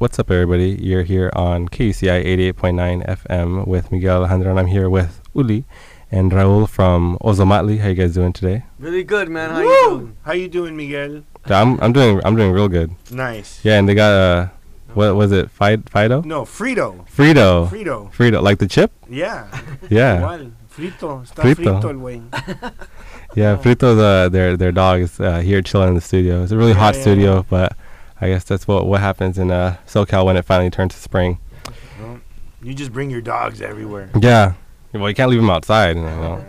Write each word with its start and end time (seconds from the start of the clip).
What's 0.00 0.18
up, 0.18 0.30
everybody? 0.30 0.78
You're 0.80 1.02
here 1.02 1.30
on 1.36 1.68
KUCI 1.68 2.24
88.9 2.54 3.06
FM 3.06 3.66
with 3.66 3.92
Miguel 3.92 4.16
Alejandro, 4.22 4.50
and 4.50 4.58
I'm 4.58 4.66
here 4.68 4.88
with 4.88 5.20
Uli 5.34 5.64
and 6.10 6.32
Raul 6.32 6.66
from 6.66 7.18
Ozomatli. 7.20 7.80
How 7.80 7.88
you 7.88 7.94
guys 7.94 8.14
doing 8.14 8.32
today? 8.32 8.64
Really 8.78 9.04
good, 9.04 9.28
man. 9.28 9.50
How 9.50 9.60
Woo! 9.60 9.66
you 9.68 9.88
doing? 9.98 10.16
How 10.22 10.32
you 10.32 10.48
doing, 10.48 10.74
Miguel? 10.74 11.24
I'm 11.44 11.78
I'm 11.82 11.92
doing 11.92 12.18
I'm 12.24 12.34
doing 12.34 12.50
real 12.50 12.68
good. 12.68 12.94
Nice. 13.10 13.60
Yeah, 13.62 13.78
and 13.78 13.86
they 13.86 13.94
got 13.94 14.12
uh, 14.12 14.48
what 14.94 15.16
was 15.16 15.32
it? 15.32 15.50
Fido? 15.50 15.82
Fido? 15.90 16.22
No, 16.22 16.42
Frito. 16.44 17.06
Frito. 17.06 17.68
Frito. 17.68 18.10
Frito, 18.10 18.42
like 18.42 18.58
the 18.58 18.66
chip? 18.68 18.92
Yeah. 19.08 19.48
Yeah, 19.90 20.20
Igual. 20.22 20.52
Frito. 20.74 21.22
Está 21.26 21.42
Frito. 21.42 21.82
frito, 21.82 21.90
el 21.90 21.96
güey. 22.00 22.22
yeah. 23.36 23.56
Frito's 23.58 23.98
uh, 23.98 24.30
their 24.30 24.56
their 24.56 24.72
dog 24.72 25.00
is 25.02 25.20
uh, 25.20 25.40
here 25.40 25.60
chilling 25.60 25.88
in 25.90 25.94
the 25.94 26.00
studio. 26.00 26.42
It's 26.42 26.52
a 26.52 26.56
really 26.56 26.72
Yeah, 26.72 26.78
hot 26.78 26.94
yeah, 26.94 27.00
studio, 27.02 27.34
yeah. 27.36 27.42
but 27.50 27.76
I 28.20 28.28
guess 28.28 28.44
that's 28.44 28.68
what 28.68 28.86
what 28.86 29.00
happens 29.00 29.38
in 29.38 29.50
uh, 29.50 29.76
SoCal 29.86 30.24
when 30.26 30.36
it 30.36 30.44
finally 30.44 30.70
turns 30.70 30.94
to 30.94 31.00
spring. 31.00 31.38
Well, 32.00 32.20
you 32.62 32.74
just 32.74 32.92
bring 32.92 33.10
your 33.10 33.20
dogs 33.22 33.60
everywhere. 33.62 34.10
Yeah. 34.20 34.54
Well, 34.92 35.08
you 35.08 35.14
can't 35.14 35.30
leave 35.30 35.40
them 35.40 35.50
outside. 35.50 35.96
You 35.96 36.02
know, 36.02 36.44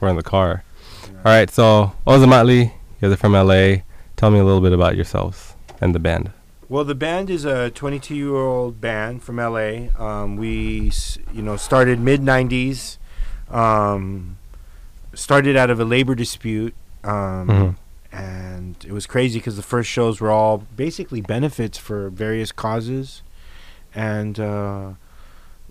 we're 0.00 0.08
in 0.08 0.16
the 0.16 0.22
car. 0.22 0.62
All 1.08 1.32
right, 1.32 1.50
so 1.50 1.92
Ozomatli, 2.06 2.66
you 2.66 2.70
guys 3.00 3.12
are 3.12 3.16
from 3.16 3.32
LA. 3.32 3.78
Tell 4.16 4.30
me 4.30 4.38
a 4.38 4.44
little 4.44 4.60
bit 4.60 4.72
about 4.72 4.94
yourselves 4.96 5.54
and 5.80 5.94
the 5.94 5.98
band. 5.98 6.30
Well, 6.68 6.84
the 6.84 6.94
band 6.94 7.30
is 7.30 7.44
a 7.44 7.70
22-year-old 7.74 8.80
band 8.80 9.22
from 9.22 9.36
LA. 9.36 9.88
Um, 9.98 10.36
we, 10.36 10.92
you 11.32 11.42
know, 11.42 11.56
started 11.56 11.98
mid 12.00 12.20
90s. 12.20 12.98
Um, 13.50 14.36
started 15.14 15.56
out 15.56 15.70
of 15.70 15.80
a 15.80 15.84
labor 15.84 16.14
dispute. 16.14 16.74
Um, 17.04 17.48
Mhm. 17.48 17.76
And 18.16 18.76
it 18.86 18.92
was 18.92 19.06
crazy 19.06 19.38
because 19.38 19.56
the 19.56 19.62
first 19.62 19.88
shows 19.90 20.20
were 20.20 20.30
all 20.30 20.58
basically 20.76 21.20
benefits 21.20 21.76
for 21.78 22.08
various 22.10 22.50
causes, 22.52 23.22
and 23.94 24.38
uh, 24.40 24.92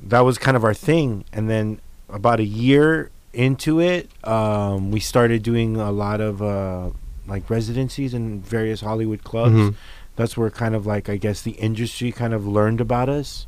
that 0.02 0.22
was 0.22 0.38
kind 0.38 0.55
of 0.55 0.63
our 0.63 0.73
thing. 0.73 1.26
And 1.34 1.50
then 1.50 1.80
about 2.09 2.39
a 2.39 2.45
year 2.45 3.09
into 3.34 3.80
it, 3.80 4.09
um, 4.23 4.92
we 4.92 5.00
started 5.00 5.44
doing 5.44 5.78
a 5.78 5.92
lot 5.92 6.22
of 6.22 6.42
uh, 6.42 6.92
like 7.28 7.50
residencies 7.50 8.14
in 8.14 8.42
various 8.42 8.81
Hollywood 8.81 9.23
clubs. 9.23 9.56
Mhm. 9.56 9.75
That's 10.16 10.38
where 10.38 10.50
kind 10.50 10.75
of 10.75 10.86
like 10.86 11.09
I 11.09 11.17
guess 11.17 11.41
the 11.41 11.52
industry 11.52 12.12
kind 12.12 12.34
of 12.34 12.47
learned 12.47 12.80
about 12.80 13.09
us. 13.09 13.47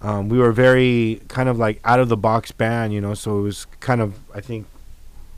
Um, 0.00 0.28
we 0.28 0.38
were 0.38 0.52
very 0.52 1.20
kind 1.28 1.48
of 1.48 1.58
like 1.58 1.80
out 1.84 2.00
of 2.00 2.08
the 2.08 2.16
box 2.16 2.50
band, 2.50 2.92
you 2.92 3.00
know. 3.00 3.14
So 3.14 3.38
it 3.38 3.42
was 3.42 3.66
kind 3.80 4.00
of 4.00 4.14
I 4.34 4.40
think 4.40 4.66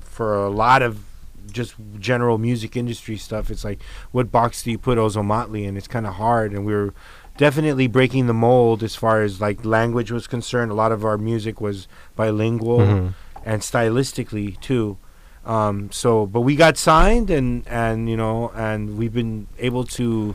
for 0.01 0.37
a 0.37 0.49
lot 0.51 0.81
of 0.83 1.03
just 1.51 1.75
general 1.99 2.39
music 2.39 2.77
industry 2.77 3.17
stuff, 3.17 3.51
it's 3.51 3.65
like 3.65 3.81
what 4.13 4.31
box 4.33 4.63
do 4.63 4.71
you 4.71 4.79
put 4.79 4.99
Ozomatli 4.99 5.65
in? 5.65 5.77
It's 5.77 5.89
kind 5.89 6.07
of 6.07 6.15
hard, 6.15 6.53
and 6.53 6.65
we 6.67 6.73
were 6.75 6.95
definitely 7.37 7.87
breaking 7.89 8.27
the 8.27 8.35
mold 8.35 8.83
as 8.83 8.95
far 8.95 9.23
as 9.23 9.41
like 9.41 9.65
language 9.65 10.11
was 10.11 10.27
concerned. 10.27 10.71
A 10.71 10.75
lot 10.75 10.93
of 10.93 11.05
our 11.05 11.19
music 11.19 11.61
was 11.61 11.89
bilingual 12.17 12.79
Mhm. 12.79 13.15
and 13.45 13.61
stylistically 13.63 14.59
too. 14.61 14.99
Um, 15.45 15.91
so, 15.93 16.25
but 16.27 16.41
we 16.41 16.57
got 16.57 16.79
signed, 16.79 17.29
and 17.31 17.67
and 17.69 18.09
you 18.09 18.17
know, 18.17 18.51
and 18.55 18.97
we've 18.97 19.13
been 19.13 19.47
able 19.59 19.85
to, 19.85 20.35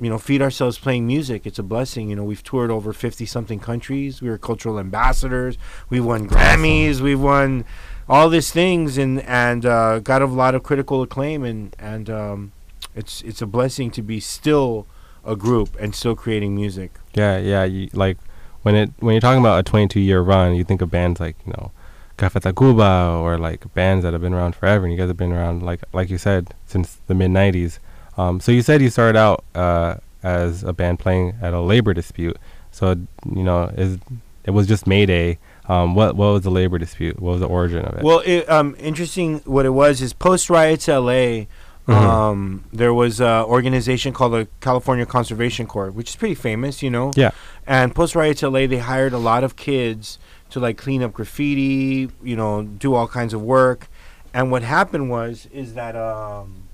you 0.00 0.08
know, 0.08 0.18
feed 0.18 0.40
ourselves 0.40 0.78
playing 0.78 1.06
music. 1.06 1.46
It's 1.46 1.58
a 1.58 1.62
blessing. 1.62 2.08
You 2.08 2.16
know, 2.16 2.24
we've 2.24 2.42
toured 2.42 2.70
over 2.70 2.92
fifty 2.92 3.26
something 3.26 3.60
countries. 3.60 4.22
We 4.22 4.30
were 4.30 4.38
cultural 4.38 4.78
ambassadors. 4.78 5.58
We 5.88 6.00
won 6.00 6.28
Grammys. 6.28 7.00
We 7.00 7.14
won 7.14 7.64
all 8.08 8.28
these 8.28 8.50
things, 8.50 8.96
and 8.96 9.20
and 9.22 9.66
uh, 9.66 9.98
got 10.00 10.22
a 10.22 10.26
lot 10.26 10.54
of 10.54 10.62
critical 10.62 11.02
acclaim. 11.02 11.44
And 11.44 11.76
and 11.78 12.08
um, 12.08 12.52
it's 12.94 13.22
it's 13.22 13.42
a 13.42 13.46
blessing 13.46 13.90
to 13.92 14.02
be 14.02 14.20
still 14.20 14.86
a 15.24 15.36
group 15.36 15.76
and 15.78 15.94
still 15.94 16.16
creating 16.16 16.54
music. 16.54 16.92
Yeah, 17.14 17.38
yeah. 17.38 17.64
You, 17.64 17.90
like 17.92 18.16
when 18.62 18.74
it 18.74 18.90
when 19.00 19.14
you're 19.14 19.20
talking 19.20 19.40
about 19.40 19.60
a 19.60 19.62
22 19.62 20.00
year 20.00 20.20
run, 20.20 20.54
you 20.54 20.64
think 20.64 20.82
of 20.82 20.90
bands 20.90 21.20
like 21.20 21.36
you 21.46 21.52
know, 21.52 21.72
Café 22.18 22.40
Tacuba 22.40 23.20
or 23.20 23.38
like 23.38 23.72
bands 23.74 24.02
that 24.04 24.12
have 24.12 24.22
been 24.22 24.34
around 24.34 24.54
forever. 24.54 24.84
And 24.84 24.92
you 24.92 24.98
guys 24.98 25.08
have 25.08 25.16
been 25.16 25.32
around 25.32 25.62
like 25.62 25.82
like 25.92 26.10
you 26.10 26.18
said 26.18 26.54
since 26.66 26.98
the 27.06 27.14
mid 27.14 27.30
90s. 27.30 27.78
Um, 28.16 28.40
so 28.40 28.52
you 28.52 28.62
said 28.62 28.82
you 28.82 28.90
started 28.90 29.18
out 29.18 29.44
uh, 29.54 29.96
as 30.22 30.62
a 30.62 30.72
band 30.72 30.98
playing 30.98 31.36
at 31.40 31.54
a 31.54 31.60
labor 31.60 31.94
dispute. 31.94 32.36
So 32.70 32.90
you 33.34 33.42
know, 33.42 33.64
is 33.76 33.98
it 34.44 34.50
was 34.50 34.66
just 34.66 34.86
Mayday. 34.86 35.38
Um, 35.68 35.94
what 35.94 36.16
what 36.16 36.32
was 36.32 36.42
the 36.42 36.50
labor 36.50 36.78
dispute? 36.78 37.20
What 37.20 37.32
was 37.32 37.40
the 37.40 37.46
origin 37.48 37.84
of 37.84 37.98
it? 37.98 38.02
Well, 38.02 38.22
it, 38.24 38.48
um, 38.48 38.74
interesting. 38.78 39.38
What 39.40 39.66
it 39.66 39.70
was 39.70 40.00
is 40.00 40.12
post 40.12 40.50
riots 40.50 40.88
LA. 40.88 41.46
Mhm. 41.88 41.94
Um, 41.94 42.64
there 42.72 42.94
was 42.94 43.20
an 43.20 43.44
organization 43.44 44.12
called 44.12 44.32
the 44.34 44.48
California 44.60 45.06
Conservation 45.06 45.66
Corps, 45.66 45.90
which 45.90 46.10
is 46.10 46.16
pretty 46.16 46.34
famous, 46.34 46.82
you 46.82 46.90
know. 46.90 47.10
Yeah. 47.16 47.30
And 47.66 47.94
post 47.94 48.14
riots 48.14 48.42
LA, 48.42 48.66
they 48.66 48.78
hired 48.78 49.12
a 49.12 49.18
lot 49.18 49.42
of 49.42 49.56
kids 49.56 50.18
to 50.50 50.60
like 50.60 50.76
clean 50.76 51.02
up 51.02 51.12
graffiti, 51.12 52.10
you 52.22 52.36
know, 52.36 52.62
do 52.62 52.94
all 52.94 53.08
kinds 53.08 53.32
of 53.34 53.42
work. 53.42 53.88
And 54.32 54.50
what 54.50 54.62
happened 54.62 55.10
was 55.10 55.48
is 55.52 55.74
that 55.74 55.96
um, 55.96 56.68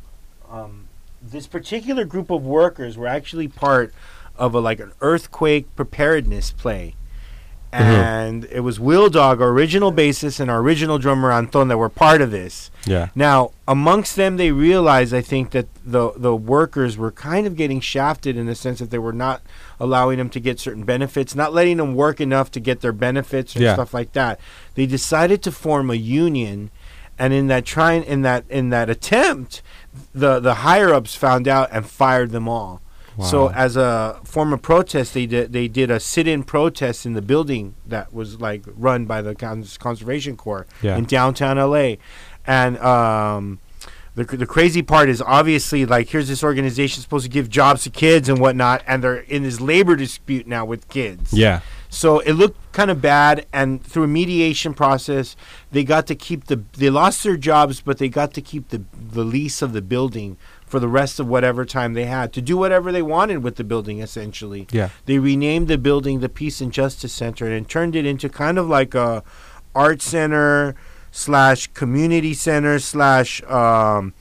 um, 0.50 0.85
this 1.30 1.46
particular 1.46 2.04
group 2.04 2.30
of 2.30 2.44
workers 2.44 2.96
were 2.96 3.06
actually 3.06 3.48
part 3.48 3.92
of 4.36 4.54
a 4.54 4.60
like 4.60 4.80
an 4.80 4.92
earthquake 5.00 5.74
preparedness 5.76 6.50
play. 6.52 6.94
Mhm. 7.72 7.80
And 7.80 8.44
it 8.50 8.60
was 8.60 8.78
Will 8.80 9.10
Dog, 9.10 9.42
our 9.42 9.48
original 9.48 9.92
bassist, 9.92 10.40
and 10.40 10.50
our 10.50 10.60
original 10.60 10.98
drummer 10.98 11.30
Anton 11.32 11.68
that 11.68 11.76
were 11.76 11.88
part 11.90 12.22
of 12.22 12.30
this. 12.30 12.70
yeah. 12.86 13.08
Now, 13.14 13.50
amongst 13.66 14.14
them, 14.16 14.36
they 14.36 14.52
realized, 14.52 15.12
I 15.12 15.20
think, 15.20 15.50
that 15.50 15.66
the 15.84 16.12
the 16.16 16.34
workers 16.34 16.96
were 16.96 17.10
kind 17.10 17.46
of 17.46 17.56
getting 17.56 17.80
shafted 17.80 18.36
in 18.36 18.46
the 18.46 18.54
sense 18.54 18.78
that 18.78 18.90
they 18.90 18.98
were 19.00 19.12
not 19.12 19.42
allowing 19.80 20.16
them 20.18 20.30
to 20.30 20.40
get 20.40 20.60
certain 20.60 20.84
benefits, 20.84 21.34
not 21.34 21.52
letting 21.52 21.76
them 21.78 21.94
work 21.94 22.20
enough 22.20 22.50
to 22.52 22.60
get 22.60 22.80
their 22.80 22.92
benefits 22.92 23.54
and 23.54 23.64
Yeah. 23.64 23.74
stuff 23.74 23.92
like 23.92 24.12
that. 24.12 24.38
They 24.74 24.86
decided 24.86 25.42
to 25.42 25.50
form 25.52 25.90
a 25.90 25.94
union, 25.96 26.70
and 27.18 27.32
in 27.32 27.46
that 27.48 27.64
trying 27.64 28.04
in 28.04 28.22
that 28.22 28.44
in 28.48 28.70
that 28.70 28.88
attempt, 28.90 29.62
the 30.14 30.40
the 30.40 30.54
higher 30.56 30.92
ups 30.92 31.14
found 31.14 31.46
out 31.48 31.68
and 31.72 31.86
fired 31.86 32.30
them 32.30 32.48
all. 32.48 32.82
So 33.30 33.48
as 33.48 33.76
a 33.78 34.20
form 34.24 34.52
of 34.52 34.60
protest, 34.60 35.14
they 35.14 35.24
did 35.24 35.50
they 35.54 35.68
did 35.68 35.90
a 35.90 35.98
sit-in 35.98 36.42
protest 36.44 37.06
in 37.06 37.14
the 37.14 37.22
building 37.22 37.74
that 37.86 38.12
was 38.12 38.42
like 38.42 38.64
run 38.76 39.06
by 39.06 39.22
the 39.22 39.34
Cons- 39.34 39.78
Conservation 39.78 40.36
Corps 40.36 40.66
Yeah. 40.82 40.98
in 40.98 41.06
downtown 41.06 41.56
LA, 41.56 41.94
and 42.46 42.76
um, 42.76 43.58
the 44.16 44.24
the 44.24 44.44
crazy 44.44 44.82
part 44.82 45.08
is 45.08 45.22
obviously 45.22 45.86
like 45.86 46.10
here's 46.10 46.28
this 46.28 46.44
organization 46.44 47.00
supposed 47.02 47.24
to 47.24 47.30
give 47.30 47.48
jobs 47.48 47.84
to 47.84 47.90
kids 47.90 48.28
and 48.28 48.38
whatnot, 48.38 48.82
and 48.86 49.02
they're 49.02 49.16
in 49.20 49.44
this 49.44 49.62
labor 49.62 49.96
dispute 49.96 50.46
now 50.46 50.66
with 50.66 50.86
kids. 50.90 51.32
Yeah. 51.32 51.60
So 51.96 52.18
it 52.18 52.32
looked 52.34 52.60
kind 52.72 52.90
of 52.90 53.00
bad, 53.00 53.46
and 53.54 53.82
through 53.82 54.02
a 54.02 54.06
mediation 54.06 54.74
process, 54.74 55.34
they 55.72 55.82
got 55.82 56.06
to 56.08 56.14
keep 56.14 56.44
the. 56.44 56.62
They 56.76 56.90
lost 56.90 57.24
their 57.24 57.38
jobs, 57.38 57.80
but 57.80 57.96
they 57.96 58.10
got 58.10 58.34
to 58.34 58.42
keep 58.42 58.68
the 58.68 58.82
the 59.12 59.24
lease 59.24 59.62
of 59.62 59.72
the 59.72 59.80
building 59.80 60.36
for 60.66 60.78
the 60.78 60.88
rest 60.88 61.18
of 61.18 61.26
whatever 61.26 61.64
time 61.64 61.94
they 61.94 62.04
had 62.04 62.34
to 62.34 62.42
do 62.42 62.58
whatever 62.58 62.92
they 62.92 63.00
wanted 63.00 63.42
with 63.42 63.56
the 63.56 63.64
building. 63.64 64.00
Essentially, 64.00 64.66
Yeah. 64.70 64.90
they 65.06 65.18
renamed 65.18 65.68
the 65.68 65.78
building 65.78 66.20
the 66.20 66.28
Peace 66.28 66.60
and 66.60 66.70
Justice 66.70 67.14
Center 67.14 67.46
and 67.46 67.66
turned 67.66 67.96
it 67.96 68.04
into 68.04 68.28
kind 68.28 68.58
of 68.58 68.68
like 68.68 68.94
a 68.94 69.22
art 69.74 70.02
center 70.02 70.74
slash 71.10 71.68
community 71.68 72.34
center 72.34 72.78
slash. 72.78 73.42
Um, 73.44 74.12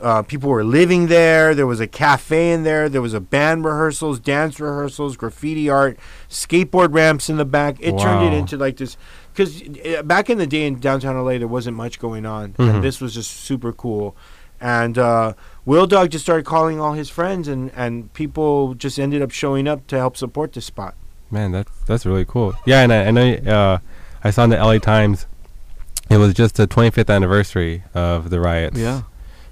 uh, 0.00 0.22
people 0.22 0.48
were 0.50 0.64
living 0.64 1.06
there. 1.08 1.54
There 1.54 1.66
was 1.66 1.80
a 1.80 1.86
cafe 1.86 2.52
in 2.52 2.62
there. 2.64 2.88
There 2.88 3.02
was 3.02 3.14
a 3.14 3.20
band 3.20 3.64
rehearsals, 3.64 4.18
dance 4.20 4.58
rehearsals, 4.60 5.16
graffiti 5.16 5.68
art, 5.68 5.98
skateboard 6.28 6.94
ramps 6.94 7.28
in 7.28 7.36
the 7.36 7.44
back. 7.44 7.76
It 7.80 7.98
turned 7.98 8.32
it 8.32 8.36
into 8.36 8.56
like 8.56 8.76
this 8.76 8.96
because 9.34 9.62
back 10.04 10.28
in 10.30 10.38
the 10.38 10.46
day 10.46 10.66
in 10.66 10.80
downtown 10.80 11.16
LA 11.16 11.38
there 11.38 11.48
wasn't 11.48 11.76
much 11.76 11.98
going 11.98 12.26
on, 12.26 12.52
Mhm. 12.54 12.74
and 12.76 12.84
this 12.84 13.00
was 13.00 13.14
just 13.14 13.30
super 13.30 13.72
cool. 13.72 14.16
And 14.60 14.98
uh, 14.98 15.34
Will 15.64 15.86
Dog 15.86 16.10
just 16.10 16.24
started 16.24 16.44
calling 16.44 16.80
all 16.80 16.92
his 16.94 17.08
friends, 17.08 17.46
and 17.48 17.70
and 17.76 18.12
people 18.14 18.74
just 18.74 18.98
ended 18.98 19.22
up 19.22 19.30
showing 19.30 19.68
up 19.68 19.86
to 19.88 19.96
help 19.96 20.16
support 20.16 20.52
the 20.52 20.60
spot. 20.60 20.94
Man, 21.30 21.52
that's 21.52 21.70
that's 21.86 22.04
really 22.06 22.24
cool. 22.24 22.54
Yeah, 22.66 22.80
and 22.82 22.92
I, 22.92 23.04
I 23.06 23.36
uh, 23.54 23.78
I 24.24 24.30
saw 24.30 24.44
in 24.44 24.50
the 24.50 24.56
LA 24.56 24.78
Times 24.78 25.26
it 26.10 26.16
was 26.16 26.32
just 26.34 26.56
the 26.56 26.66
25th 26.66 27.08
anniversary 27.14 27.84
of 27.94 28.30
the 28.30 28.40
riots. 28.40 28.78
Yeah. 28.78 29.02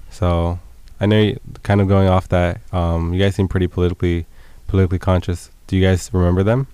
So 0.09 0.59
I 0.99 1.05
know, 1.05 1.21
you, 1.21 1.39
kind 1.63 1.81
of 1.81 1.87
going 1.87 2.07
off 2.07 2.27
that, 2.29 2.61
um, 2.73 3.13
you 3.13 3.19
guys 3.19 3.35
seem 3.35 3.47
pretty 3.47 3.67
politically 3.67 4.25
politically 4.67 4.99
conscious. 4.99 5.49
Do 5.67 5.77
you 5.77 5.83
guys 5.83 6.09
remember 6.13 6.43
them? 6.43 6.67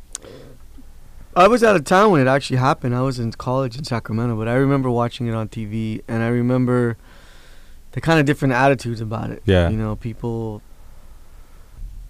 I 1.35 1.47
was 1.47 1.63
out 1.63 1.75
of 1.75 1.83
town 1.83 2.11
when 2.11 2.21
it 2.21 2.27
actually 2.27 2.57
happened. 2.57 2.95
I 2.95 3.01
was 3.01 3.19
in 3.19 3.31
college 3.31 3.75
in 3.77 3.83
Sacramento, 3.83 4.35
but 4.35 4.47
I 4.47 4.53
remember 4.53 4.89
watching 4.89 5.27
it 5.27 5.33
on 5.33 5.49
TV, 5.49 6.01
and 6.07 6.21
I 6.21 6.27
remember 6.27 6.95
the 7.93 8.01
kind 8.01 8.19
of 8.19 8.25
different 8.25 8.53
attitudes 8.53 9.01
about 9.01 9.31
it. 9.31 9.41
Yeah. 9.45 9.69
You 9.69 9.77
know, 9.77 9.95
people. 9.95 10.61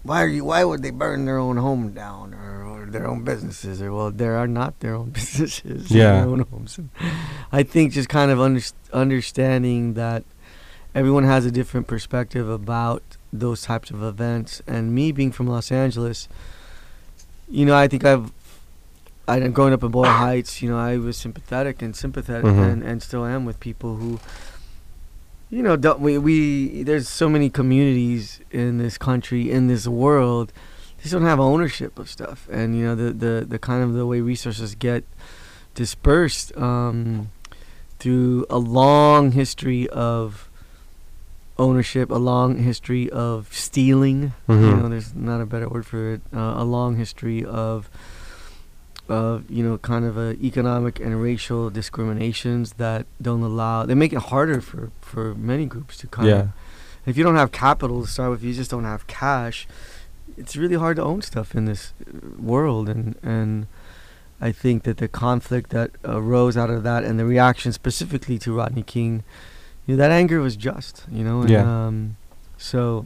Why 0.02 0.22
are 0.22 0.28
you? 0.28 0.44
Why 0.44 0.64
would 0.64 0.82
they 0.82 0.90
burn 0.90 1.24
their 1.24 1.38
own 1.38 1.56
home 1.56 1.92
down 1.92 2.34
or, 2.34 2.64
or 2.64 2.86
their 2.86 3.06
own 3.08 3.24
businesses? 3.24 3.80
Or 3.80 3.92
well, 3.92 4.10
there 4.10 4.36
are 4.36 4.46
not 4.46 4.80
their 4.80 4.94
own 4.94 5.10
businesses. 5.18 5.90
Yeah. 5.90 6.20
Their 6.20 6.28
own 6.28 6.40
homes. 6.40 6.78
I 7.50 7.62
think 7.62 7.92
just 7.92 8.10
kind 8.10 8.30
of 8.30 8.38
under, 8.40 8.60
understanding 8.92 9.94
that 9.94 10.24
everyone 10.94 11.24
has 11.24 11.44
a 11.44 11.50
different 11.50 11.86
perspective 11.86 12.48
about 12.48 13.02
those 13.32 13.62
types 13.62 13.90
of 13.90 14.02
events. 14.02 14.62
And 14.66 14.94
me 14.94 15.12
being 15.12 15.32
from 15.32 15.46
Los 15.46 15.72
Angeles, 15.72 16.28
you 17.48 17.66
know, 17.66 17.76
I 17.76 17.88
think 17.88 18.04
I've 18.04 18.32
I 19.26 19.40
growing 19.48 19.72
up 19.72 19.82
in 19.82 19.90
Boyle 19.90 20.04
Heights, 20.04 20.60
you 20.60 20.68
know, 20.68 20.78
I 20.78 20.98
was 20.98 21.16
sympathetic 21.16 21.80
and 21.80 21.96
sympathetic 21.96 22.44
Mhm. 22.44 22.72
and, 22.72 22.82
and 22.82 23.02
still 23.02 23.24
am 23.24 23.44
with 23.44 23.58
people 23.58 23.96
who 23.96 24.20
you 25.50 25.62
know, 25.62 25.76
don't, 25.76 26.00
we 26.00 26.18
we 26.18 26.82
there's 26.82 27.08
so 27.08 27.28
many 27.28 27.48
communities 27.48 28.40
in 28.50 28.78
this 28.78 28.98
country, 28.98 29.50
in 29.50 29.68
this 29.68 29.86
world, 29.86 30.52
they 30.96 31.02
just 31.02 31.12
don't 31.12 31.22
have 31.22 31.38
ownership 31.38 31.96
of 31.98 32.10
stuff. 32.10 32.48
And 32.50 32.76
you 32.76 32.84
know, 32.84 32.94
the 32.94 33.12
the, 33.12 33.46
the 33.48 33.58
kind 33.58 33.82
of 33.82 33.94
the 33.94 34.04
way 34.06 34.20
resources 34.20 34.74
get 34.74 35.04
dispersed 35.74 36.56
um, 36.56 37.30
through 37.98 38.46
a 38.50 38.58
long 38.58 39.32
history 39.32 39.88
of 39.90 40.48
ownership, 41.58 42.10
a 42.10 42.14
long 42.18 42.58
history 42.58 43.08
of 43.10 43.48
stealing. 43.52 44.32
You 44.48 44.54
Mhm. 44.54 44.82
know, 44.82 44.88
there's 44.88 45.14
not 45.14 45.40
a 45.40 45.46
better 45.46 45.68
word 45.68 45.86
for 45.86 46.14
it. 46.14 46.22
Uh, 46.34 46.54
a 46.56 46.64
long 46.64 46.96
history 46.96 47.44
of, 47.44 47.88
of 49.08 49.48
you 49.50 49.62
know, 49.62 49.78
kind 49.78 50.04
of 50.04 50.16
a 50.16 50.32
economic 50.42 50.98
and 50.98 51.20
racial 51.20 51.70
discriminations 51.70 52.74
that 52.78 53.06
don't 53.20 53.42
allow. 53.42 53.84
They 53.86 53.94
make 53.94 54.12
it 54.12 54.18
harder 54.32 54.60
for 54.60 54.90
for 55.00 55.34
many 55.34 55.66
groups 55.66 55.96
to 55.98 56.06
kind 56.06 56.28
Yeah. 56.28 56.40
of. 56.40 56.48
If 57.06 57.16
you 57.18 57.24
don't 57.24 57.36
have 57.36 57.52
capital 57.52 58.00
to 58.02 58.08
start 58.08 58.30
with, 58.30 58.42
you 58.42 58.54
just 58.54 58.70
don't 58.70 58.84
have 58.84 59.06
cash. 59.06 59.68
It's 60.38 60.56
really 60.56 60.76
hard 60.76 60.96
to 60.96 61.02
own 61.02 61.20
stuff 61.22 61.54
in 61.54 61.66
this 61.66 61.92
uh, 62.00 62.40
world, 62.42 62.88
and 62.88 63.14
and 63.22 63.66
I 64.40 64.50
think 64.52 64.82
that 64.84 64.96
the 64.96 65.08
conflict 65.08 65.70
that 65.70 65.90
arose 66.04 66.56
out 66.56 66.70
of 66.70 66.82
that 66.82 67.04
and 67.04 67.18
the 67.18 67.24
reaction 67.26 67.72
specifically 67.72 68.38
to 68.38 68.52
Rodney 68.56 68.82
King, 68.82 69.22
you 69.86 69.94
know, 69.94 69.98
that 69.98 70.10
anger 70.10 70.40
was 70.40 70.56
just, 70.56 71.04
you 71.10 71.24
know, 71.24 71.40
and, 71.42 71.50
Yeah. 71.50 71.86
Um, 71.86 72.16
so, 72.56 73.04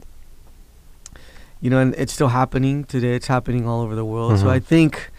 you 1.61 1.71
know, 1.71 1.79
and 1.81 1.95
it's 1.97 2.13
still 2.13 2.29
happening 2.29 2.85
today. 2.85 3.15
It's 3.15 3.27
happening 3.27 3.67
all 3.67 3.81
over 3.81 3.95
the 3.97 4.05
world. 4.05 4.39
So 4.39 4.47
Mhm. 4.47 4.51
I 4.51 4.61
think, 4.61 5.11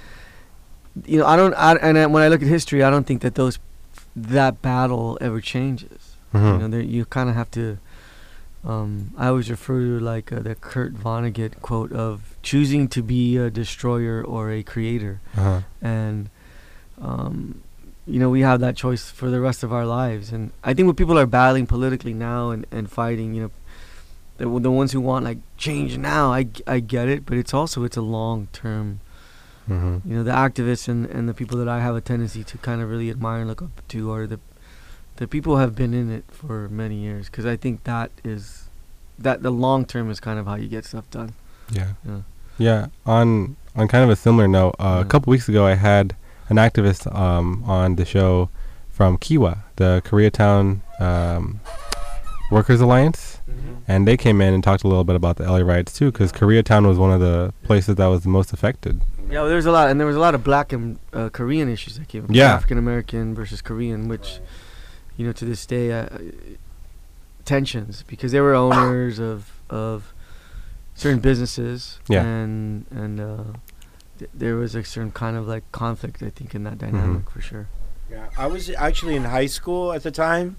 you 1.05 1.17
know, 1.19 1.25
I 1.25 1.35
don't, 1.35 1.53
I, 1.55 1.75
and 1.75 1.97
I, 1.97 2.05
when 2.05 2.23
I 2.23 2.27
look 2.29 2.41
at 2.41 2.47
history, 2.47 2.81
I 2.83 2.89
don't 2.89 3.05
think 3.05 3.21
that 3.21 3.35
those, 3.35 3.59
that 4.15 4.61
battle 4.61 5.17
ever 5.21 5.41
changes. 5.41 6.15
You 6.33 6.39
Mhm. 6.39 6.69
know, 6.69 6.77
you 6.77 7.05
kind 7.05 7.29
of 7.29 7.35
have 7.35 7.49
to. 7.51 7.77
Um, 8.63 9.11
I 9.17 9.27
always 9.27 9.49
refer 9.49 9.79
to 9.79 9.99
like 9.99 10.31
uh, 10.33 10.39
the 10.41 10.53
Kurt 10.53 10.93
Vonnegut 10.93 11.61
quote 11.61 11.91
of 11.93 12.35
choosing 12.43 12.87
to 12.89 13.01
be 13.01 13.37
a 13.37 13.49
destroyer 13.49 14.21
or 14.23 14.51
a 14.51 14.61
creator 14.63 15.21
Uh-huh. 15.37 15.61
and 15.81 16.29
um, 17.01 17.61
you 18.09 18.19
know 18.19 18.29
we 18.29 18.41
have 18.41 18.59
that 18.59 18.75
choice 18.75 19.09
for 19.19 19.29
the 19.29 19.39
rest 19.47 19.63
of 19.63 19.71
our 19.77 19.85
lives 19.85 20.31
and 20.31 20.51
i 20.63 20.73
think 20.73 20.85
what 20.87 20.97
people 20.97 21.17
are 21.17 21.25
battling 21.27 21.65
politically 21.67 22.13
now 22.13 22.49
and, 22.53 22.65
and 22.71 22.89
fighting 22.91 23.33
you 23.35 23.41
know 23.43 23.51
the, 24.37 24.59
the 24.67 24.71
ones 24.71 24.91
who 24.93 25.01
want 25.01 25.23
like 25.25 25.37
change 25.57 25.97
now 25.97 26.31
I, 26.39 26.47
I 26.65 26.79
get 26.79 27.07
it 27.07 27.25
but 27.25 27.37
it's 27.37 27.53
also 27.53 27.83
it's 27.83 27.97
a 27.97 28.01
long 28.19 28.47
term 28.53 28.99
Mhm. 29.69 30.01
you 30.03 30.15
know 30.15 30.23
the 30.23 30.31
activists 30.31 30.87
and, 30.87 31.05
and 31.05 31.29
the 31.29 31.33
people 31.41 31.55
that 31.59 31.67
i 31.67 31.79
have 31.79 31.95
a 31.95 32.01
tendency 32.01 32.43
to 32.43 32.57
kind 32.57 32.81
of 32.81 32.89
really 32.89 33.09
admire 33.11 33.39
and 33.41 33.47
look 33.47 33.61
up 33.61 33.87
to 33.89 34.11
are 34.11 34.25
the 34.25 34.39
the 35.17 35.27
people 35.27 35.53
who 35.55 35.59
have 35.61 35.75
been 35.75 35.93
in 35.93 36.09
it 36.11 36.23
for 36.31 36.67
many 36.69 36.95
years 36.95 37.27
because 37.29 37.45
i 37.45 37.55
think 37.55 37.83
that 37.83 38.09
is 38.23 38.67
that 39.19 39.43
the 39.43 39.51
long 39.51 39.85
term 39.85 40.09
is 40.09 40.19
kind 40.19 40.39
of 40.39 40.47
how 40.47 40.55
you 40.55 40.67
get 40.67 40.85
stuff 40.85 41.07
done 41.11 41.33
Yeah. 41.71 41.91
Yeah. 42.07 42.21
Yeah. 42.57 42.87
On 43.05 43.55
on 43.75 43.87
kind 43.87 44.03
of 44.03 44.09
a 44.09 44.15
similar 44.15 44.47
note, 44.47 44.73
uh, 44.79 44.83
Yeah. 44.95 45.01
a 45.01 45.05
couple 45.05 45.29
weeks 45.31 45.47
ago, 45.47 45.67
I 45.67 45.75
had 45.75 46.15
an 46.49 46.57
activist 46.57 47.13
um, 47.15 47.63
on 47.65 47.95
the 47.95 48.05
show 48.05 48.49
from 48.89 49.17
Kiwa, 49.17 49.59
the 49.77 50.01
Koreatown 50.05 50.81
um, 50.99 51.61
Workers 52.51 52.81
Alliance, 52.81 53.39
and 53.87 54.07
they 54.07 54.17
came 54.17 54.41
in 54.41 54.53
and 54.53 54.63
talked 54.63 54.83
a 54.83 54.87
little 54.87 55.03
bit 55.03 55.15
about 55.15 55.37
the 55.37 55.49
LA 55.49 55.59
riots 55.59 55.93
too, 55.97 56.11
because 56.11 56.31
Koreatown 56.31 56.87
was 56.87 56.97
one 56.97 57.11
of 57.11 57.19
the 57.19 57.53
places 57.63 57.95
that 57.95 58.07
was 58.07 58.23
the 58.23 58.29
most 58.29 58.51
affected. 58.51 59.01
Yeah, 59.29 59.43
well, 59.43 59.53
was 59.53 59.65
a 59.67 59.71
lot, 59.71 59.89
and 59.89 59.99
there 59.99 60.07
was 60.07 60.15
a 60.15 60.19
lot 60.19 60.33
of 60.33 60.43
black 60.43 60.73
and 60.73 60.97
uh, 61.13 61.29
Korean 61.29 61.69
issues 61.69 61.97
that 61.99 62.07
came 62.07 62.23
up. 62.23 62.31
Yeah. 62.31 62.55
African 62.55 62.79
American 62.79 63.35
versus 63.35 63.61
Korean, 63.61 64.07
which, 64.07 64.39
you 65.17 65.25
know, 65.25 65.31
to 65.33 65.45
this 65.45 65.65
day, 65.67 65.91
uh, 65.91 66.09
tensions 67.45 68.03
because 68.07 68.31
they 68.31 68.41
were 68.41 68.53
owners 68.53 69.19
of 69.19 69.51
of 69.69 70.13
certain 70.95 71.19
businesses. 71.19 71.99
Yeah. 72.07 72.23
And 72.23 72.85
and 72.89 73.19
uh, 73.19 73.43
th- 74.19 74.31
there 74.33 74.55
was 74.55 74.75
a 74.75 74.83
certain 74.83 75.11
kind 75.11 75.35
of 75.35 75.47
like 75.47 75.69
conflict, 75.71 76.21
I 76.21 76.29
think, 76.29 76.53
in 76.53 76.63
that 76.65 76.77
mm-hmm. 76.77 76.95
dynamic 76.97 77.29
for 77.29 77.41
sure. 77.41 77.67
Yeah, 78.11 78.27
I 78.37 78.47
was 78.47 78.69
actually 78.71 79.15
in 79.15 79.23
high 79.25 79.45
school 79.45 79.93
at 79.93 80.03
the 80.03 80.11
time, 80.11 80.57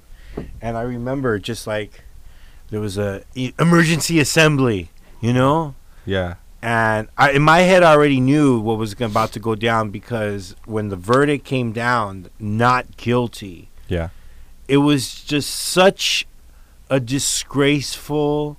and 0.61 0.77
I 0.77 0.83
remember 0.83 1.39
just 1.39 1.67
like 1.67 2.03
there 2.71 2.81
was 2.81 2.97
a 2.97 3.23
e- 3.35 3.53
emergency 3.59 4.21
assembly, 4.21 4.91
you 5.21 5.33
know, 5.33 5.75
Yeah. 6.07 6.35
and 6.63 7.09
I 7.19 7.33
in 7.33 7.43
my 7.43 7.61
head 7.61 7.83
I 7.83 7.93
already 7.93 8.21
knew 8.21 8.61
what 8.61 8.79
was 8.79 8.95
about 9.01 9.33
to 9.33 9.41
go 9.41 9.55
down 9.55 9.91
because 9.91 10.55
when 10.65 10.89
the 10.89 10.97
verdict 10.97 11.45
came 11.45 11.73
down, 11.73 12.31
not 12.39 12.97
guilty, 12.97 13.71
Yeah. 13.89 14.11
it 14.69 14.79
was 14.79 15.23
just 15.23 15.51
such 15.51 16.27
a 16.89 17.01
disgraceful 17.01 18.57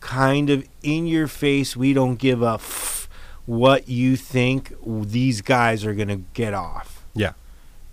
kind 0.00 0.50
of 0.50 0.66
in 0.82 1.06
your 1.06 1.26
face. 1.26 1.76
We 1.76 1.92
don't 1.92 2.16
give 2.16 2.42
a 2.42 2.54
f- 2.54 3.05
what 3.46 3.88
you 3.88 4.16
think 4.16 4.74
these 4.84 5.40
guys 5.40 5.84
are 5.84 5.94
gonna 5.94 6.16
get 6.34 6.52
off. 6.54 7.04
Yeah. 7.14 7.32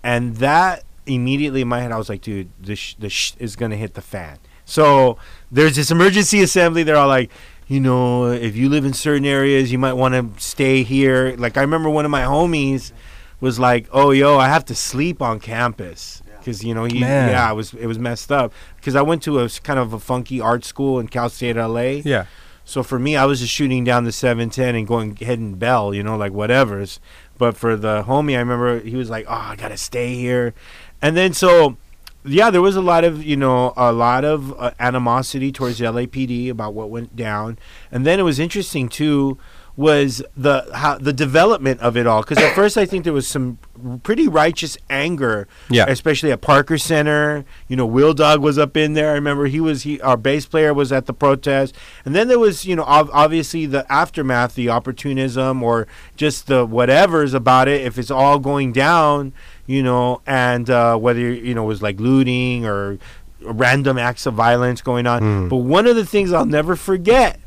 and 0.02 0.36
that 0.36 0.84
immediately 1.06 1.60
in 1.62 1.68
my 1.68 1.80
head, 1.80 1.92
I 1.92 1.96
was 1.98 2.08
like, 2.08 2.20
dude, 2.20 2.50
this 2.60 2.78
sh- 2.78 2.94
this 2.98 3.12
sh- 3.12 3.32
is 3.38 3.56
gonna 3.56 3.76
hit 3.76 3.94
the 3.94 4.02
fan. 4.02 4.38
So 4.64 5.16
there's 5.52 5.76
this 5.76 5.90
emergency 5.90 6.42
assembly. 6.42 6.82
They're 6.82 6.96
all 6.96 7.08
like, 7.08 7.30
you 7.68 7.80
know, 7.80 8.26
if 8.30 8.56
you 8.56 8.68
live 8.68 8.84
in 8.84 8.92
certain 8.94 9.24
areas, 9.26 9.70
you 9.72 9.78
might 9.78 9.92
want 9.94 10.14
to 10.14 10.42
stay 10.42 10.82
here. 10.82 11.34
Like 11.38 11.56
I 11.56 11.60
remember 11.62 11.88
one 11.90 12.04
of 12.04 12.10
my 12.10 12.22
homies 12.22 12.92
was 13.40 13.58
like, 13.58 13.86
"Oh, 13.92 14.10
yo, 14.10 14.38
I 14.38 14.48
have 14.48 14.64
to 14.66 14.74
sleep 14.74 15.20
on 15.22 15.40
campus." 15.40 16.20
Because 16.38 16.62
you 16.62 16.74
know 16.74 16.84
he 16.84 17.00
Man. 17.00 17.30
yeah 17.30 17.50
it 17.50 17.54
was 17.54 17.72
it 17.72 17.86
was 17.86 17.98
messed 17.98 18.30
up 18.30 18.52
because 18.76 18.94
I 18.94 19.00
went 19.00 19.22
to 19.22 19.38
a 19.40 19.48
kind 19.48 19.78
of 19.78 19.94
a 19.94 19.98
funky 19.98 20.42
art 20.42 20.62
school 20.66 21.00
in 21.00 21.08
Cal 21.08 21.30
State 21.30 21.56
LA 21.56 22.02
Yeah. 22.04 22.26
So 22.64 22.82
for 22.82 22.98
me, 22.98 23.16
I 23.16 23.26
was 23.26 23.40
just 23.40 23.52
shooting 23.52 23.84
down 23.84 24.04
the 24.04 24.12
710 24.12 24.74
and 24.74 24.86
going 24.86 25.16
heading 25.16 25.54
bell, 25.54 25.94
you 25.94 26.02
know, 26.02 26.16
like 26.16 26.32
whatever's. 26.32 26.98
But 27.36 27.56
for 27.56 27.76
the 27.76 28.04
homie, 28.04 28.36
I 28.36 28.40
remember 28.40 28.80
he 28.80 28.96
was 28.96 29.10
like, 29.10 29.26
"Oh, 29.28 29.32
I 29.34 29.56
gotta 29.56 29.76
stay 29.76 30.14
here," 30.14 30.54
and 31.02 31.16
then 31.16 31.32
so, 31.34 31.76
yeah, 32.24 32.50
there 32.50 32.62
was 32.62 32.76
a 32.76 32.80
lot 32.80 33.04
of 33.04 33.24
you 33.24 33.36
know 33.36 33.72
a 33.76 33.92
lot 33.92 34.24
of 34.24 34.58
uh, 34.58 34.70
animosity 34.78 35.50
towards 35.50 35.78
the 35.78 35.86
LAPD 35.86 36.48
about 36.48 36.74
what 36.74 36.90
went 36.90 37.16
down, 37.16 37.58
and 37.90 38.06
then 38.06 38.20
it 38.20 38.22
was 38.22 38.38
interesting 38.38 38.88
too 38.88 39.36
was 39.76 40.22
the 40.36 40.64
how 40.72 40.96
the 40.98 41.12
development 41.12 41.80
of 41.80 41.96
it 41.96 42.06
all 42.06 42.22
because 42.22 42.38
at 42.38 42.54
first 42.54 42.78
I 42.78 42.86
think 42.86 43.02
there 43.02 43.12
was 43.12 43.26
some 43.26 43.58
pretty 44.04 44.28
righteous 44.28 44.78
anger 44.88 45.48
Yeah. 45.68 45.86
especially 45.88 46.30
at 46.30 46.40
Parker 46.40 46.78
Center. 46.78 47.44
You 47.66 47.74
know, 47.74 47.84
Will 47.84 48.14
Dog 48.14 48.40
was 48.40 48.56
up 48.56 48.76
in 48.76 48.92
there. 48.94 49.10
I 49.10 49.14
remember 49.14 49.46
he 49.46 49.58
was 49.60 49.82
he 49.82 50.00
our 50.00 50.16
bass 50.16 50.46
player 50.46 50.72
was 50.72 50.92
at 50.92 51.06
the 51.06 51.12
protest, 51.12 51.74
and 52.04 52.14
then 52.14 52.28
there 52.28 52.38
was 52.38 52.64
you 52.64 52.76
know 52.76 52.84
ob- 52.84 53.10
obviously 53.12 53.66
the 53.66 53.90
aftermath, 53.92 54.54
the 54.54 54.68
opportunism 54.68 55.60
or 55.62 55.88
just 56.16 56.46
the 56.46 56.64
whatever's 56.64 57.34
about 57.34 57.66
it. 57.66 57.80
If 57.82 57.98
it's 57.98 58.12
all 58.12 58.38
going 58.38 58.72
down, 58.72 59.32
you 59.66 59.82
know, 59.82 60.20
and 60.24 60.70
uh, 60.70 60.96
whether 60.96 61.18
you 61.20 61.52
know 61.52 61.64
it 61.64 61.68
was 61.68 61.82
like 61.82 61.98
looting 61.98 62.64
or 62.64 62.98
random 63.40 63.98
acts 63.98 64.24
of 64.24 64.34
violence 64.34 64.80
going 64.80 65.06
on. 65.08 65.20
Mm. 65.20 65.48
But 65.48 65.56
one 65.56 65.86
of 65.88 65.96
the 65.96 66.06
things 66.06 66.32
I'll 66.32 66.46
never 66.46 66.76
forget 66.76 67.40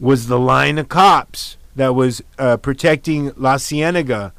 was 0.00 0.28
the 0.28 0.38
line 0.38 0.78
of 0.78 0.88
cops 0.88 1.56
that 1.78 1.94
was 1.94 2.22
uh, 2.38 2.56
protecting 2.56 3.32
La 3.36 3.56
Cienega 3.56 4.32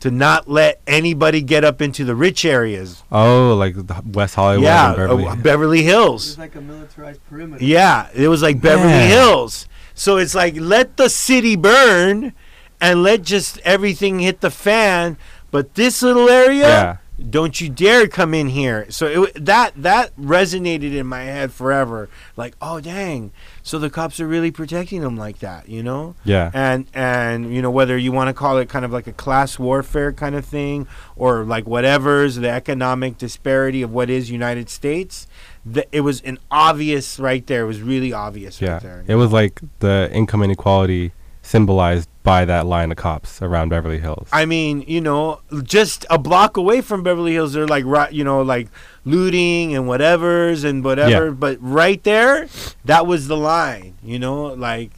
to 0.00 0.10
not 0.10 0.48
let 0.48 0.80
anybody 0.86 1.42
get 1.42 1.62
up 1.62 1.80
into 1.80 2.04
the 2.04 2.14
rich 2.14 2.44
areas. 2.44 3.02
Oh, 3.12 3.54
like 3.54 3.76
West 4.06 4.34
Hollywood 4.34 4.64
yeah, 4.64 4.88
and 4.88 4.96
Beverly. 4.96 5.26
uh, 5.26 5.36
Beverly 5.36 5.82
Hills. 5.82 6.38
like 6.38 6.54
a 6.54 6.60
militarized 6.60 7.20
perimeter. 7.28 7.64
Yeah, 7.64 8.08
it 8.14 8.28
was 8.28 8.42
like 8.42 8.60
Beverly 8.60 8.88
Man. 8.88 9.08
Hills. 9.08 9.66
So 9.94 10.16
it's 10.16 10.34
like 10.34 10.54
let 10.56 10.96
the 10.96 11.08
city 11.08 11.56
burn 11.56 12.32
and 12.80 13.02
let 13.02 13.22
just 13.22 13.58
everything 13.58 14.20
hit 14.20 14.40
the 14.40 14.50
fan, 14.50 15.18
but 15.50 15.74
this 15.74 16.02
little 16.02 16.28
area 16.30 16.66
yeah. 16.66 16.96
don't 17.28 17.60
you 17.60 17.68
dare 17.68 18.08
come 18.08 18.32
in 18.32 18.48
here. 18.48 18.86
So 18.90 19.24
it, 19.24 19.44
that 19.44 19.74
that 19.76 20.16
resonated 20.16 20.94
in 20.94 21.06
my 21.06 21.22
head 21.22 21.52
forever. 21.52 22.08
Like, 22.36 22.54
oh 22.62 22.80
dang, 22.80 23.32
so 23.62 23.78
the 23.78 23.90
cops 23.90 24.18
are 24.20 24.26
really 24.26 24.50
protecting 24.50 25.02
them 25.02 25.16
like 25.16 25.38
that, 25.40 25.68
you 25.68 25.82
know? 25.82 26.14
Yeah. 26.24 26.50
And 26.54 26.86
and 26.94 27.54
you 27.54 27.60
know 27.62 27.70
whether 27.70 27.96
you 27.98 28.12
want 28.12 28.28
to 28.28 28.34
call 28.34 28.58
it 28.58 28.68
kind 28.68 28.84
of 28.84 28.92
like 28.92 29.06
a 29.06 29.12
class 29.12 29.58
warfare 29.58 30.12
kind 30.12 30.34
of 30.34 30.44
thing 30.44 30.86
or 31.16 31.44
like 31.44 31.66
whatever's 31.66 32.36
the 32.36 32.48
economic 32.50 33.18
disparity 33.18 33.82
of 33.82 33.92
what 33.92 34.08
is 34.10 34.30
United 34.30 34.68
States, 34.70 35.26
the, 35.64 35.86
it 35.94 36.00
was 36.00 36.20
an 36.22 36.38
obvious 36.50 37.18
right 37.18 37.46
there. 37.46 37.62
It 37.64 37.66
was 37.66 37.82
really 37.82 38.12
obvious 38.12 38.60
Yeah. 38.60 38.74
right 38.74 38.82
there. 38.82 39.04
It 39.06 39.16
was 39.16 39.32
like 39.32 39.60
the 39.80 40.08
income 40.12 40.42
inequality 40.42 41.12
symbolized 41.50 42.08
by 42.22 42.44
that 42.44 42.64
line 42.64 42.92
of 42.92 42.96
cops 42.96 43.42
around 43.42 43.70
Beverly 43.70 43.98
Hills. 43.98 44.28
I 44.32 44.46
mean, 44.46 44.84
you 44.86 45.00
know, 45.00 45.40
just 45.64 46.06
a 46.08 46.16
block 46.16 46.56
away 46.56 46.80
from 46.80 47.02
Beverly 47.02 47.32
Hills, 47.32 47.54
they're 47.54 47.66
like, 47.66 47.84
you 48.12 48.22
know, 48.22 48.42
like 48.42 48.68
looting 49.04 49.74
and 49.74 49.88
whatever's 49.88 50.62
and 50.62 50.84
whatever. 50.84 51.26
Yeah. 51.26 51.32
But 51.32 51.58
right 51.60 52.00
there, 52.04 52.46
that 52.84 53.06
was 53.06 53.26
the 53.26 53.36
line, 53.36 53.94
you 54.02 54.18
know, 54.20 54.44
like, 54.46 54.92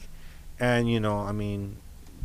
and 0.59 0.89
you 0.89 0.99
know, 0.99 1.19
I 1.19 1.31
mean, 1.31 1.77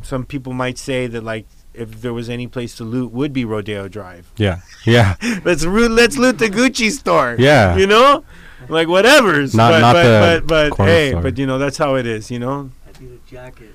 some 0.03 0.25
people 0.25 0.53
might 0.53 0.77
say 0.77 1.07
that 1.07 1.23
like 1.23 1.47
if 1.73 2.01
there 2.01 2.13
was 2.13 2.29
any 2.29 2.45
place 2.45 2.75
to 2.75 2.83
loot, 2.83 3.11
would 3.11 3.33
be 3.33 3.45
Rodeo 3.45 3.87
Drive. 3.87 4.31
yeah, 4.37 4.61
yeah, 4.85 5.15
let's 5.43 5.65
root, 5.65 5.91
let's 5.91 6.17
loot 6.17 6.37
the 6.37 6.49
Gucci 6.49 6.91
store. 6.91 7.35
yeah. 7.39 7.75
you 7.77 7.87
know, 7.87 8.23
like 8.67 8.87
whatever's. 8.87 9.55
Not- 9.55 9.71
but, 9.71 9.79
not 9.79 9.93
but, 9.93 10.03
the 10.03 10.19
but, 10.19 10.47
but 10.47 10.71
corner 10.77 10.91
hey, 10.91 11.09
store. 11.09 11.21
but 11.23 11.37
you 11.39 11.47
know 11.47 11.57
that's 11.57 11.77
how 11.77 11.95
it 11.95 12.05
is. 12.05 12.29
You 12.29 12.37
know. 12.37 12.69
I 12.87 13.01
need 13.01 13.11
a 13.13 13.29
jacket, 13.29 13.73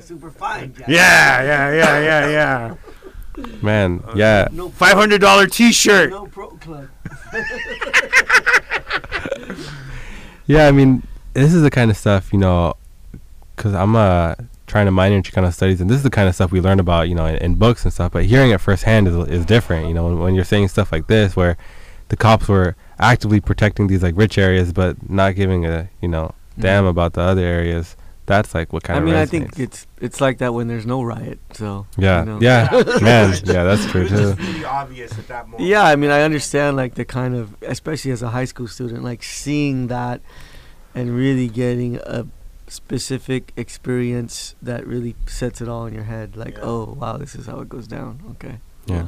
super 0.00 0.30
fine. 0.30 0.74
Yeah, 0.88 1.42
yeah, 1.42 1.72
yeah, 1.72 2.00
yeah, 2.00 2.28
yeah. 2.28 2.74
Man, 3.62 4.02
yeah, 4.14 4.48
No 4.52 4.70
Five 4.70 4.94
hundred 4.94 5.20
dollar 5.20 5.46
T-shirt. 5.46 6.10
No 6.10 6.26
pro 6.26 6.48
club. 6.48 6.88
yeah. 10.46 10.66
I 10.66 10.72
mean, 10.72 11.02
this 11.34 11.54
is 11.54 11.62
the 11.62 11.70
kind 11.70 11.90
of 11.90 11.96
stuff 11.96 12.32
you 12.32 12.38
know, 12.38 12.74
because 13.56 13.74
I'm 13.74 13.96
uh 13.96 14.34
trying 14.66 14.86
to 14.86 14.92
minor 14.92 15.16
in 15.16 15.22
Chicano 15.22 15.52
studies, 15.52 15.80
and 15.80 15.90
this 15.90 15.96
is 15.96 16.04
the 16.04 16.10
kind 16.10 16.28
of 16.28 16.34
stuff 16.34 16.52
we 16.52 16.60
learn 16.60 16.78
about, 16.78 17.08
you 17.08 17.14
know, 17.14 17.26
in, 17.26 17.36
in 17.36 17.54
books 17.56 17.84
and 17.84 17.92
stuff. 17.92 18.12
But 18.12 18.24
hearing 18.24 18.50
it 18.50 18.60
firsthand 18.60 19.08
is 19.08 19.16
is 19.28 19.44
different. 19.44 19.88
You 19.88 19.94
know, 19.94 20.04
when, 20.04 20.18
when 20.18 20.34
you're 20.34 20.44
saying 20.44 20.68
stuff 20.68 20.92
like 20.92 21.06
this, 21.06 21.36
where 21.36 21.56
the 22.08 22.16
cops 22.16 22.48
were 22.48 22.76
actively 22.98 23.40
protecting 23.40 23.86
these 23.86 24.02
like 24.02 24.16
rich 24.16 24.38
areas, 24.38 24.72
but 24.72 25.10
not 25.10 25.34
giving 25.34 25.66
a 25.66 25.88
you 26.00 26.08
know 26.08 26.34
damn 26.58 26.84
about 26.84 27.14
the 27.14 27.20
other 27.20 27.42
areas. 27.42 27.96
That's 28.30 28.54
like 28.54 28.72
what 28.72 28.82
kind 28.84 28.96
I 28.96 29.02
of. 29.02 29.08
I 29.08 29.10
mean, 29.10 29.16
I 29.20 29.26
think 29.26 29.58
it's 29.58 29.86
it's 30.00 30.20
like 30.20 30.38
that 30.38 30.54
when 30.54 30.68
there's 30.70 30.86
no 30.86 31.02
riot. 31.02 31.38
So 31.52 31.86
Yeah, 31.98 32.20
you 32.20 32.26
know. 32.30 32.38
yeah, 32.40 32.68
man, 33.02 33.26
yeah, 33.44 33.64
that's 33.68 33.84
true 33.92 34.06
too. 34.08 34.34
really 34.38 34.64
obvious 34.64 35.10
at 35.18 35.26
that 35.28 35.48
moment. 35.48 35.68
Yeah, 35.68 35.82
I 35.82 35.96
mean, 35.96 36.10
I 36.10 36.22
understand 36.22 36.76
like 36.76 36.94
the 36.94 37.04
kind 37.04 37.34
of, 37.34 37.44
especially 37.62 38.12
as 38.12 38.22
a 38.22 38.30
high 38.30 38.46
school 38.46 38.68
student, 38.68 39.02
like 39.02 39.22
seeing 39.24 39.88
that 39.88 40.20
and 40.94 41.06
really 41.24 41.48
getting 41.48 41.96
a 42.18 42.26
specific 42.68 43.52
experience 43.56 44.54
that 44.62 44.86
really 44.86 45.14
sets 45.26 45.60
it 45.60 45.68
all 45.68 45.86
in 45.86 45.92
your 45.94 46.04
head. 46.04 46.36
Like, 46.36 46.54
Yeah. 46.56 46.70
oh 46.70 46.96
wow, 47.00 47.16
this 47.18 47.34
is 47.34 47.46
how 47.46 47.58
it 47.60 47.68
goes 47.68 47.86
down. 47.88 48.20
Okay. 48.38 48.58
Yeah. 48.86 49.06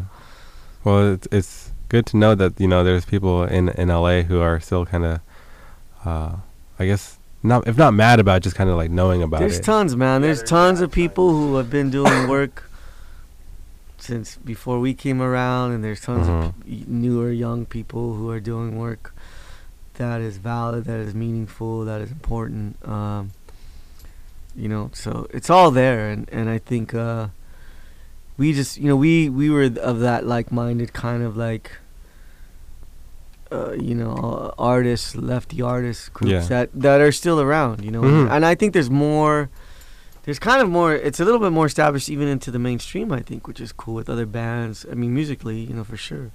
Well, 0.85 1.13
it's 1.15 1.29
it's 1.31 1.71
good 1.89 2.07
to 2.11 2.17
know 2.17 2.35
that 2.35 2.59
you 2.59 2.67
know 2.67 2.83
there's 2.83 3.05
people 3.05 3.45
in 3.45 3.69
in 3.79 3.87
LA 3.89 4.23
who 4.23 4.41
are 4.41 4.59
still 4.59 4.85
kind 4.85 5.05
of, 5.05 5.21
uh, 6.05 6.33
I 6.79 6.87
guess 6.91 7.19
not 7.43 7.67
if 7.67 7.77
not 7.77 7.93
mad 7.95 8.21
about, 8.21 8.37
it, 8.39 8.43
just 8.45 8.57
kind 8.57 8.71
of 8.71 8.77
like 8.77 8.91
knowing 8.91 9.23
about 9.23 9.41
There's 9.41 9.59
it. 9.59 9.65
tons, 9.65 9.97
man. 9.97 10.21
Yeah, 10.21 10.27
There's 10.27 10.39
there's 10.39 10.51
tons 10.51 10.81
of 10.81 10.91
people 10.93 11.31
who 11.31 11.57
have 11.57 11.71
been 11.71 11.91
doing 11.91 12.29
work 12.29 12.69
since 13.99 14.37
before 14.37 14.81
we 14.81 14.95
came 14.95 15.21
around, 15.23 15.73
and 15.73 15.85
there's 15.85 16.01
tons 16.01 16.27
Mhm. 16.27 16.49
of 16.49 16.65
p- 16.65 16.85
newer 16.89 17.31
young 17.31 17.67
people 17.67 18.15
who 18.15 18.31
are 18.31 18.41
doing 18.41 18.77
work 18.77 19.15
that 19.95 20.21
is 20.21 20.39
valid, 20.39 20.85
that 20.87 20.99
is 21.01 21.15
meaningful, 21.15 21.85
that 21.85 22.01
is 22.01 22.11
important. 22.11 22.77
Um, 22.89 23.31
you 24.57 24.69
know, 24.69 24.91
so 24.93 25.27
it's 25.31 25.49
all 25.51 25.71
there, 25.71 26.09
and 26.11 26.29
and 26.33 26.49
I 26.51 26.59
think 26.59 26.95
uh, 26.95 27.29
we 28.37 28.53
just, 28.53 28.77
you 28.79 28.89
know, 28.89 28.97
we 28.97 29.29
we 29.29 29.51
were 29.51 29.71
of 29.81 30.01
that 30.01 30.27
like-minded 30.27 30.93
kind 30.93 31.23
of 31.23 31.37
like. 31.37 31.79
Uh, 33.53 33.73
you 33.89 33.95
know, 33.95 34.15
uh, 34.15 34.51
artists, 34.59 35.15
lefty 35.15 35.61
artists 35.61 36.09
groups 36.09 36.33
Yeah. 36.33 36.49
that 36.49 36.71
that 36.75 37.01
are 37.01 37.13
still 37.13 37.39
around. 37.41 37.85
You 37.85 37.91
know, 37.91 38.01
Mhm. 38.03 38.31
and 38.31 38.47
I 38.47 38.55
think 38.55 38.73
there's 38.73 38.91
more. 38.91 39.51
There's 40.25 40.39
kind 40.39 40.63
of 40.63 40.69
more. 40.71 40.95
It's 40.95 41.21
a 41.21 41.25
little 41.27 41.41
bit 41.41 41.53
more 41.53 41.67
established 41.67 42.09
even 42.09 42.29
into 42.29 42.51
the 42.51 42.59
mainstream. 42.59 43.13
I 43.13 43.21
think, 43.21 43.47
which 43.49 43.61
is 43.61 43.71
cool 43.73 43.95
with 43.95 44.09
other 44.09 44.25
bands. 44.27 44.87
I 44.91 44.95
mean, 44.95 45.13
musically, 45.13 45.61
you 45.69 45.75
know, 45.75 45.85
for 45.85 45.97
sure. 45.99 46.31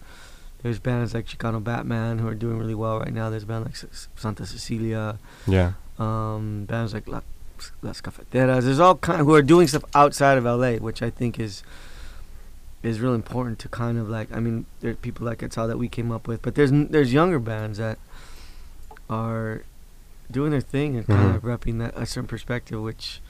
There's 0.61 0.79
bands 0.79 1.13
like 1.13 1.25
Chicano 1.25 1.63
Batman 1.63 2.19
who 2.19 2.27
are 2.27 2.35
doing 2.35 2.57
really 2.59 2.75
well 2.75 2.99
right 2.99 3.13
now. 3.13 3.29
There's 3.29 3.45
bands 3.45 3.65
like 3.67 3.75
S- 3.93 4.07
Santa 4.15 4.45
Cecilia, 4.45 5.17
Yeah, 5.47 5.73
um, 5.99 6.65
bands 6.67 6.93
like 6.93 7.07
La, 7.07 7.21
Las 7.81 8.01
Cafeteras. 8.01 8.65
There's 8.65 8.79
all 8.79 8.95
kind 8.95 9.19
who 9.21 9.33
are 9.33 9.41
doing 9.53 9.67
stuff 9.67 9.85
outside 9.95 10.37
of 10.37 10.45
LA, 10.45 10.77
which 10.77 11.01
I 11.01 11.09
think 11.09 11.39
is 11.39 11.63
is 12.83 12.99
real 12.99 13.13
important 13.13 13.59
to 13.59 13.69
kind 13.69 13.97
of 13.97 14.07
like. 14.09 14.31
I 14.31 14.39
mean, 14.39 14.65
there's 14.81 14.97
people 14.97 15.25
like 15.25 15.41
it's 15.43 15.57
all 15.57 15.67
that 15.67 15.77
we 15.77 15.87
came 15.89 16.11
up 16.11 16.27
with, 16.27 16.41
but 16.41 16.55
there's 16.55 16.71
there's 16.71 17.11
younger 17.13 17.39
bands 17.39 17.77
that 17.79 17.97
are 19.09 19.63
doing 20.29 20.51
their 20.51 20.61
thing 20.61 20.95
and 20.97 21.07
kind 21.07 21.31
Mhm. 21.31 21.35
of 21.35 21.41
repping 21.43 21.79
that 21.79 21.93
a 21.97 22.05
certain 22.05 22.27
perspective, 22.27 22.81
which 22.81 23.21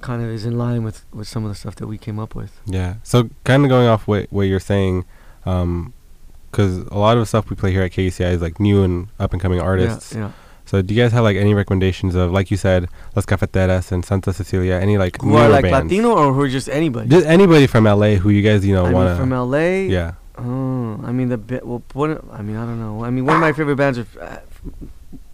kind 0.00 0.22
of 0.22 0.28
is 0.28 0.44
in 0.44 0.56
line 0.58 0.84
with 0.84 1.04
with 1.12 1.26
some 1.26 1.44
of 1.44 1.50
the 1.50 1.54
stuff 1.54 1.74
that 1.76 1.86
we 1.86 1.98
came 1.98 2.18
up 2.18 2.34
with. 2.34 2.60
yeah. 2.66 2.94
So 3.02 3.30
kind 3.44 3.64
of 3.64 3.68
going 3.68 3.86
off 3.88 4.06
what 4.06 4.26
what 4.30 4.42
you're 4.42 4.60
saying, 4.60 5.04
because 5.44 6.78
a 6.90 6.98
lot 6.98 7.16
of 7.16 7.22
the 7.22 7.26
stuff 7.26 7.50
we 7.50 7.56
play 7.56 7.72
here 7.72 7.82
at 7.82 7.92
KUCI 7.92 8.32
is 8.32 8.40
like 8.42 8.60
new 8.60 8.82
and 8.82 9.08
up 9.18 9.32
and 9.32 9.40
coming 9.42 9.60
artists. 9.60 10.14
Yeah, 10.14 10.20
yeah. 10.20 10.30
So 10.68 10.82
do 10.82 10.92
you 10.94 11.00
guys 11.02 11.12
have 11.12 11.24
like 11.24 11.38
any 11.38 11.54
recommendations 11.54 12.14
of 12.14 12.30
like 12.30 12.50
you 12.50 12.58
said, 12.58 12.88
Las 13.16 13.24
Cafeteras 13.24 13.90
and 13.90 14.04
Santa 14.04 14.32
Cecilia, 14.34 14.74
any 14.74 14.98
like 14.98 15.16
Who 15.22 15.34
are 15.34 15.48
like 15.48 15.62
bands? 15.64 15.90
Latino 15.90 16.10
or 16.12 16.32
who 16.34 16.42
are 16.42 16.48
just 16.48 16.68
anybody? 16.68 17.08
Just 17.08 17.26
anybody 17.26 17.66
from 17.66 17.84
LA 17.84 18.16
who 18.20 18.28
you 18.28 18.42
guys 18.42 18.66
you 18.66 18.74
know 18.74 18.84
want 18.92 19.18
from. 19.18 19.30
LA. 19.30 19.88
Yeah. 19.88 20.12
Oh, 20.36 21.00
I 21.08 21.10
mean 21.10 21.30
the 21.30 21.38
bit. 21.38 21.66
Well, 21.66 21.82
what? 21.94 22.22
I 22.32 22.42
mean, 22.42 22.56
I 22.56 22.64
don't 22.66 22.78
know. 22.78 23.02
I 23.02 23.08
mean, 23.10 23.24
one 23.24 23.36
of 23.36 23.40
my 23.40 23.52
favorite 23.52 23.76
bands 23.76 23.98
are. 23.98 24.06
Uh, 24.20 24.38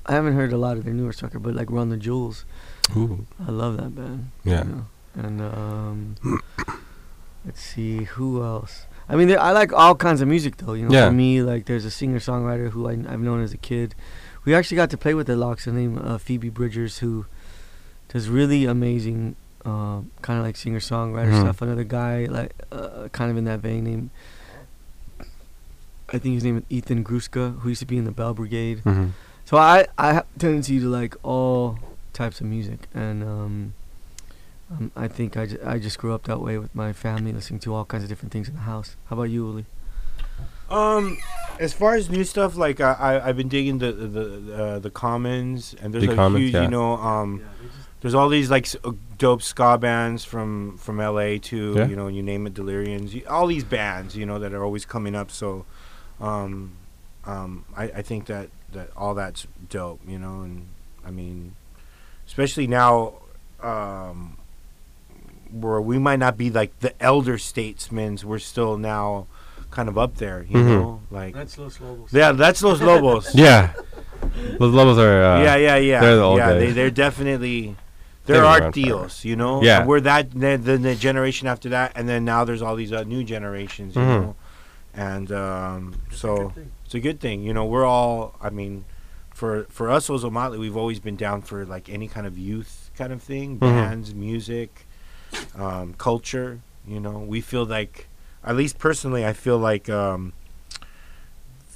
I 0.06 0.12
haven't 0.12 0.34
heard 0.34 0.52
a 0.52 0.56
lot 0.56 0.76
of 0.76 0.84
their 0.84 0.94
newer 0.94 1.12
stuff, 1.12 1.32
but 1.34 1.54
like 1.54 1.68
Run 1.70 1.88
the 1.88 1.96
Jewels. 1.96 2.44
Ooh. 2.96 3.26
I 3.46 3.50
love 3.50 3.76
that 3.78 3.94
band. 3.96 4.30
you 4.44 4.52
Yeah. 4.52 4.62
know. 4.62 4.86
And 5.16 5.40
um, 5.40 6.16
let's 7.44 7.60
see 7.60 8.04
who 8.04 8.42
else. 8.42 8.86
I 9.08 9.16
mean, 9.16 9.30
I 9.36 9.50
like 9.52 9.72
all 9.72 9.94
kinds 9.94 10.20
of 10.20 10.28
music 10.28 10.56
though. 10.58 10.74
You 10.74 10.86
know, 10.88 10.94
Yeah. 10.94 11.06
for 11.08 11.12
me, 11.12 11.42
like 11.42 11.66
there's 11.66 11.84
a 11.84 11.90
singer 11.90 12.18
songwriter 12.18 12.70
who 12.70 12.88
I, 12.88 12.92
I've 12.92 13.20
known 13.20 13.42
as 13.42 13.52
a 13.52 13.58
kid. 13.58 13.94
We 14.44 14.54
actually 14.54 14.76
got 14.76 14.90
to 14.90 14.96
play 14.98 15.14
with 15.14 15.26
the 15.26 15.36
Locks. 15.36 15.64
Her 15.64 15.72
name 15.72 15.98
uh, 15.98 16.18
Phoebe 16.18 16.50
Bridgers, 16.50 16.98
who 16.98 17.26
does 18.08 18.28
really 18.28 18.66
amazing, 18.66 19.36
uh, 19.64 20.00
kind 20.22 20.38
of 20.38 20.44
like 20.44 20.56
singer 20.56 20.80
songwriter 20.80 21.30
Mhm. 21.32 21.40
stuff. 21.40 21.62
Another 21.62 21.84
guy 21.84 22.26
like 22.26 22.52
uh, 22.70 23.08
kind 23.12 23.30
of 23.30 23.36
in 23.36 23.44
that 23.44 23.60
vein 23.60 23.84
named. 23.84 24.10
I 26.12 26.18
think 26.18 26.34
his 26.34 26.44
name 26.44 26.58
is 26.58 26.62
Ethan 26.68 27.02
Gruska, 27.02 27.58
who 27.60 27.70
used 27.70 27.80
to 27.80 27.86
be 27.86 27.96
in 27.96 28.04
the 28.04 28.12
Belle 28.12 28.34
Brigade. 28.34 28.80
hmm 28.80 29.06
So 29.46 29.56
I 29.56 29.86
I 29.98 30.12
have 30.12 30.26
a 30.36 30.38
tendency 30.38 30.78
to 30.80 30.86
like 30.88 31.16
all 31.22 31.78
types 32.12 32.40
of 32.40 32.46
music, 32.46 32.86
and 32.94 33.22
um, 33.24 33.72
um, 34.70 34.90
I 34.94 35.08
think 35.08 35.36
I, 35.36 35.48
I 35.64 35.78
just 35.78 35.98
grew 35.98 36.12
up 36.14 36.24
that 36.24 36.40
way 36.40 36.58
with 36.58 36.74
my 36.74 36.92
family, 36.92 37.32
listening 37.32 37.60
to 37.60 37.74
all 37.74 37.84
kinds 37.84 38.02
of 38.04 38.08
different 38.10 38.32
things 38.32 38.48
in 38.48 38.54
the 38.54 38.60
house. 38.62 38.96
How 39.06 39.14
about 39.16 39.30
you, 39.30 39.46
Uli? 39.46 39.64
Um, 40.74 41.18
as 41.60 41.72
far 41.72 41.94
as 41.94 42.10
new 42.10 42.24
stuff, 42.24 42.56
like 42.56 42.80
I, 42.80 42.92
I 42.92 43.28
I've 43.28 43.36
been 43.36 43.48
digging 43.48 43.78
the 43.78 43.92
the 43.92 44.24
uh, 44.64 44.78
the 44.80 44.90
commons, 44.90 45.74
and 45.80 45.94
there's 45.94 46.04
The 46.06 46.12
a 46.12 46.16
Commons, 46.16 46.42
huge, 46.44 46.54
yeah. 46.54 46.62
you 46.62 46.68
know, 46.68 46.94
um, 46.96 47.42
there's 48.00 48.14
all 48.14 48.28
these 48.28 48.50
like 48.50 48.64
s- 48.66 48.76
uh, 48.84 48.92
dope 49.18 49.40
ska 49.42 49.78
bands 49.78 50.24
from 50.24 50.76
from 50.78 50.98
LA 50.98 51.38
to 51.50 51.74
Yeah. 51.76 51.86
you 51.86 51.94
know 51.96 52.08
you 52.08 52.22
name 52.22 52.46
it, 52.48 52.54
Delirians, 52.54 53.22
all 53.30 53.46
these 53.46 53.64
bands, 53.64 54.16
you 54.16 54.26
know, 54.26 54.38
that 54.40 54.52
are 54.52 54.64
always 54.64 54.84
coming 54.84 55.14
up. 55.14 55.30
So, 55.30 55.64
um, 56.20 56.72
um, 57.24 57.64
I 57.76 57.84
I 57.84 58.02
think 58.02 58.26
that 58.26 58.48
that 58.72 58.90
all 58.96 59.14
that's 59.14 59.46
dope, 59.70 60.00
you 60.08 60.18
know, 60.18 60.42
and 60.42 60.66
I 61.06 61.10
mean, 61.12 61.54
especially 62.26 62.66
now, 62.66 63.14
um, 63.62 64.36
where 65.52 65.80
we 65.80 65.98
might 66.00 66.18
not 66.18 66.36
be 66.36 66.50
like 66.50 66.80
the 66.80 67.00
elder 67.00 67.38
statesmen, 67.38 68.18
we're 68.24 68.40
still 68.40 68.76
now 68.76 69.28
kind 69.74 69.88
of 69.88 69.96
up 69.98 70.14
there, 70.16 70.46
you 70.48 70.56
Mhm. 70.56 70.66
know, 70.66 71.00
like. 71.10 71.34
That's 71.34 71.58
Los 71.58 71.80
Lobos. 71.80 72.12
Yeah, 72.12 72.32
that's 72.32 72.62
Los 72.62 72.80
Lobos. 72.88 73.34
Yeah. 73.34 73.72
Those 74.58 74.72
levels 74.74 74.98
are. 74.98 75.22
Uh, 75.22 75.42
yeah, 75.42 75.56
yeah, 75.56 75.76
yeah. 75.76 76.00
they're 76.00 76.16
the 76.16 76.22
old 76.22 76.38
yeah, 76.38 76.52
days. 76.54 76.60
they 76.62 76.72
they're 76.72 76.90
definitely 76.90 77.60
They've 77.62 77.76
they're 78.26 78.42
been 78.42 78.62
art 78.64 78.74
deals, 78.74 79.24
you 79.24 79.36
know. 79.36 79.62
Yeah. 79.62 79.84
we're 79.84 80.00
that 80.00 80.30
then 80.30 80.62
the, 80.64 80.78
the 80.78 80.94
generation 80.94 81.46
after 81.48 81.68
that, 81.70 81.92
and 81.96 82.08
then 82.08 82.24
now 82.24 82.44
there's 82.44 82.62
all 82.62 82.76
these 82.76 82.92
uh, 82.92 83.02
new 83.04 83.22
generations, 83.24 83.94
you 83.96 84.00
Mhm. 84.02 84.20
know, 84.22 84.36
and 84.94 85.30
um, 85.32 85.94
so 86.10 86.52
it's 86.86 86.94
a 86.94 87.00
good 87.00 87.20
thing, 87.20 87.42
you 87.42 87.52
know. 87.52 87.66
We're 87.66 87.84
all, 87.84 88.34
I 88.40 88.48
mean, 88.50 88.84
for 89.34 89.66
for 89.68 89.90
us, 89.90 90.08
Ozomatli, 90.08 90.58
we've 90.58 90.76
always 90.76 91.00
been 91.00 91.16
down 91.16 91.42
for 91.42 91.66
like 91.66 91.90
any 91.90 92.08
kind 92.08 92.26
of 92.26 92.38
youth 92.38 92.90
kind 92.96 93.12
of 93.12 93.20
thing, 93.22 93.56
Mhm. 93.58 93.60
bands, 93.60 94.14
music, 94.14 94.86
um, 95.58 95.94
culture. 95.98 96.60
You 96.86 97.00
know, 97.00 97.18
we 97.18 97.40
feel 97.40 97.64
like, 97.66 98.08
at 98.44 98.56
least 98.56 98.78
personally, 98.78 99.24
I 99.24 99.32
feel 99.32 99.58
like. 99.58 99.88
Um, 99.88 100.32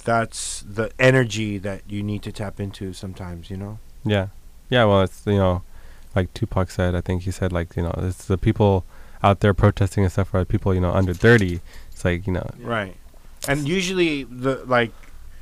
that's 0.03 0.61
the 0.61 0.91
energy 0.97 1.57
that 1.57 1.81
you 1.87 2.01
need 2.01 2.23
to 2.23 2.31
tap 2.31 2.59
into 2.59 2.93
sometimes, 2.93 3.49
you 3.51 3.57
know? 3.57 3.79
Yeah. 4.03 4.27
Yeah. 4.69 4.85
Well, 4.85 5.03
it's 5.03 5.23
you 5.25 5.37
know, 5.37 5.63
like 6.15 6.33
Tupac 6.33 6.71
said. 6.71 6.95
I 6.95 7.01
think 7.01 7.23
he 7.23 7.31
said 7.31 7.51
like 7.51 7.75
you 7.75 7.83
know, 7.83 7.93
it's 7.97 8.25
the 8.25 8.37
people 8.37 8.85
out 9.21 9.41
there 9.41 9.53
protesting 9.53 10.03
and 10.03 10.11
stuff 10.11 10.33
are 10.33 10.45
people 10.45 10.73
you 10.73 10.81
know 10.81 10.91
under 10.91 11.13
thirty. 11.13 11.61
It's 11.91 12.05
like 12.05 12.25
you 12.27 12.33
know. 12.33 12.49
Right. 12.59 12.95
And 13.47 13.67
usually 13.67 14.23
the 14.23 14.63
like 14.65 14.91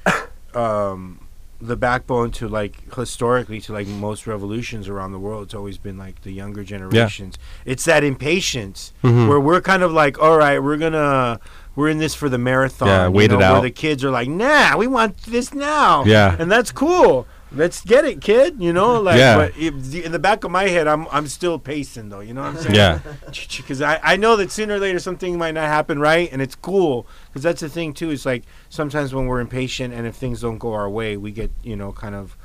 um 0.53 1.26
the 1.60 1.76
backbone 1.76 2.30
to 2.32 2.48
like 2.48 2.94
historically 2.94 3.60
to 3.62 3.74
like 3.74 3.88
most 3.88 4.28
revolutions 4.28 4.88
around 4.88 5.12
the 5.12 5.20
world. 5.20 5.44
It's 5.46 5.54
always 5.54 5.78
been 5.78 5.98
like 5.98 6.22
the 6.22 6.32
younger 6.32 6.64
generations. 6.64 7.38
It's 7.66 7.86
that 7.86 8.04
impatience 8.04 8.94
Mhm. 9.04 9.28
where 9.28 9.40
we're 9.40 9.62
kind 9.62 9.82
of 9.84 9.92
like, 9.92 10.20
all 10.22 10.38
right, 10.38 10.60
we're 10.62 10.78
gonna 10.78 11.40
we're 11.76 11.90
in 11.90 11.98
this 12.00 12.16
for 12.16 12.28
the 12.30 12.38
marathon. 12.40 12.88
Yeah, 12.88 13.06
you 13.06 13.12
wait 13.12 13.32
it 13.32 13.38
know, 13.38 13.46
out. 13.46 13.54
Where 13.54 13.62
the 13.64 13.72
kids 13.72 14.04
are 14.04 14.10
like, 14.10 14.28
nah, 14.30 14.76
we 14.78 14.88
want 14.88 15.18
this 15.24 15.54
now. 15.54 16.04
Yeah. 16.06 16.36
and 16.40 16.52
that's 16.52 16.72
cool. 16.72 17.28
Let's 17.51 17.82
get 17.84 18.04
it, 18.06 18.20
kid. 18.22 18.62
You 18.62 18.74
know, 18.74 19.00
like, 19.01 19.18
Yeah. 19.18 19.36
but 19.38 19.58
if, 19.58 19.94
in 19.96 20.12
the 20.12 20.20
back 20.20 20.44
of 20.44 20.51
my 20.51 20.63
head, 20.68 20.88
I'm 20.88 21.08
I'm 21.12 21.27
still 21.27 21.58
pacing 21.60 22.10
though. 22.10 22.20
You 22.20 22.34
know 22.34 22.42
what 22.42 22.56
I'm 22.56 22.58
saying? 22.58 22.75
Yeah. 22.75 23.00
because 23.58 23.82
I, 23.82 24.00
I 24.04 24.18
know 24.18 24.36
that 24.36 24.51
sooner 24.51 24.75
or 24.75 24.80
later 24.80 25.00
something 25.00 25.38
might 25.38 25.54
not 25.54 25.68
happen 25.68 26.00
right 26.00 26.30
and 26.32 26.42
it's 26.42 26.56
cool 26.56 27.06
because 27.27 27.44
that's 27.44 27.62
the 27.62 27.70
thing 27.70 27.94
too 27.94 28.10
it's 28.12 28.25
like 28.25 28.44
sometimes 28.70 29.13
when 29.13 29.27
we're 29.27 29.39
impatient 29.39 29.94
and 29.94 30.06
if 30.08 30.16
things 30.16 30.42
don't 30.42 30.58
go 30.58 30.74
our 30.74 30.89
way 30.89 31.18
we 31.18 31.32
get 31.32 31.51
you 31.63 31.75
know 31.75 31.92
kind 31.92 32.16
of 32.16 32.36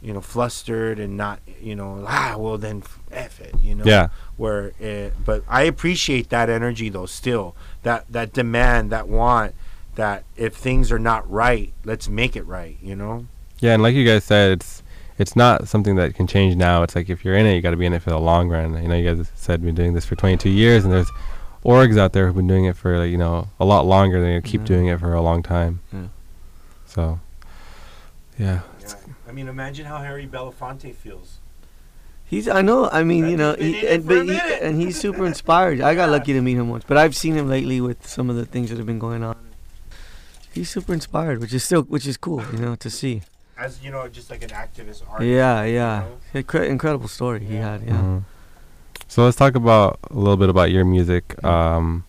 you 0.00 0.12
know 0.12 0.20
flustered 0.20 0.98
and 0.98 1.16
not 1.16 1.40
you 1.60 1.74
know 1.74 2.04
ah 2.06 2.36
well 2.38 2.56
then 2.56 2.82
f 3.10 3.40
it 3.40 3.54
you 3.60 3.74
know 3.74 3.84
Yeah. 3.84 4.08
where 4.36 4.72
it, 4.78 5.12
but 5.24 5.42
I 5.48 5.62
appreciate 5.62 6.28
that 6.30 6.48
energy 6.48 6.88
though 6.88 7.06
still 7.06 7.54
that 7.82 8.04
that 8.10 8.32
demand 8.32 8.90
that 8.90 9.08
want 9.08 9.54
that 9.96 10.24
if 10.36 10.54
things 10.54 10.90
are 10.92 10.98
not 11.00 11.28
right 11.30 11.72
let's 11.84 12.08
make 12.08 12.36
it 12.36 12.44
right 12.46 12.76
you 12.82 12.94
know 12.96 13.26
Yeah, 13.60 13.74
and 13.74 13.82
like 13.82 13.94
you 13.94 14.04
guys 14.04 14.24
said, 14.24 14.52
it's 14.52 14.82
it's 15.18 15.34
not 15.34 15.66
something 15.66 15.96
that 15.96 16.14
can 16.14 16.26
change 16.28 16.54
now. 16.56 16.82
It's 16.84 16.94
like 16.94 17.10
if 17.10 17.24
you're 17.24 17.34
in 17.34 17.44
it, 17.46 17.54
you 17.54 17.60
got 17.60 17.72
to 17.72 17.76
be 17.76 17.86
in 17.86 17.92
it 17.92 18.02
for 18.02 18.10
the 18.10 18.20
long 18.20 18.48
run. 18.48 18.80
You 18.80 18.88
know, 18.88 18.94
you 18.96 19.14
guys 19.14 19.30
said 19.34 19.62
been 19.62 19.74
doing 19.74 19.94
this 19.94 20.04
for 20.04 20.14
22 20.14 20.48
years, 20.48 20.84
and 20.84 20.92
there's 20.92 21.10
orgs 21.64 21.98
out 21.98 22.12
there 22.12 22.26
who've 22.26 22.36
been 22.36 22.46
doing 22.46 22.66
it 22.66 22.76
for 22.76 22.96
like, 22.98 23.10
you 23.10 23.18
know 23.18 23.48
a 23.58 23.64
lot 23.64 23.84
longer. 23.84 24.20
They 24.22 24.40
keep 24.48 24.60
Mhm. 24.62 24.66
doing 24.66 24.86
it 24.86 25.00
for 25.00 25.12
a 25.12 25.20
long 25.20 25.42
time. 25.42 25.80
Yeah. 25.92 26.02
So, 26.86 27.20
yeah, 28.38 28.60
yeah. 28.80 28.94
I 29.28 29.32
mean 29.32 29.48
imagine 29.48 29.86
how 29.86 29.98
Harry 29.98 30.26
Belafonte 30.26 30.94
feels 30.94 31.38
He's. 32.24 32.46
I 32.46 32.60
know. 32.60 32.88
I 32.90 33.04
mean, 33.04 33.26
you 33.26 33.36
know, 33.38 33.54
He's 33.58 33.72
been 33.72 33.72
he, 33.72 33.78
in 33.78 33.84
it 33.86 33.92
and, 33.94 34.06
but 34.06 34.26
he, 34.26 34.38
and 34.66 34.80
he's 34.80 35.00
super 35.00 35.24
inspired. 35.32 35.80
I 35.80 35.94
got 35.94 36.10
lucky 36.10 36.34
to 36.34 36.42
meet 36.42 36.58
him 36.58 36.68
once, 36.68 36.84
but 36.86 36.96
I've 36.98 37.16
seen 37.16 37.34
him 37.34 37.48
lately 37.48 37.80
with 37.80 38.06
some 38.06 38.28
of 38.30 38.36
the 38.36 38.44
things 38.44 38.68
that 38.68 38.76
have 38.76 38.86
been 38.86 38.98
going 38.98 39.24
on. 39.24 39.34
He's 40.52 40.68
super 40.70 40.92
inspired, 40.92 41.40
which 41.40 41.54
is 41.54 41.64
still, 41.64 41.82
which 41.82 42.06
is 42.06 42.16
cool, 42.18 42.42
you 42.52 42.58
know, 42.58 42.74
to 42.76 42.90
see. 42.90 43.22
As 43.58 43.82
you 43.82 43.90
know 43.90 44.06
just 44.08 44.30
like 44.30 44.42
an 44.42 44.50
activist 44.50 45.02
artist 45.10 45.28
Yeah, 45.28 45.64
you 45.64 45.74
yeah. 45.74 46.04
know? 46.34 46.62
Incredible 46.62 47.08
story 47.08 47.44
he 47.44 47.56
had. 47.56 47.82
Yeah. 47.82 47.92
Mhm. 47.94 48.22
So 49.08 49.24
let's 49.24 49.36
talk 49.36 49.54
about 49.56 49.98
a 50.10 50.14
little 50.14 50.36
bit 50.36 50.48
about 50.48 50.70
your 50.70 50.84
music. 50.84 51.42
Um, 51.44 52.04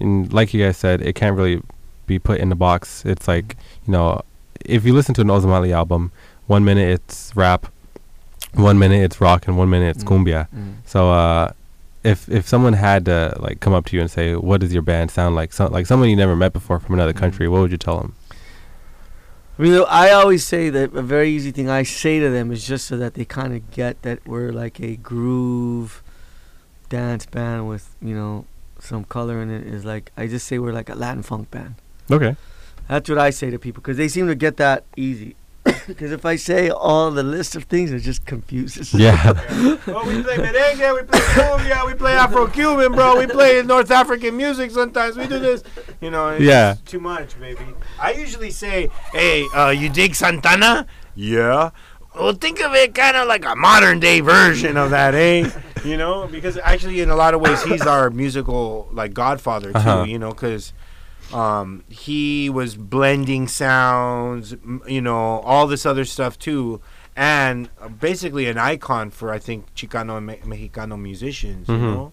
and 0.00 0.30
like 0.32 0.52
you 0.52 0.62
guys 0.64 0.76
said, 0.76 1.00
it 1.00 1.14
can't 1.14 1.36
really 1.36 1.62
be 2.06 2.18
put 2.18 2.38
in 2.40 2.48
the 2.50 2.54
box. 2.54 3.04
It's 3.06 3.26
like 3.26 3.56
you 3.86 3.92
know, 3.92 4.20
if 4.64 4.84
you 4.84 4.92
listen 4.92 5.14
to 5.14 5.20
an 5.22 5.28
Ozomatli 5.28 5.72
album, 5.72 6.12
one 6.46 6.64
minute 6.64 6.88
it's 6.88 7.32
rap, 7.34 7.66
one 8.54 8.78
minute 8.78 9.02
it's 9.02 9.20
rock, 9.20 9.46
and 9.48 9.56
one 9.56 9.70
minute 9.70 9.96
it's 9.96 10.04
Mm. 10.04 10.08
cumbia. 10.08 10.48
Mm. 10.54 10.74
So 10.84 11.10
uh, 11.12 11.52
if 12.04 12.28
if 12.28 12.46
someone 12.46 12.74
had 12.74 13.06
to 13.06 13.34
like 13.40 13.60
come 13.60 13.72
up 13.72 13.86
to 13.86 13.96
you 13.96 14.02
and 14.02 14.10
say, 14.10 14.34
"What 14.36 14.60
does 14.60 14.72
your 14.74 14.82
band 14.82 15.10
sound 15.10 15.34
like?" 15.34 15.52
So, 15.54 15.66
like 15.68 15.86
someone 15.86 16.10
you 16.10 16.16
never 16.16 16.36
met 16.36 16.52
before 16.52 16.78
from 16.78 16.94
another 16.94 17.12
Mm. 17.14 17.18
country, 17.22 17.48
what 17.48 17.60
would 17.62 17.70
you 17.70 17.78
tell 17.78 17.98
them? 18.00 18.14
I 19.58 19.62
mean, 19.62 19.84
I 19.88 20.10
always 20.12 20.46
say 20.46 20.70
that 20.70 20.94
a 20.94 21.02
very 21.02 21.30
easy 21.30 21.50
thing 21.50 21.68
I 21.68 21.82
say 21.82 22.20
to 22.20 22.30
them 22.30 22.52
is 22.52 22.64
just 22.64 22.86
so 22.86 22.96
that 22.96 23.14
they 23.14 23.24
kind 23.24 23.54
of 23.54 23.70
get 23.72 24.02
that 24.02 24.24
we're 24.24 24.52
like 24.52 24.78
a 24.78 24.94
groove 24.96 26.02
dance 26.88 27.26
band 27.26 27.68
with, 27.68 27.96
you 28.00 28.14
know, 28.14 28.46
some 28.78 29.02
color 29.02 29.42
in 29.42 29.50
it. 29.50 29.66
Is 29.66 29.84
like, 29.84 30.12
I 30.16 30.28
just 30.28 30.46
say 30.46 30.58
we're 30.58 30.72
like 30.72 30.88
a 30.88 30.94
Latin 30.94 31.24
funk 31.24 31.50
band. 31.50 31.74
Okay. 32.08 32.36
That's 32.86 33.08
what 33.08 33.18
I 33.18 33.30
say 33.30 33.50
to 33.50 33.58
people 33.58 33.82
because 33.82 33.96
they 33.96 34.06
seem 34.06 34.28
to 34.28 34.36
get 34.36 34.58
that 34.58 34.84
easy. 34.96 35.34
Because 35.88 36.12
if 36.12 36.24
I 36.26 36.36
say 36.36 36.68
all 36.68 37.10
the 37.10 37.22
list 37.22 37.56
of 37.56 37.64
things, 37.64 37.90
it 37.90 38.00
just 38.00 38.24
confuses. 38.26 38.92
them. 38.92 39.00
Yeah. 39.00 39.32
Oh, 39.88 40.06
we 40.06 40.22
play 40.22 40.36
merengue, 40.36 40.94
we 40.94 41.02
play 41.02 41.18
cumbia, 41.20 41.86
we 41.86 41.94
play 41.94 42.12
Afro-Cuban, 42.12 42.92
bro. 42.92 43.18
We 43.18 43.26
play 43.26 43.62
North 43.62 43.90
African 43.90 44.36
music 44.36 44.70
sometimes. 44.70 45.16
We 45.16 45.26
do 45.26 45.38
this, 45.38 45.62
you 46.02 46.10
know. 46.10 46.28
It's 46.28 46.44
Yeah. 46.44 46.74
Too 46.84 47.00
much, 47.00 47.36
maybe. 47.38 47.64
I 47.98 48.12
usually 48.12 48.50
say, 48.50 48.90
"Hey, 49.12 49.46
uh, 49.56 49.70
you 49.70 49.88
dig 49.88 50.14
Santana? 50.14 50.86
Yeah." 51.14 51.70
Well, 52.14 52.32
think 52.34 52.60
of 52.60 52.74
it 52.74 52.94
kind 52.94 53.16
of 53.16 53.26
like 53.28 53.44
a 53.46 53.56
modern 53.56 53.98
day 54.00 54.20
version 54.20 54.76
of 54.76 54.90
that, 54.90 55.14
eh? 55.14 55.48
You 55.84 55.96
know, 55.96 56.26
because 56.26 56.58
actually, 56.58 57.00
in 57.00 57.08
a 57.10 57.16
lot 57.16 57.32
of 57.32 57.40
ways, 57.40 57.62
he's 57.62 57.86
our 57.86 58.10
musical 58.10 58.88
like 58.92 59.14
godfather 59.14 59.72
too. 59.72 59.78
Uh-huh. 59.78 60.04
You 60.06 60.18
know, 60.18 60.30
because 60.30 60.72
um, 61.32 61.84
he 61.88 62.48
was 62.48 62.74
blending 62.76 63.48
sounds, 63.48 64.54
you 64.86 65.00
know, 65.00 65.40
all 65.40 65.66
this 65.66 65.84
other 65.86 66.04
stuff 66.04 66.38
too, 66.38 66.80
and 67.16 67.68
uh, 67.80 67.88
basically 67.88 68.46
an 68.46 68.58
icon 68.58 69.10
for 69.10 69.32
I 69.32 69.38
think 69.38 69.74
Chicano 69.74 70.16
and 70.18 70.26
Me- 70.26 70.40
Mexicano 70.68 70.98
musicians. 71.00 71.68
You 71.68 71.74
Mhm. 71.74 71.80
know, 71.94 72.12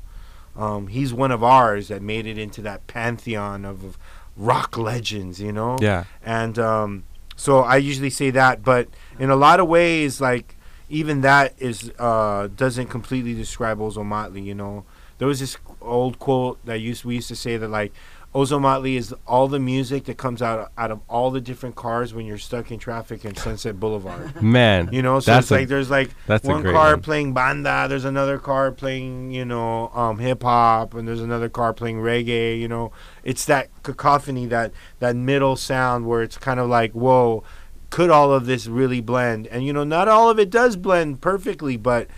um, 0.55 0.87
he's 0.87 1.13
one 1.13 1.31
of 1.31 1.43
ours 1.43 1.87
that 1.89 2.01
made 2.01 2.25
it 2.25 2.37
into 2.37 2.61
that 2.63 2.87
pantheon 2.87 3.65
of, 3.65 3.83
of 3.83 3.97
rock 4.35 4.77
legends. 4.77 5.39
You 5.39 5.51
know, 5.53 5.77
Yeah. 5.79 6.03
and 6.23 6.57
um, 6.59 7.03
so 7.35 7.59
I 7.59 7.77
usually 7.77 8.09
say 8.09 8.31
that, 8.31 8.63
but 8.63 8.87
in 9.19 9.29
a 9.29 9.35
lot 9.35 9.59
of 9.59 9.67
ways, 9.67 10.19
like 10.19 10.55
even 10.89 11.21
that 11.21 11.53
is 11.57 11.91
uh, 11.99 12.47
doesn't 12.55 12.87
completely 12.87 13.33
describe 13.33 13.79
Ozomatli. 13.79 14.43
You 14.43 14.55
know, 14.55 14.83
there 15.17 15.27
was 15.27 15.39
this 15.39 15.57
old 15.81 16.19
quote 16.19 16.57
that 16.65 16.79
used 16.79 17.05
we 17.05 17.15
used 17.15 17.27
to 17.29 17.35
say 17.35 17.57
that 17.57 17.69
like 17.69 17.93
Ozomatli 18.35 18.97
is 18.97 19.15
all 19.25 19.47
the 19.47 19.59
music 19.59 20.03
that 20.05 20.17
comes 20.17 20.41
out 20.41 20.69
out 20.77 20.91
of 20.91 20.99
all 21.07 21.31
the 21.31 21.39
different 21.39 21.75
cars 21.75 22.13
when 22.13 22.25
you're 22.25 22.37
stuck 22.37 22.69
in 22.69 22.77
traffic 22.77 23.23
in 23.23 23.33
Sunset 23.35 23.79
Boulevard. 23.79 24.41
Man. 24.43 24.89
You 24.91 25.01
know, 25.01 25.21
so 25.21 25.31
That's 25.31 25.45
it's 25.45 25.51
a- 25.51 25.53
like 25.55 25.67
there's 25.69 25.89
like 25.89 26.09
one 26.43 26.61
car 26.63 26.91
one. 26.91 27.01
playing 27.01 27.33
banda, 27.33 27.85
there's 27.87 28.03
another 28.03 28.37
car 28.37 28.73
playing, 28.73 29.31
you 29.31 29.45
know, 29.45 29.87
um, 29.93 30.19
hip 30.19 30.43
hop, 30.43 30.93
and 30.95 31.07
there's 31.07 31.21
another 31.21 31.47
car 31.47 31.73
playing 31.73 31.99
reggae. 31.99 32.59
You 32.59 32.67
know, 32.67 32.91
it's 33.23 33.45
that 33.45 33.69
cacophony, 33.83 34.45
that 34.47 34.73
that 34.99 35.15
middle 35.15 35.55
sound 35.55 36.05
where 36.05 36.21
it's 36.21 36.37
kind 36.37 36.59
of 36.59 36.67
like, 36.67 36.91
whoa, 36.91 37.41
could 37.89 38.09
all 38.09 38.33
of 38.33 38.47
this 38.47 38.67
really 38.67 38.99
blend? 38.99 39.47
And 39.47 39.65
you 39.65 39.71
know, 39.71 39.85
not 39.85 40.09
all 40.09 40.29
of 40.29 40.39
it 40.39 40.49
does 40.49 40.75
blend 40.75 41.21
perfectly, 41.21 41.77
but 41.77 42.09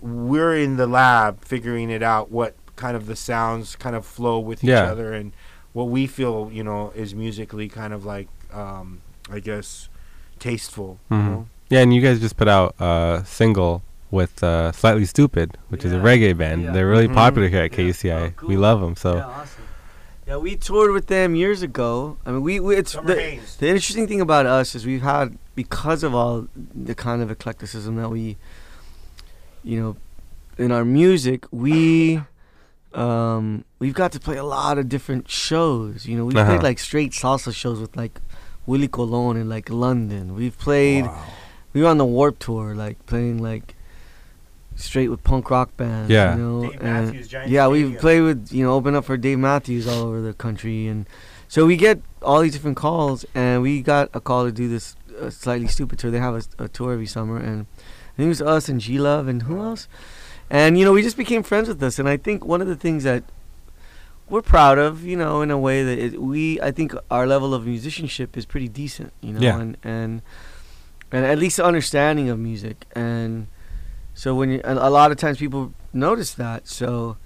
we're 0.00 0.56
in 0.56 0.78
the 0.78 0.86
lab 0.86 1.44
figuring 1.44 1.90
it 1.90 2.02
out. 2.02 2.30
What 2.30 2.56
kind 2.76 2.96
of 2.96 3.04
the 3.06 3.16
sounds 3.16 3.76
kind 3.76 3.94
of 3.94 4.06
flow 4.06 4.38
with 4.38 4.64
each 4.64 4.68
Yeah. 4.70 4.84
other, 4.90 5.12
and 5.12 5.32
what 5.76 5.88
we 5.96 6.06
feel, 6.06 6.48
you 6.58 6.64
know, 6.64 6.90
is 7.02 7.14
musically 7.14 7.68
kind 7.68 7.92
of 7.92 8.00
like, 8.14 8.28
um, 8.62 8.86
I 9.30 9.40
guess, 9.40 9.90
tasteful. 10.38 10.98
You 11.10 11.16
Mhm. 11.18 11.26
know? 11.30 11.46
Yeah, 11.68 11.80
and 11.82 11.92
you 11.94 12.00
guys 12.00 12.18
just 12.18 12.36
put 12.38 12.48
out 12.48 12.74
a 12.80 13.22
single 13.26 13.82
with 14.10 14.42
uh, 14.42 14.72
Slightly 14.72 15.02
Stoopid, 15.04 15.50
which 15.68 15.84
is 15.84 15.92
a 15.92 15.96
reggae 16.08 16.34
band. 16.34 16.62
Yeah. 16.62 16.72
They're 16.72 16.88
really 16.88 17.08
Mhm. 17.08 17.14
popular 17.14 17.48
here 17.48 17.62
at 17.64 17.72
Yeah. 17.72 17.78
KUCI. 17.78 18.32
Oh, 18.42 18.46
We 18.46 18.56
love 18.56 18.80
them. 18.80 18.96
So 18.96 19.16
Yeah, 19.16 19.26
awesome. 19.26 19.64
Yeah, 20.26 20.36
we 20.38 20.56
toured 20.56 20.92
with 20.92 21.06
them 21.08 21.34
years 21.36 21.60
ago. 21.62 22.16
I 22.24 22.30
mean, 22.32 22.42
we, 22.42 22.58
we 22.58 22.74
it's 22.76 22.94
the, 22.94 23.38
the 23.60 23.68
interesting 23.68 24.06
thing 24.08 24.20
about 24.22 24.46
us 24.46 24.74
is 24.74 24.86
we've 24.86 25.02
had 25.14 25.36
because 25.54 26.02
of 26.02 26.14
all 26.14 26.48
the 26.86 26.94
kind 26.94 27.20
of 27.22 27.28
eclecticism 27.30 27.96
that 28.00 28.08
we, 28.10 28.36
you 29.62 29.78
know, 29.80 29.96
in 30.58 30.72
our 30.72 30.84
music, 30.86 31.44
we, 31.52 32.22
um, 32.96 33.64
we've 33.78 33.94
got 33.94 34.12
to 34.12 34.20
play 34.20 34.36
a 34.36 34.44
lot 34.44 34.78
of 34.78 34.88
different 34.88 35.28
shows. 35.28 36.06
You 36.06 36.16
know, 36.16 36.24
we 36.24 36.34
Uh-huh. 36.34 36.50
played 36.52 36.62
like 36.62 36.78
straight 36.78 37.12
salsa 37.12 37.54
shows 37.54 37.78
with 37.80 37.96
like 37.96 38.20
Willie 38.66 38.88
Colon 38.88 39.36
in 39.36 39.48
like 39.48 39.68
London. 39.70 40.34
We've 40.34 40.58
played. 40.58 41.04
We 41.72 41.82
were 41.82 41.88
on 41.88 41.98
the 41.98 42.06
Warped 42.06 42.40
Tour, 42.40 42.74
like 42.74 43.04
playing 43.06 43.42
like 43.42 43.74
straight 44.76 45.08
with 45.08 45.22
punk 45.24 45.50
rock 45.50 45.76
bands. 45.76 46.10
Yeah. 46.10 46.36
You 46.36 46.42
know, 46.42 46.62
Dave 46.70 46.80
and- 46.82 47.06
Matthews, 47.06 47.28
Giant 47.28 47.50
yeah, 47.50 47.68
we 47.68 47.80
Stadium. 47.82 48.00
played 48.00 48.20
with 48.22 48.52
you 48.52 48.64
know 48.64 48.72
open 48.74 48.94
up 48.94 49.04
for 49.04 49.16
Dave 49.16 49.38
Matthews 49.38 49.86
all 49.86 50.02
over 50.08 50.20
the 50.20 50.32
country, 50.34 50.86
and 50.88 51.06
so 51.48 51.66
we 51.66 51.76
get 51.76 52.00
all 52.22 52.40
these 52.40 52.52
different 52.52 52.76
calls, 52.76 53.24
and 53.34 53.62
we 53.62 53.82
got 53.82 54.08
a 54.14 54.20
call 54.20 54.44
to 54.46 54.52
do 54.52 54.68
this 54.68 54.96
uh, 55.20 55.30
Slightly 55.30 55.66
Stoopid 55.68 55.98
tour. 55.98 56.10
They 56.10 56.18
have 56.18 56.34
a, 56.58 56.64
a 56.64 56.68
tour 56.68 56.92
every 56.92 57.06
summer, 57.06 57.36
and 57.36 57.66
I 57.76 58.16
think 58.16 58.26
it 58.26 58.28
was 58.28 58.42
us 58.42 58.68
and 58.68 58.80
G 58.80 58.98
Love 58.98 59.28
and 59.28 59.42
who 59.42 59.60
else, 59.60 59.86
and 60.50 60.78
you 60.78 60.84
know 60.84 60.92
we 60.92 61.02
just 61.02 61.16
became 61.16 61.42
friends 61.42 61.68
with 61.68 61.82
us, 61.82 61.98
and 61.98 62.08
I 62.08 62.16
think 62.16 62.44
one 62.44 62.60
of 62.60 62.68
the 62.68 62.76
things 62.76 63.04
that 63.04 63.24
we're 64.28 64.42
proud 64.42 64.76
of, 64.78 65.04
you 65.04 65.16
know, 65.16 65.40
in 65.40 65.52
a 65.52 65.58
way 65.58 65.84
that 65.84 65.98
it, 66.00 66.20
we, 66.20 66.60
I 66.60 66.72
think 66.72 66.92
our 67.12 67.28
level 67.28 67.54
of 67.54 67.64
musicianship 67.64 68.36
is 68.36 68.44
pretty 68.44 68.66
decent, 68.68 69.12
you 69.20 69.32
know, 69.32 69.40
Yeah. 69.40 69.58
and 69.60 69.76
and 69.84 70.22
and 71.12 71.24
at 71.24 71.38
least 71.38 71.60
understanding 71.60 72.28
of 72.28 72.38
music, 72.38 72.84
and 72.96 73.46
so 74.14 74.34
when 74.34 74.50
you, 74.50 74.60
a, 74.64 74.74
a 74.74 74.90
lot 74.90 75.10
of 75.12 75.16
times 75.18 75.38
people 75.38 75.72
notice 75.92 76.34
that, 76.34 76.66
so 76.66 77.16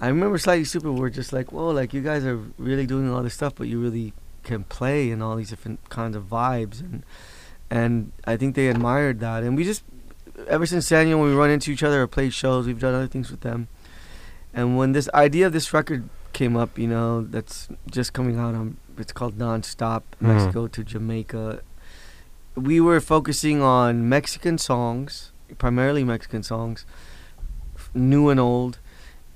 I 0.00 0.08
remember 0.08 0.38
slightly 0.38 0.64
super 0.64 0.90
We're 0.90 1.10
just 1.10 1.30
like, 1.32 1.52
whoa, 1.52 1.68
like 1.70 1.92
you 1.92 2.00
guys 2.00 2.24
are 2.24 2.40
really 2.56 2.86
doing 2.86 3.10
all 3.10 3.22
this 3.22 3.34
stuff, 3.34 3.54
but 3.54 3.68
you 3.68 3.78
really 3.78 4.14
can 4.42 4.64
play 4.64 5.10
in 5.10 5.20
all 5.20 5.36
these 5.36 5.50
different 5.50 5.90
kinds 5.90 6.16
of 6.16 6.24
vibes, 6.24 6.80
and 6.80 7.04
and 7.70 8.12
I 8.26 8.36
think 8.38 8.54
they 8.54 8.68
admired 8.68 9.20
that, 9.20 9.42
and 9.42 9.56
we 9.58 9.64
just 9.64 9.82
ever 10.48 10.66
since 10.66 10.88
Daniel, 10.88 11.20
when 11.20 11.30
we 11.30 11.34
run 11.34 11.50
into 11.50 11.70
each 11.70 11.82
other 11.82 12.02
or 12.02 12.06
play 12.06 12.30
shows, 12.30 12.66
we've 12.66 12.78
done 12.80 12.94
other 12.94 13.06
things 13.06 13.30
with 13.30 13.40
them, 13.40 13.68
and 14.54 14.76
when 14.76 14.92
this 14.92 15.08
idea 15.14 15.46
of 15.46 15.52
this 15.52 15.72
record 15.72 16.08
came 16.32 16.56
up, 16.56 16.78
you 16.78 16.86
know, 16.86 17.22
that's 17.22 17.68
just 17.90 18.12
coming 18.12 18.38
out 18.38 18.54
on, 18.54 18.76
it's 18.98 19.12
called 19.12 19.36
Nonstop 19.38 20.02
Mhm. 20.20 20.28
Mexico 20.28 20.66
to 20.68 20.84
Jamaica. 20.84 21.60
we 22.56 22.80
were 22.80 23.00
focusing 23.00 23.62
on 23.62 24.08
Mexican 24.08 24.58
songs, 24.58 25.30
primarily 25.56 26.02
Mexican 26.04 26.42
songs, 26.42 26.84
new 27.94 28.28
and 28.28 28.40
old, 28.40 28.78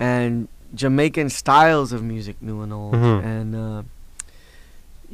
and 0.01 0.49
Jamaican 0.75 1.31
styles 1.31 1.93
of 1.93 2.03
music, 2.03 2.37
new 2.43 2.61
and 2.61 2.73
old. 2.73 2.95
Mhm. 2.95 3.25
And 3.25 3.55
uh, 3.55 3.83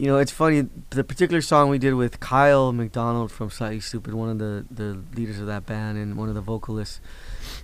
you 0.00 0.06
know, 0.06 0.16
it's 0.16 0.32
funny. 0.32 0.66
The 0.90 1.04
particular 1.04 1.42
song 1.42 1.68
we 1.68 1.78
did 1.78 1.92
with 1.94 2.20
Kyle 2.20 2.72
McDonald 2.72 3.30
from 3.30 3.50
Slightly 3.50 3.80
Stoopid, 3.80 4.14
one 4.14 4.30
of 4.30 4.38
the 4.38 4.64
the 4.70 4.98
leaders 5.14 5.38
of 5.38 5.46
that 5.46 5.66
band 5.66 5.98
and 5.98 6.16
one 6.16 6.28
of 6.30 6.34
the 6.34 6.40
vocalists. 6.40 7.00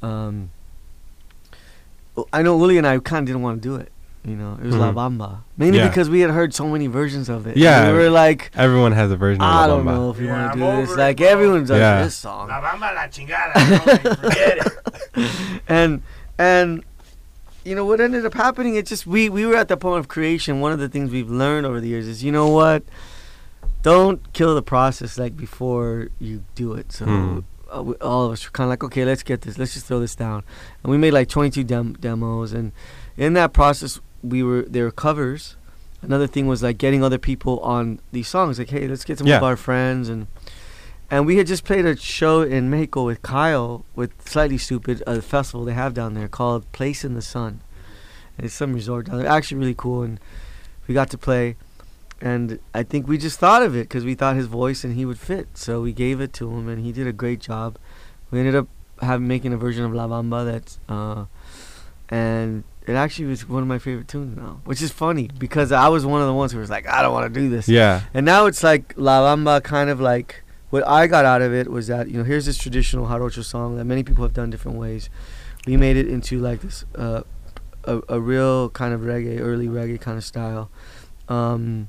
Um, 0.03 0.51
I 2.33 2.42
know 2.42 2.57
Willie 2.57 2.79
and 2.79 2.87
I 2.87 2.99
kind 2.99 3.22
of 3.22 3.27
didn't 3.27 3.42
want 3.42 3.62
to 3.62 3.68
do 3.68 3.77
it. 3.77 3.90
You 4.25 4.35
know, 4.35 4.59
it 4.61 4.66
was 4.66 4.75
La 4.75 4.90
Mhm. 4.92 4.96
Bamba 5.18 5.38
mainly 5.57 5.79
Yeah. 5.79 5.88
because 5.88 6.11
we 6.11 6.18
had 6.20 6.31
heard 6.31 6.53
so 6.53 6.66
many 6.68 6.88
versions 6.88 7.29
of 7.29 7.46
it. 7.46 7.57
Yeah. 7.57 7.92
we 7.92 7.99
were 7.99 8.11
like. 8.11 8.51
Everyone 8.57 8.92
has 8.92 9.11
a 9.12 9.16
version 9.16 9.40
of 9.40 9.49
I 9.49 9.61
La 9.61 9.66
don't 9.68 9.85
know 9.85 10.11
if 10.11 10.18
you 10.18 10.27
Yeah, 10.27 10.40
want 10.49 10.53
to 10.55 10.59
do 10.59 10.64
this. 10.64 10.90
over 10.90 11.01
it, 11.01 11.05
Like 11.05 11.20
everyone's 11.20 11.70
everyone 11.70 11.81
does 11.81 11.99
Yeah. 11.99 12.05
this 12.05 12.16
song, 12.16 12.49
La 12.49 12.61
bamba 12.61 12.94
la 12.94 13.07
chingada. 13.07 14.03
bro. 14.03 14.14
Forget 14.31 14.59
it. 14.66 15.62
and 15.68 16.03
and 16.38 16.83
you 17.66 17.74
know 17.74 17.85
what 17.85 18.00
ended 18.00 18.24
up 18.24 18.35
happening? 18.35 18.76
It 18.76 18.87
just 18.87 19.07
we 19.07 19.29
we 19.29 19.44
were 19.46 19.57
at 19.57 19.68
the 19.68 19.76
point 19.76 19.98
of 20.00 20.09
creation. 20.09 20.61
One 20.61 20.72
of 20.72 20.79
the 20.79 20.88
things 20.88 21.11
we've 21.11 21.31
learned 21.31 21.66
over 21.66 21.81
the 21.81 21.88
years 21.88 22.07
is 22.07 22.22
you 22.22 22.33
know 22.33 22.48
what, 22.48 22.85
don't 23.83 24.33
kill 24.33 24.55
the 24.55 24.62
process 24.62 25.18
like 25.18 25.37
before 25.37 26.09
you 26.18 26.44
do 26.55 26.72
it. 26.74 26.92
So. 26.92 27.05
Hmm. 27.05 27.38
Uh, 27.68 27.83
we, 27.83 27.94
all 27.96 28.24
of 28.26 28.31
us 28.31 28.44
were 28.44 28.52
kind 28.52 28.66
of 28.68 28.70
like, 28.70 28.85
okay, 28.85 29.05
let's 29.05 29.24
get 29.24 29.40
this. 29.40 29.59
Let's 29.59 29.74
just 29.74 29.87
throw 29.87 29.98
this 29.98 30.14
down, 30.14 30.44
and 30.85 30.90
we 30.92 30.96
made 30.98 31.11
like 31.11 31.29
22 31.29 31.64
dem- 31.64 31.94
demos. 31.94 32.52
And 32.52 32.70
in 33.16 33.33
that 33.33 33.52
process, 33.52 33.98
we 34.22 34.40
were 34.44 34.62
there 34.62 34.85
were 34.85 34.92
covers. 34.92 35.57
Another 36.00 36.29
thing 36.29 36.46
was 36.46 36.62
like 36.62 36.79
getting 36.79 37.02
other 37.02 37.18
people 37.18 37.59
on 37.61 37.98
these 38.12 38.29
songs. 38.29 38.61
Like, 38.61 38.70
hey, 38.70 38.87
let's 38.87 39.05
get 39.05 39.18
some 39.18 39.26
Yeah. 39.26 39.38
of 39.38 39.42
our 39.42 39.57
friends 39.57 40.09
and 40.09 40.29
and 41.10 41.26
we 41.26 41.36
had 41.36 41.46
just 41.46 41.64
played 41.64 41.84
a 41.84 41.96
show 41.96 42.42
in 42.42 42.68
Mexico 42.68 43.04
with 43.04 43.22
Kyle 43.22 43.84
with 43.94 44.10
Slightly 44.28 44.58
Stoopid, 44.58 45.02
a 45.06 45.22
festival 45.22 45.64
they 45.64 45.74
have 45.74 45.94
down 45.94 46.14
there 46.14 46.28
called 46.28 46.70
Closer 46.72 47.08
to 47.08 47.14
the 47.14 47.22
Sun. 47.22 47.60
And 48.36 48.46
it's 48.46 48.54
some 48.54 48.72
resort 48.72 49.06
down 49.06 49.18
there. 49.18 49.28
Actually, 49.28 49.58
really 49.58 49.74
cool. 49.74 50.02
And 50.02 50.20
we 50.86 50.94
got 50.94 51.10
to 51.10 51.18
play. 51.18 51.56
And 52.20 52.58
I 52.74 52.82
think 52.82 53.06
we 53.06 53.18
just 53.18 53.38
thought 53.38 53.62
of 53.62 53.76
it 53.76 53.82
because 53.82 54.04
we 54.04 54.14
thought 54.14 54.36
his 54.36 54.46
voice 54.46 54.84
and 54.84 54.94
he 54.94 55.04
would 55.04 55.18
fit. 55.18 55.48
So 55.54 55.80
we 55.80 55.92
gave 55.92 56.20
it 56.20 56.32
to 56.34 56.50
him, 56.50 56.68
and 56.68 56.84
he 56.84 56.92
did 56.92 57.06
a 57.06 57.12
great 57.12 57.40
job. 57.40 57.76
We 58.30 58.38
ended 58.38 58.56
up 58.56 58.68
having 59.00 59.28
making 59.28 59.52
a 59.52 59.56
version 59.56 59.84
of 59.84 59.92
La 59.92 60.08
Bamba 60.08 60.44
that's, 60.44 60.80
uh, 60.88 61.26
and 62.08 62.64
it 62.86 62.94
actually 62.94 63.26
was 63.26 63.48
one 63.48 63.62
of 63.62 63.68
my 63.68 63.78
favorite 63.78 64.08
tunes 64.08 64.36
now, 64.36 64.60
which 64.64 64.80
is 64.80 64.90
funny 64.90 65.28
because 65.38 65.72
I 65.72 65.88
was 65.88 66.06
one 66.06 66.20
of 66.20 66.26
the 66.26 66.34
ones 66.34 66.52
who 66.52 66.58
was 66.58 66.70
like, 66.70 66.86
I 66.88 67.02
don't 67.02 67.12
want 67.12 67.32
to 67.32 67.40
do 67.40 67.48
this. 67.50 67.68
Yeah. 67.68 68.02
And 68.14 68.24
now 68.24 68.46
it's 68.46 68.62
like 68.62 68.94
La 68.96 69.20
Bamba 69.20 69.62
kind 69.62 69.90
of 69.90 70.00
like 70.00 70.42
what 70.70 70.87
I 70.87 71.07
got 71.07 71.24
out 71.24 71.42
of 71.42 71.52
it 71.55 71.70
was 71.70 71.87
that, 71.87 72.09
you 72.11 72.18
know, 72.18 72.24
here's 72.24 72.46
this 72.46 72.59
traditional 72.59 73.07
jarocho 73.07 73.44
song 73.44 73.76
that 73.76 73.85
many 73.85 74.02
people 74.02 74.24
have 74.24 74.33
done 74.35 74.50
different 74.50 74.79
ways. 74.79 75.09
We 75.66 75.76
made 75.76 75.96
it 75.96 76.09
into 76.09 76.38
like 76.40 76.61
this 76.61 76.85
uh, 76.96 77.22
a, 77.85 78.00
a 78.09 78.20
real 78.20 78.70
kind 78.70 78.92
of 78.94 79.00
reggae, 79.02 79.40
early 79.40 79.68
reggae 79.68 80.00
kind 80.00 80.18
of 80.18 80.24
style. 80.24 80.70
Um, 81.29 81.88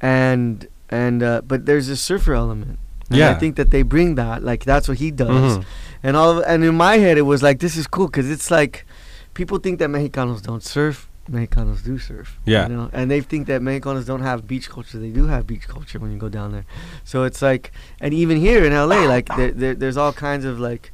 and 0.00 0.66
and 0.90 1.22
uh, 1.22 1.42
but 1.46 1.66
there's 1.66 1.88
a 1.88 1.96
surfer 1.96 2.34
element. 2.34 2.78
And 3.10 3.18
Yeah. 3.18 3.30
I 3.30 3.34
think 3.34 3.56
that 3.56 3.70
they 3.70 3.82
bring 3.82 4.14
that 4.16 4.42
like 4.42 4.64
that's 4.64 4.88
what 4.88 4.98
he 4.98 5.10
does. 5.10 5.58
Mhm. 5.58 5.64
And 6.02 6.16
all 6.16 6.38
of, 6.38 6.44
and 6.46 6.64
in 6.64 6.76
my 6.76 6.98
head 6.98 7.18
it 7.18 7.22
was 7.22 7.42
like 7.42 7.58
this 7.60 7.76
is 7.76 7.86
cool 7.86 8.08
cuz 8.08 8.30
it's 8.30 8.50
like 8.50 8.86
people 9.34 9.58
think 9.58 9.78
that 9.80 9.90
Mexicanos 9.90 10.42
don't 10.42 10.62
surf. 10.62 11.07
Mexicanos 11.30 11.84
do 11.84 11.98
surf. 11.98 12.38
Yeah. 12.44 12.68
You 12.68 12.76
know, 12.76 12.90
and 12.92 13.10
they 13.10 13.20
think 13.20 13.46
that 13.46 13.60
Mexicanos 13.60 14.06
don't 14.06 14.22
have 14.22 14.46
beach 14.46 14.68
culture. 14.68 14.98
They 14.98 15.10
do 15.10 15.26
have 15.26 15.46
beach 15.46 15.68
culture 15.68 15.98
when 15.98 16.12
you 16.12 16.18
go 16.18 16.28
down 16.28 16.52
there. 16.52 16.66
So 17.04 17.24
it's 17.24 17.42
like, 17.42 17.72
and 18.00 18.12
even 18.14 18.38
here 18.38 18.64
in 18.64 18.72
LA, 18.72 19.06
like 19.06 19.28
there, 19.36 19.52
there 19.52 19.74
there's 19.74 19.96
all 19.96 20.12
kinds 20.12 20.44
of 20.44 20.58
like, 20.58 20.92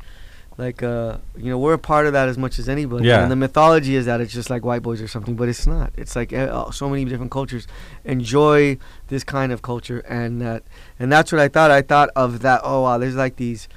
like 0.57 0.83
uh, 0.83 1.19
you 1.37 1.51
know, 1.51 1.59
we're 1.59 1.75
a 1.75 1.79
part 1.79 2.07
of 2.07 2.13
that 2.13 2.29
as 2.29 2.39
much 2.39 2.59
as 2.59 2.69
anybody. 2.69 3.09
Yeah. 3.09 3.23
And 3.23 3.31
the 3.31 3.37
mythology 3.37 3.97
is 3.97 4.07
that 4.07 4.21
it's 4.21 4.33
just 4.33 4.51
like 4.51 4.65
white 4.65 4.83
boys 4.83 5.01
or 5.01 5.09
something, 5.09 5.37
but 5.37 5.49
it's 5.49 5.67
not. 5.67 5.93
It's 5.97 6.15
like 6.15 6.33
eh, 6.33 6.49
oh, 6.51 6.71
so 6.71 6.89
many 6.89 7.05
different 7.05 7.33
cultures 7.33 7.67
enjoy 8.05 8.79
this 9.09 9.25
kind 9.25 9.53
of 9.53 9.63
culture, 9.63 10.01
and 10.01 10.41
that, 10.41 10.63
and 10.99 11.11
that's 11.11 11.33
what 11.33 11.41
I 11.41 11.49
thought. 11.49 11.71
I 11.71 11.83
thought 11.83 12.11
of 12.15 12.41
that. 12.41 12.61
Oh 12.63 12.83
wow, 12.83 12.99
there's 12.99 13.17
like 13.17 13.37
these. 13.37 13.69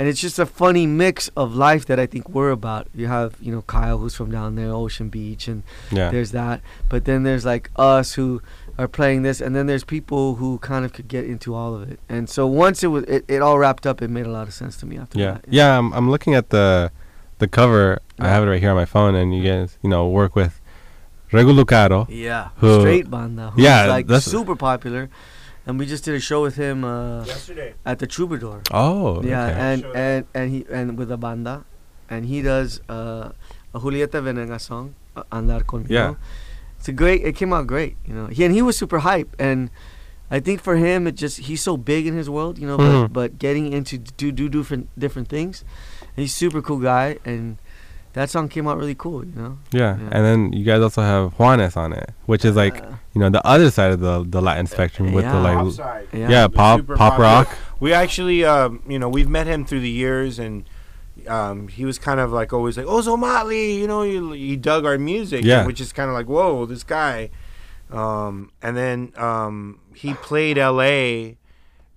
And 0.00 0.08
it's 0.08 0.18
just 0.18 0.38
a 0.38 0.46
funny 0.46 0.86
mix 0.86 1.28
of 1.36 1.54
life 1.54 1.84
that 1.84 2.00
I 2.00 2.06
think 2.06 2.26
we're 2.30 2.52
about. 2.52 2.88
You 2.94 3.06
have, 3.08 3.34
you 3.38 3.52
know, 3.52 3.60
Kyle 3.60 3.98
who's 3.98 4.14
from 4.14 4.30
down 4.30 4.54
there, 4.56 4.72
Ocean 4.72 5.10
Beach, 5.10 5.46
and 5.46 5.62
Yeah. 5.90 6.08
there's 6.10 6.30
that. 6.32 6.62
But 6.88 7.04
then 7.04 7.22
there's 7.22 7.44
like 7.44 7.68
us 7.76 8.14
who 8.14 8.40
are 8.78 8.88
playing 8.88 9.24
this, 9.24 9.42
and 9.42 9.54
then 9.54 9.66
there's 9.66 9.84
people 9.84 10.36
who 10.36 10.56
kind 10.60 10.86
of 10.86 10.94
could 10.94 11.06
get 11.06 11.24
into 11.26 11.54
all 11.54 11.74
of 11.76 11.82
it. 11.92 12.00
And 12.08 12.30
so 12.30 12.46
once 12.46 12.82
it 12.82 12.86
was, 12.86 13.04
it, 13.04 13.26
it 13.28 13.42
all 13.42 13.58
wrapped 13.58 13.86
up. 13.86 14.00
It 14.00 14.08
made 14.08 14.24
a 14.24 14.30
lot 14.30 14.48
of 14.48 14.54
sense 14.54 14.78
to 14.78 14.86
me 14.86 14.96
after 14.96 15.18
Yeah. 15.18 15.32
that. 15.32 15.44
Yeah. 15.50 15.66
yeah. 15.66 15.78
I'm, 15.78 15.92
I'm 15.92 16.08
looking 16.10 16.34
at 16.34 16.48
the 16.48 16.90
the 17.38 17.46
cover. 17.48 17.98
I 18.18 18.28
have 18.28 18.42
it 18.42 18.46
right 18.46 18.60
here 18.60 18.70
on 18.70 18.76
my 18.76 18.86
phone, 18.86 19.14
and 19.14 19.34
you 19.36 19.44
guys, 19.44 19.76
you 19.82 19.90
know, 19.90 20.08
work 20.08 20.34
with 20.34 20.60
Regulo 21.30 21.66
Caro. 21.66 22.06
Yeah. 22.08 22.48
Who- 22.56 22.80
Straight 22.80 23.10
banda. 23.10 23.50
Who's 23.50 23.64
Yeah, 23.64 23.84
like 23.86 24.08
super 24.22 24.56
popular, 24.56 25.10
and 25.66 25.78
we 25.78 25.86
just 25.86 26.04
did 26.04 26.14
a 26.14 26.20
show 26.20 26.42
with 26.42 26.56
him 26.56 26.84
uh, 26.84 27.24
Yesterday. 27.24 27.74
at 27.84 27.98
the 27.98 28.06
Troubadour. 28.06 28.62
Oh. 28.70 29.22
yeah, 29.22 29.46
okay. 29.46 29.60
and 29.60 29.84
and 29.94 30.26
and 30.34 30.50
he 30.50 30.66
and 30.70 30.98
with 30.98 31.10
a 31.12 31.16
banda, 31.16 31.64
and 32.08 32.26
he 32.26 32.42
does 32.42 32.80
uh, 32.88 33.32
a 33.74 33.78
Julieta 33.78 34.22
Venegas 34.22 34.64
song, 34.64 34.94
uh, 35.16 35.22
Andar 35.32 35.62
Conmigo. 35.62 35.90
Yeah. 35.90 36.14
It's 36.78 36.88
a 36.88 36.92
great. 36.92 37.22
It 37.24 37.36
came 37.36 37.52
out 37.52 37.66
great, 37.66 37.96
you 38.06 38.14
know. 38.14 38.26
He 38.26 38.42
and 38.44 38.54
he 38.54 38.62
was 38.62 38.76
super 38.76 39.00
hype, 39.00 39.36
and 39.38 39.68
I 40.30 40.40
think 40.40 40.62
for 40.62 40.76
him, 40.76 41.06
it 41.06 41.14
just 41.14 41.40
he's 41.40 41.60
so 41.60 41.76
big 41.76 42.06
in 42.06 42.14
his 42.16 42.30
world, 42.30 42.58
you 42.58 42.66
know. 42.66 42.78
Mhm. 42.78 43.02
But 43.02 43.12
but 43.12 43.38
getting 43.38 43.72
into 43.72 43.98
do 43.98 44.32
do 44.32 44.48
different 44.48 44.88
different 44.98 45.28
things, 45.28 45.62
and 46.16 46.24
he's 46.24 46.32
a 46.32 46.36
super 46.36 46.62
cool 46.62 46.78
guy, 46.80 47.18
and 47.24 47.58
that 48.14 48.28
song 48.30 48.48
came 48.48 48.66
out 48.68 48.76
really 48.78 48.94
cool, 48.94 49.24
you 49.24 49.32
know. 49.36 49.58
yeah. 49.72 49.96
yeah. 49.98 50.08
And 50.12 50.24
then 50.24 50.52
you 50.52 50.64
guys 50.64 50.80
also 50.82 51.02
have 51.02 51.36
Juanes 51.36 51.76
on 51.76 51.92
it, 51.92 52.10
which 52.26 52.44
is 52.44 52.56
like, 52.56 52.82
Uh, 52.82 52.86
you 53.14 53.20
know, 53.20 53.30
the 53.30 53.44
other 53.46 53.70
side 53.70 53.92
of 53.92 54.00
the 54.00 54.24
the 54.28 54.40
Latin 54.42 54.66
spectrum 54.66 55.12
with 55.12 55.24
the 55.24 55.34
like, 55.40 55.56
l- 55.56 55.66
Outside. 55.66 56.08
yeah. 56.12 56.28
yeah, 56.28 56.42
The 56.48 56.56
pop 56.56 56.86
pop 56.86 56.96
popular- 56.96 57.24
rock. 57.24 57.48
We 57.80 57.92
actually, 57.92 58.44
um, 58.44 58.82
you 58.88 58.98
know, 58.98 59.08
we've 59.08 59.28
met 59.28 59.46
him 59.46 59.64
through 59.64 59.80
the 59.80 59.90
years, 59.90 60.38
and 60.38 60.64
um, 61.28 61.68
he 61.68 61.84
was 61.84 61.98
kind 61.98 62.20
of 62.20 62.30
like 62.32 62.52
always 62.52 62.76
like, 62.76 62.86
"Oh, 62.88 63.00
Somali," 63.00 63.72
you 63.80 63.86
know, 63.86 64.02
he, 64.02 64.18
he 64.50 64.56
dug 64.56 64.84
our 64.84 64.98
music, 64.98 65.44
Yeah. 65.44 65.64
which 65.66 65.80
is 65.80 65.92
kind 65.92 66.08
of 66.10 66.14
like, 66.14 66.26
"Whoa, 66.28 66.66
this 66.66 66.82
guy." 66.84 67.30
Um, 67.90 68.50
and 68.62 68.76
then 68.76 69.12
um, 69.16 69.80
he 69.94 70.14
played 70.14 70.58
L.A. 70.58 71.36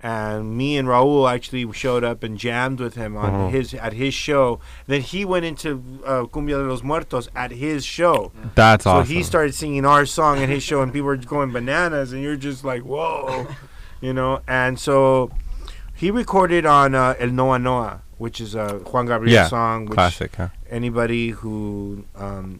and 0.03 0.57
me 0.57 0.77
and 0.77 0.87
Raul 0.87 1.31
actually 1.33 1.71
showed 1.71 2.03
up 2.03 2.21
and 2.23 2.37
jammed 2.37 2.79
with 2.81 2.95
him 2.95 3.15
on 3.15 3.31
Mhm. 3.31 3.51
his 3.51 3.73
at 3.73 3.93
his 3.93 4.13
show. 4.13 4.59
Then 4.85 4.99
he 5.01 5.23
went 5.23 5.45
into 5.45 5.81
uh, 6.05 6.23
Cumbia 6.25 6.57
de 6.57 6.69
los 6.69 6.83
Muertos 6.83 7.29
at 7.35 7.51
his 7.51 7.85
show. 7.85 8.33
That's 8.53 8.83
So 8.83 8.91
awesome. 8.91 9.15
he 9.15 9.23
started 9.23 9.55
singing 9.55 9.85
our 9.85 10.05
song 10.05 10.39
at 10.43 10.49
his 10.49 10.61
show, 10.61 10.81
and 10.81 10.91
people 10.91 11.07
were 11.07 11.15
going 11.17 11.51
bananas, 11.53 12.11
and 12.11 12.21
you're 12.21 12.35
just 12.35 12.65
like, 12.65 12.81
whoa, 12.83 13.47
you 14.01 14.11
know. 14.13 14.41
And 14.45 14.77
so 14.77 15.31
he 15.95 16.11
recorded 16.11 16.65
on 16.65 16.93
uh, 16.95 17.15
El 17.17 17.29
Noa 17.29 17.57
Noa, 17.57 18.01
which 18.17 18.41
is 18.41 18.55
a 18.55 18.79
Juan 18.79 19.05
Gabriel 19.05 19.33
Yeah, 19.33 19.47
song, 19.47 19.85
which 19.85 19.95
Classic, 19.95 20.35
huh? 20.35 20.49
anybody 20.69 21.29
who 21.29 22.03
um, 22.17 22.59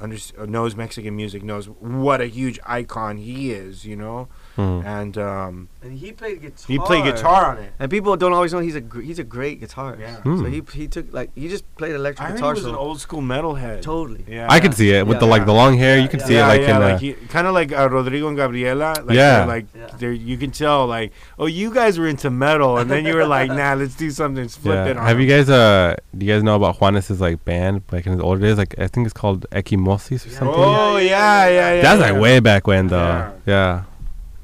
under- 0.00 0.46
knows 0.46 0.76
Mexican 0.76 1.16
music 1.16 1.42
knows 1.42 1.66
what 1.66 2.20
a 2.20 2.26
huge 2.26 2.60
icon 2.66 3.16
he 3.16 3.50
is, 3.50 3.84
you 3.84 3.96
know. 3.96 4.28
Mhm. 4.56 4.84
And 4.86 5.18
um, 5.18 5.68
and 5.82 5.98
he 5.98 6.12
played 6.12 6.40
guitar. 6.40 6.64
he 6.68 6.78
played 6.78 7.04
guitar 7.04 7.46
on 7.52 7.58
it. 7.58 7.72
and 7.80 7.90
people 7.90 8.16
don't 8.16 8.32
always 8.32 8.52
know 8.52 8.60
he's 8.60 8.76
a 8.76 8.80
gr- 8.80 9.00
he's 9.00 9.18
a 9.18 9.24
great 9.24 9.60
guitarist. 9.60 9.98
Yeah. 10.00 10.16
Hmm. 10.22 10.38
So 10.38 10.44
he 10.44 10.62
he 10.72 10.86
took 10.86 11.12
like 11.12 11.30
he 11.34 11.48
just 11.48 11.64
played 11.76 11.94
electric 11.94 12.20
I 12.20 12.30
heard 12.30 12.36
he 12.36 12.40
guitar. 12.40 12.54
was 12.54 12.62
so 12.62 12.68
an 12.70 12.76
old 12.76 13.00
school 13.00 13.20
metalhead. 13.20 13.82
totally. 13.82 14.24
Yeah. 14.28 14.46
I 14.48 14.60
could 14.60 14.74
see 14.74 14.90
it 14.92 15.06
with 15.06 15.16
Yeah. 15.16 15.20
the 15.20 15.26
like 15.26 15.44
the 15.46 15.52
long 15.52 15.76
hair. 15.76 15.98
You 15.98 16.08
can 16.08 16.20
see 16.20 16.34
yeah, 16.34 16.44
it 16.46 16.48
like 16.48 16.60
yeah, 16.68 16.76
in 16.76 16.82
like 16.82 17.00
the 17.00 17.12
kind 17.28 17.46
of 17.48 17.54
like 17.54 17.72
uh, 17.72 17.88
Rodrigo 17.90 18.28
and 18.28 18.36
Gabriela. 18.36 18.94
Like 19.04 19.16
Yeah. 19.16 19.44
like 19.44 19.66
Yeah. 19.74 20.10
you 20.10 20.36
can 20.38 20.50
tell 20.52 20.86
like, 20.86 21.10
oh, 21.38 21.46
you 21.46 21.72
guys 21.74 21.98
were 21.98 22.06
into 22.06 22.30
metal, 22.30 22.78
and 22.78 22.88
then 22.90 23.04
you 23.06 23.14
were 23.14 23.26
like, 23.26 23.48
nah, 23.50 23.74
let's 23.74 23.96
do 23.96 24.10
something, 24.10 24.46
flip 24.48 24.74
yeah. 24.86 24.90
it. 24.92 24.96
On 24.96 25.04
Have 25.04 25.20
you 25.20 25.26
guys 25.28 25.50
uh 25.50 25.96
do 26.16 26.24
you 26.26 26.32
guys 26.32 26.42
know 26.44 26.54
about 26.54 26.78
Juanes' 26.78 27.18
like 27.18 27.44
band 27.44 27.82
like 27.90 28.06
in 28.06 28.12
his 28.12 28.20
older 28.20 28.40
days? 28.40 28.56
Like 28.56 28.74
I 28.78 28.86
think 28.86 29.06
it's 29.06 29.12
called 29.22 29.46
Ekhymosis 29.50 30.26
or 30.26 30.30
Yeah. 30.30 30.38
something. 30.38 30.54
Oh 30.56 30.96
yeah, 30.98 31.48
yeah, 31.48 31.74
yeah. 31.74 31.82
That's 31.82 32.00
like 32.00 32.20
way 32.20 32.38
back 32.40 32.66
when 32.68 32.86
though. 32.86 33.32
Yeah. 33.46 33.82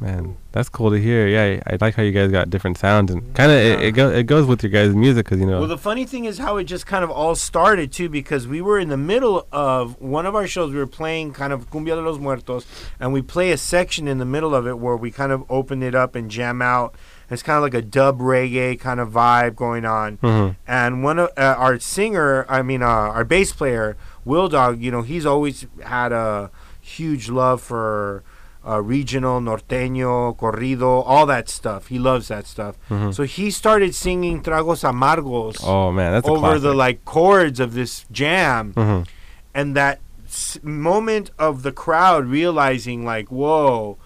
Man, 0.00 0.38
that's 0.52 0.70
cool 0.70 0.90
to 0.90 0.96
hear. 0.98 1.28
Yeah, 1.28 1.60
I 1.66 1.76
like 1.78 1.94
how 1.94 2.02
you 2.02 2.10
guys 2.10 2.30
got 2.30 2.48
different 2.48 2.78
sounds 2.78 3.10
and 3.10 3.34
kind 3.34 3.52
of 3.52 3.58
it, 3.58 3.78
Yeah. 3.80 3.86
it, 3.86 3.92
go, 3.92 4.08
it 4.10 4.22
goes 4.22 4.46
with 4.46 4.62
your 4.62 4.70
guys' 4.72 4.94
music 4.94 5.26
because 5.26 5.40
you 5.40 5.44
know. 5.46 5.58
Well, 5.58 5.68
the 5.68 5.76
funny 5.76 6.06
thing 6.06 6.24
is 6.24 6.38
how 6.38 6.56
it 6.56 6.64
just 6.64 6.86
kind 6.86 7.04
of 7.04 7.10
all 7.10 7.34
started 7.34 7.92
too, 7.92 8.08
because 8.08 8.48
we 8.48 8.62
were 8.62 8.78
in 8.78 8.88
the 8.88 8.96
middle 8.96 9.46
of 9.52 10.00
one 10.00 10.24
of 10.24 10.34
our 10.34 10.46
shows. 10.46 10.72
We 10.72 10.78
were 10.78 10.86
playing 10.86 11.34
kind 11.34 11.52
of 11.52 11.70
Cumbia 11.70 11.96
de 11.96 12.00
los 12.00 12.18
Muertos, 12.18 12.64
and 12.98 13.12
we 13.12 13.20
play 13.20 13.50
a 13.50 13.58
section 13.58 14.08
in 14.08 14.16
the 14.16 14.24
middle 14.24 14.54
of 14.54 14.66
it 14.66 14.78
where 14.78 14.96
we 14.96 15.10
kind 15.10 15.32
of 15.32 15.44
open 15.50 15.82
it 15.82 15.94
up 15.94 16.14
and 16.14 16.30
jam 16.30 16.62
out. 16.62 16.94
It's 17.28 17.42
kind 17.42 17.58
of 17.58 17.62
like 17.62 17.74
a 17.74 17.82
dub 17.82 18.20
reggae 18.20 18.80
kind 18.80 19.00
of 19.00 19.10
vibe 19.10 19.54
going 19.54 19.84
on. 19.84 20.16
Mhm. 20.16 20.56
And 20.66 21.04
one 21.04 21.18
of 21.18 21.28
uh, 21.36 21.56
our 21.58 21.78
singer, 21.78 22.46
I 22.48 22.62
mean, 22.62 22.82
uh, 22.82 22.86
our 22.86 23.24
bass 23.24 23.52
player, 23.52 23.98
Will 24.24 24.48
Dog, 24.48 24.80
you 24.80 24.90
know, 24.90 25.02
he's 25.02 25.26
always 25.26 25.66
had 25.84 26.10
a 26.10 26.50
huge 26.80 27.28
love 27.28 27.60
for 27.60 28.24
uh, 28.66 28.80
regional, 28.82 29.40
norteño, 29.40 30.36
corrido, 30.36 31.02
all 31.06 31.24
that 31.26 31.48
stuff. 31.48 31.86
He 31.88 31.98
loves 31.98 32.28
that 32.28 32.46
stuff. 32.46 32.76
Mhm. 32.90 33.14
So 33.14 33.22
he 33.22 33.50
started 33.50 33.94
singing 33.94 34.42
Tragos 34.42 34.82
Amargos 34.84 35.56
oh 35.64 35.90
man, 35.92 36.12
that's 36.12 36.28
over 36.28 36.58
the 36.58 36.74
like 36.74 37.04
chords 37.04 37.58
of 37.60 37.72
this 37.74 38.04
jam 38.12 38.74
Mhm. 38.74 39.06
and 39.54 39.74
that 39.76 40.00
s- 40.26 40.58
moment 40.62 41.30
of 41.38 41.62
the 41.62 41.72
crowd 41.72 42.26
realizing 42.26 43.04
like 43.04 43.28
whoa 43.32 43.96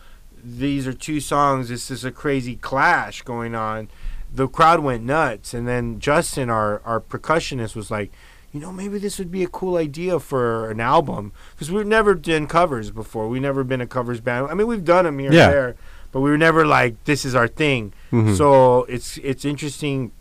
these 0.43 0.87
are 0.87 0.93
two 0.93 1.21
songs 1.21 1.69
this 1.69 1.91
is 1.91 2.05
a 2.05 2.11
crazy 2.13 2.57
clash 2.57 3.23
going 3.23 3.55
on 3.55 3.89
the 4.33 4.47
crowd 4.49 4.81
went 4.81 5.03
nuts 5.03 5.53
and 5.55 5.67
then 5.67 5.99
justin 5.99 6.49
our 6.51 6.81
our 6.85 7.01
percussionist 7.01 7.75
was 7.75 7.91
like 7.91 8.11
you 8.55 8.61
know 8.61 8.73
maybe 8.73 8.99
this 8.99 9.19
would 9.19 9.31
be 9.31 9.43
a 9.43 9.49
cool 9.49 9.77
idea 9.77 10.19
for 10.21 10.71
an 10.71 10.81
album 10.81 11.33
because 11.55 11.71
we've 11.71 11.87
never 11.87 12.15
done 12.15 12.47
covers 12.47 12.91
before 12.91 13.29
we've 13.29 13.43
never 13.43 13.65
been 13.65 13.81
a 13.83 13.87
covers 13.87 14.21
band 14.21 14.47
i 14.51 14.55
mean 14.55 14.67
we've 14.67 14.85
done 14.85 15.05
them 15.05 15.19
here 15.19 15.33
Yeah. 15.33 15.45
and 15.47 15.53
there 15.53 15.77
but 16.13 16.21
we 16.21 16.31
were 16.31 16.39
never 16.39 16.65
like 16.65 16.95
this 17.05 17.25
is 17.25 17.35
our 17.35 17.49
thing 17.49 17.93
Mhm. 18.13 18.37
so 18.37 18.85
it's 18.85 19.19
it's 19.19 19.45
interesting 19.45 20.13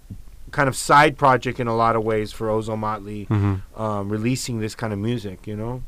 kind 0.51 0.67
of 0.67 0.75
side 0.75 1.17
project 1.17 1.59
in 1.59 1.67
a 1.67 1.75
lot 1.75 1.95
of 1.95 2.03
ways 2.03 2.31
for 2.31 2.47
Ozomatli 2.47 3.27
Mhm. 3.27 3.61
um, 3.79 4.09
releasing 4.09 4.59
this 4.59 4.75
kind 4.75 4.93
of 4.93 4.99
music, 4.99 5.47
you 5.47 5.55
know? 5.55 5.81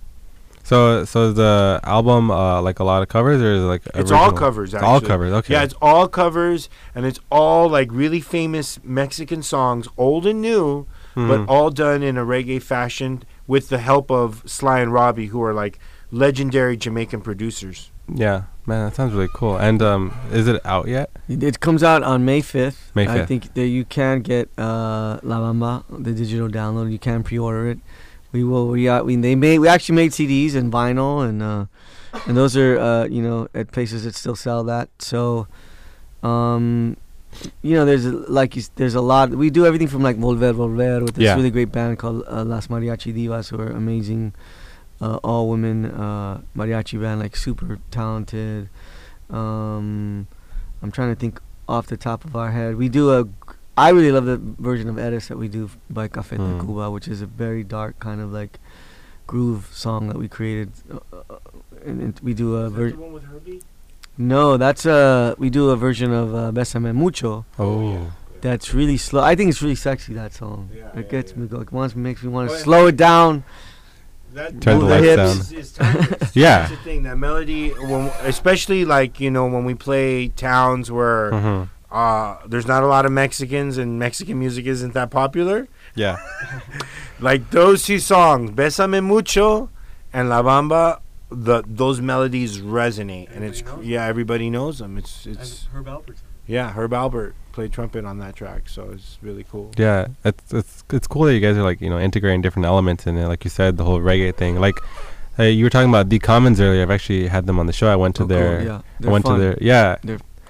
So 0.63 1.05
so 1.05 1.29
is 1.29 1.35
the 1.35 1.79
album 1.83 2.31
uh, 2.31 2.59
like 2.63 2.79
a 2.79 2.83
lot 2.83 3.03
of 3.03 3.07
covers 3.07 3.39
or 3.43 3.51
is 3.53 3.61
it 3.61 3.65
like 3.67 3.83
It's 3.93 4.11
all 4.11 4.31
covers, 4.31 4.73
It's 4.73 4.81
all 4.81 4.99
covers. 5.01 5.31
Okay. 5.33 5.53
Yeah, 5.53 5.61
it's 5.63 5.75
all 5.83 6.07
covers 6.07 6.67
and 6.95 7.05
it's 7.05 7.19
all 7.31 7.69
like 7.69 7.89
really 7.91 8.19
famous 8.21 8.79
Mexican 8.83 9.43
songs, 9.43 9.87
old 9.97 10.25
and 10.25 10.41
new, 10.41 10.87
Mhm. 11.15 11.27
but 11.27 11.51
all 11.51 11.69
done 11.69 12.03
in 12.03 12.17
a 12.17 12.25
reggae 12.25 12.61
fashion 12.61 13.23
with 13.47 13.69
the 13.69 13.77
help 13.79 14.11
of 14.11 14.43
Sly 14.45 14.79
and 14.79 14.91
Robbie, 14.91 15.27
who 15.27 15.41
are 15.41 15.53
like 15.53 15.79
legendary 16.11 16.77
Jamaican 16.77 17.21
producers. 17.21 17.91
yeah, 18.13 18.43
man, 18.67 18.85
that 18.85 18.95
sounds 18.95 19.13
really 19.13 19.29
cool. 19.33 19.57
And 19.57 19.81
um, 19.81 20.13
is 20.31 20.47
it 20.47 20.63
out 20.65 20.87
yet? 20.87 21.09
It, 21.27 21.41
it 21.41 21.59
comes 21.59 21.81
out 21.81 22.03
on 22.03 22.23
May 22.23 22.41
5th. 22.41 22.77
May 22.93 23.05
5th. 23.07 23.09
I 23.21 23.25
think 23.25 23.53
that 23.55 23.67
you 23.67 23.83
can 23.85 24.21
get 24.21 24.47
uh, 24.59 25.17
La 25.23 25.39
Bamba, 25.39 25.83
the 25.89 26.11
digital 26.13 26.47
download. 26.47 26.91
You 26.91 26.99
can 26.99 27.23
pre-order 27.23 27.67
it. 27.71 27.79
We 28.31 28.43
will. 28.43 28.67
We, 28.67 28.87
uh, 28.89 29.01
we 29.03 29.15
they 29.15 29.33
made. 29.35 29.59
We 29.59 29.67
actually 29.67 29.95
made 29.95 30.11
CDs 30.11 30.53
and 30.55 30.71
vinyl, 30.71 31.27
and 31.27 31.41
uh, 31.41 31.65
and 32.27 32.35
those 32.37 32.55
are 32.57 32.77
uh, 32.77 33.05
you 33.05 33.21
know 33.23 33.47
at 33.55 33.71
places 33.71 34.03
that 34.03 34.13
still 34.13 34.35
sell 34.35 34.63
that. 34.65 34.89
So, 34.99 35.47
um, 36.21 36.97
you 37.61 37.73
know, 37.75 37.85
there's 37.85 38.05
a, 38.05 38.11
like 38.11 38.55
you, 38.55 38.63
there's 38.75 38.95
a 38.95 39.01
lot. 39.01 39.29
We 39.31 39.49
do 39.49 39.65
everything 39.65 39.87
from 39.87 40.01
like 40.03 40.17
Volver 40.17 40.53
Volver 40.53 41.01
with 41.01 41.15
this 41.15 41.23
Yeah. 41.23 41.35
really 41.35 41.51
great 41.51 41.71
band 41.71 41.97
called 41.99 42.23
uh, 42.27 42.43
Las 42.43 42.67
Mariachi 42.67 43.13
Divas, 43.13 43.49
who 43.49 43.59
are 43.59 43.67
amazing, 43.69 44.33
uh, 45.01 45.17
all 45.23 45.49
women 45.49 45.85
uh, 45.85 46.41
mariachi 46.55 46.99
band, 46.99 47.19
like 47.19 47.35
super 47.35 47.79
talented. 47.91 48.69
Um, 49.29 50.27
I'm 50.81 50.91
trying 50.91 51.09
to 51.13 51.19
think 51.19 51.39
off 51.67 51.87
the 51.87 51.97
top 51.97 52.25
of 52.25 52.35
our 52.35 52.51
head. 52.51 52.75
We 52.75 52.89
do 52.89 53.11
a. 53.11 53.25
I 53.77 53.89
really 53.89 54.11
love 54.11 54.25
the 54.25 54.37
version 54.37 54.87
of 54.87 54.97
Eres 54.97 55.27
that 55.27 55.37
we 55.37 55.47
do 55.49 55.69
by 55.89 56.07
Café 56.07 56.37
Mm. 56.37 56.61
Cuba, 56.63 56.89
which 56.91 57.07
is 57.09 57.21
a 57.21 57.25
very 57.25 57.63
dark 57.63 57.99
kind 57.99 58.21
of 58.21 58.31
like 58.31 58.59
groove 59.27 59.67
song 59.73 60.07
that 60.07 60.17
we 60.17 60.27
created. 60.29 60.71
Uh, 60.89 60.99
uh, 61.29 61.39
and, 61.85 62.01
and 62.01 62.19
we 62.23 62.33
do 62.33 62.55
a 62.55 62.69
version. 62.69 62.97
One 64.17 64.27
with 64.27 64.31
Herbie? 64.31 64.35
No, 64.35 64.57
that's 64.57 64.85
a 64.85 65.35
we 65.37 65.49
do 65.49 65.69
a 65.69 65.75
version 65.75 66.11
of 66.13 66.33
uh, 66.35 66.51
Besame 66.51 66.93
Mucho. 66.95 67.45
Oh. 67.59 67.93
Yeah. 67.93 68.05
That's 68.41 68.73
really 68.75 68.97
slow. 68.97 69.23
I 69.23 69.33
think 69.35 69.49
it's 69.49 69.61
really 69.63 69.75
sexy 69.75 70.13
that 70.13 70.31
song. 70.33 70.69
Yeah, 70.71 70.89
it 70.89 70.95
yeah, 70.95 71.01
gets 71.03 71.31
yeah. 71.31 71.37
me 71.39 71.47
go. 71.47 71.61
It 71.61 71.71
wants 71.71 71.95
makes 71.95 72.21
me 72.21 72.29
want 72.29 72.51
Oh, 72.51 72.53
to 72.53 72.59
slow 72.59 72.85
it 72.87 72.95
down. 72.97 73.43
That 74.33 74.61
Turn 74.61 74.79
the 74.79 74.85
that 74.87 75.01
lights 75.01 75.39
is- 75.39 75.49
down. 75.49 75.59
is 75.59 75.71
timeless. 75.71 76.35
Yeah. 76.35 76.57
That's 76.59 76.71
the 76.71 76.77
thing. 76.77 77.03
That 77.03 77.17
melody, 77.17 77.69
when, 77.69 78.11
especially 78.21 78.85
like 78.85 79.19
you 79.19 79.31
know 79.31 79.47
when 79.47 79.65
we 79.65 79.73
play 79.73 80.27
towns 80.27 80.91
where 80.91 81.31
Mhm. 81.31 81.69
uh, 81.89 82.35
there's 82.45 82.67
not 82.67 82.83
a 82.83 82.87
lot 82.87 83.05
of 83.07 83.11
Mexicans 83.13 83.77
and 83.79 83.97
Mexican 83.97 84.37
music 84.37 84.65
isn't 84.67 84.93
that 84.93 85.09
popular. 85.09 85.67
Yeah. 85.95 86.17
Like 87.19 87.49
those 87.51 87.83
two 87.83 87.99
songs, 87.99 88.51
"Besame 88.51 89.01
Mucho" 89.01 89.69
and 90.13 90.27
"La 90.29 90.43
Bamba," 90.43 90.99
the 91.29 91.63
those 91.65 92.01
melodies 92.01 92.59
resonate, 92.59 93.35
and 93.35 93.43
it's 93.43 93.61
knows 93.61 93.83
yeah, 93.83 94.05
everybody 94.05 94.49
knows 94.49 94.79
them. 94.79 94.97
It's 94.97 95.25
it's 95.25 95.67
Herb 95.73 95.87
Alpert. 95.87 96.17
yeah. 96.45 96.71
Herb 96.73 96.91
Alpert 96.91 97.33
played 97.51 97.71
trumpet 97.71 98.05
on 98.05 98.19
that 98.19 98.35
track, 98.35 98.67
so 98.69 98.91
it's 98.91 99.17
really 99.21 99.43
cool. 99.43 99.71
Yeah, 99.77 100.07
it's 100.23 100.53
it's 100.53 100.83
it's 100.91 101.07
cool 101.07 101.23
that 101.23 101.33
you 101.33 101.39
guys 101.39 101.57
are 101.57 101.63
like 101.63 101.81
you 101.81 101.89
know 101.89 101.99
integrating 101.99 102.41
different 102.41 102.65
elements 102.65 103.07
in 103.07 103.17
it. 103.17 103.27
Like 103.27 103.43
you 103.43 103.49
said, 103.49 103.77
the 103.77 103.83
whole 103.83 103.99
reggae 103.99 104.35
thing. 104.35 104.59
Like 104.59 104.75
uh, 105.39 105.43
you 105.43 105.63
were 105.65 105.69
talking 105.69 105.89
about 105.89 106.09
the 106.09 106.19
Commons 106.19 106.61
earlier. 106.61 106.81
I've 106.83 106.91
actually 106.91 107.27
had 107.27 107.45
them 107.47 107.59
on 107.59 107.65
the 107.65 107.73
show. 107.73 107.91
I 107.91 107.95
went 107.95 108.15
to 108.17 108.23
Oh, 108.23 108.27
cool, 108.27 108.37
their 108.37 108.63
yeah, 108.63 108.77
I 108.77 108.81
they're 108.99 109.11
went 109.11 109.25
fun. 109.25 109.39
to 109.39 109.43
their 109.45 109.57
yeah 109.61 109.95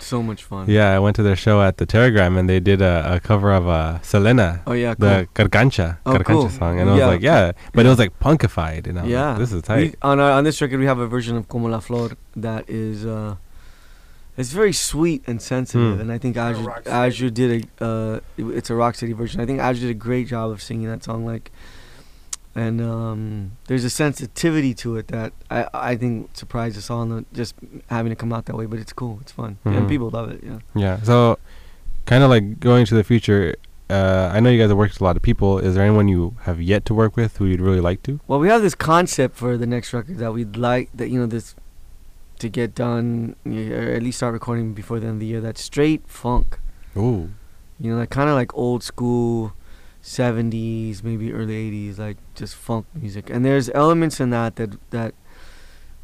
so 0.06 0.22
much 0.30 0.42
fun. 0.44 0.64
yeah 0.70 0.96
I 0.96 1.00
went 1.00 1.16
to 1.18 1.24
their 1.24 1.36
show 1.46 1.62
at 1.62 1.78
the 1.78 1.86
Teragram 1.94 2.38
and 2.40 2.46
they 2.52 2.60
did 2.60 2.82
a, 2.82 3.16
a 3.16 3.20
cover 3.20 3.50
of 3.60 3.68
uh, 3.68 4.00
Selena. 4.02 4.62
Oh 4.68 4.74
yeah. 4.74 4.94
Cool. 4.96 5.10
The 5.10 5.28
Carcancha, 5.38 5.98
Oh, 6.06 6.14
Gargancha 6.14 6.26
cool. 6.26 6.50
song, 6.50 6.80
and 6.80 6.90
I 6.90 6.94
was 6.94 7.02
like, 7.14 7.22
yeah, 7.22 7.52
but 7.74 7.82
Yeah. 7.82 7.88
it 7.88 7.90
was 7.94 8.00
like 8.00 8.14
punkified, 8.20 8.88
and 8.88 9.00
I 9.00 9.02
was 9.04 9.12
yeah. 9.12 9.30
like, 9.30 9.38
this 9.40 9.50
is 9.52 9.56
We, 9.56 9.62
tight. 9.70 9.96
on 10.02 10.20
our, 10.20 10.32
on 10.38 10.44
this 10.44 10.62
record, 10.62 10.80
we 10.80 10.86
have 10.86 11.00
a 11.00 11.08
version 11.08 11.36
of 11.38 11.48
Como 11.48 11.68
la 11.70 11.80
Flor 11.80 12.12
that 12.36 12.70
is 12.70 13.06
uh, 13.06 13.36
it's 14.38 14.52
very 14.52 14.74
sweet 14.74 15.24
and 15.28 15.42
sensitive, 15.42 15.98
Mm. 15.98 16.02
and 16.02 16.12
I 16.12 16.18
think 16.18 16.36
Kinda 16.36 16.60
Asdru, 16.60 16.84
Asdru 16.84 17.34
did 17.34 17.50
a 17.82 17.86
uh, 17.86 18.20
it- 18.38 18.56
it's 18.58 18.70
a 18.70 18.76
rock 18.76 18.96
city 18.96 19.14
version. 19.14 19.40
I 19.42 19.46
think 19.46 19.60
Asdru 19.60 19.82
did 19.88 19.92
a 19.92 19.94
great 20.10 20.28
job 20.28 20.52
of 20.52 20.62
singing 20.62 20.88
that 20.94 21.04
song, 21.04 21.26
like, 21.26 21.52
and 22.56 22.80
um, 22.82 23.52
there's 23.68 23.84
a 23.84 23.90
sensitivity 23.90 24.74
to 24.76 24.96
it 24.98 25.08
that 25.10 25.34
I 25.52 25.68
I 25.74 25.96
think 25.98 26.36
surprised 26.36 26.78
us 26.78 26.90
all, 26.90 27.02
and 27.04 27.26
just 27.34 27.54
having 27.88 28.12
it 28.12 28.18
come 28.18 28.32
out 28.34 28.46
that 28.46 28.56
way. 28.56 28.66
But 28.66 28.80
it's 28.80 28.94
cool, 28.94 29.20
it's 29.22 29.32
fun, 29.32 29.58
Mhm. 29.66 29.78
and 29.78 29.90
people 29.90 30.10
love 30.10 30.32
it. 30.32 30.42
Yeah. 30.44 30.60
Yeah, 30.74 31.02
so 31.04 31.38
kind 32.06 32.24
of 32.24 32.30
like 32.30 32.60
going 32.60 32.86
to 32.86 32.96
the 32.96 33.04
future. 33.04 33.56
Uh, 33.88 34.32
I 34.34 34.40
know 34.40 34.50
you 34.50 34.58
guys 34.60 34.70
have 34.70 34.78
worked 34.78 34.94
with 34.96 35.02
a 35.02 35.04
lot 35.04 35.16
of 35.16 35.22
people. 35.22 35.60
Is 35.60 35.76
there 35.76 35.84
anyone 35.86 36.08
you 36.08 36.34
have 36.44 36.60
yet 36.60 36.86
to 36.86 36.94
work 36.96 37.16
with 37.16 37.38
who 37.38 37.46
you'd 37.46 37.62
really 37.62 37.82
like 37.82 38.02
to? 38.04 38.20
Well, 38.28 38.40
we 38.40 38.48
have 38.48 38.64
this 38.64 38.74
concept 38.74 39.36
for 39.36 39.58
the 39.58 39.68
next 39.68 39.94
record 39.94 40.18
that 40.18 40.34
we'd 40.34 40.58
like 40.58 40.90
that 40.96 41.10
you 41.10 41.20
know 41.20 41.28
this 41.28 41.54
to 42.40 42.50
get 42.50 42.74
done, 42.74 43.36
or 43.46 43.94
at 43.98 44.02
least 44.02 44.18
start 44.18 44.34
recording 44.34 44.74
before 44.74 45.00
the 45.00 45.06
end 45.08 45.16
of 45.16 45.20
the 45.20 45.28
year. 45.28 45.40
That's 45.42 45.62
straight 45.62 46.02
funk. 46.08 46.60
Ooh, 46.98 47.30
You 47.80 47.92
know, 47.92 48.00
that 48.00 48.10
kind 48.10 48.30
of 48.30 48.36
like 48.36 48.56
old 48.56 48.82
school, 48.84 49.54
'70s, 50.06 51.04
maybe 51.04 51.34
early 51.34 51.72
'80s, 51.72 51.98
like 51.98 52.18
just 52.36 52.56
funk 52.56 52.86
music. 52.94 53.30
And 53.32 53.44
there's 53.44 53.70
elements 53.72 54.20
in 54.20 54.30
that 54.30 54.56
that 54.58 54.72
that 54.92 55.16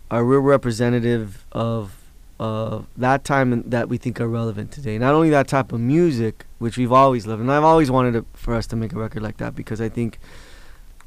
are 0.09 0.23
real 0.25 0.39
representative 0.41 1.45
of 1.51 1.97
of 2.39 2.87
that 2.97 3.23
time 3.23 3.61
that 3.69 3.87
we 3.87 3.97
think 3.97 4.19
are 4.19 4.27
relevant 4.27 4.71
today. 4.71 4.97
Not 4.97 5.13
only 5.13 5.29
that 5.29 5.47
type 5.47 5.71
of 5.71 5.79
music, 5.79 6.45
which 6.57 6.75
we've 6.75 6.91
always 6.91 7.27
loved, 7.27 7.41
and 7.41 7.51
I've 7.51 7.63
always 7.63 7.91
wanted 7.91 8.13
to, 8.13 8.25
for 8.33 8.55
us 8.55 8.65
to 8.67 8.75
make 8.75 8.93
a 8.93 8.97
record 8.97 9.21
like 9.21 9.37
that 9.37 9.53
because 9.55 9.79
I 9.79 9.89
think 9.89 10.17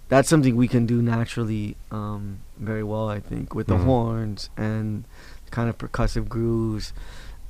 that's 0.09 0.29
something 0.29 0.55
we 0.55 0.69
can 0.69 0.87
do 0.87 1.03
naturally 1.03 1.77
um, 1.91 2.39
very 2.59 2.85
well. 2.85 3.09
I 3.09 3.19
think 3.19 3.53
with 3.53 3.67
the 3.67 3.75
Mhm. 3.75 3.85
horns 3.85 4.51
and 4.57 5.05
kind 5.51 5.69
of 5.69 5.77
percussive 5.77 6.29
grooves, 6.29 6.93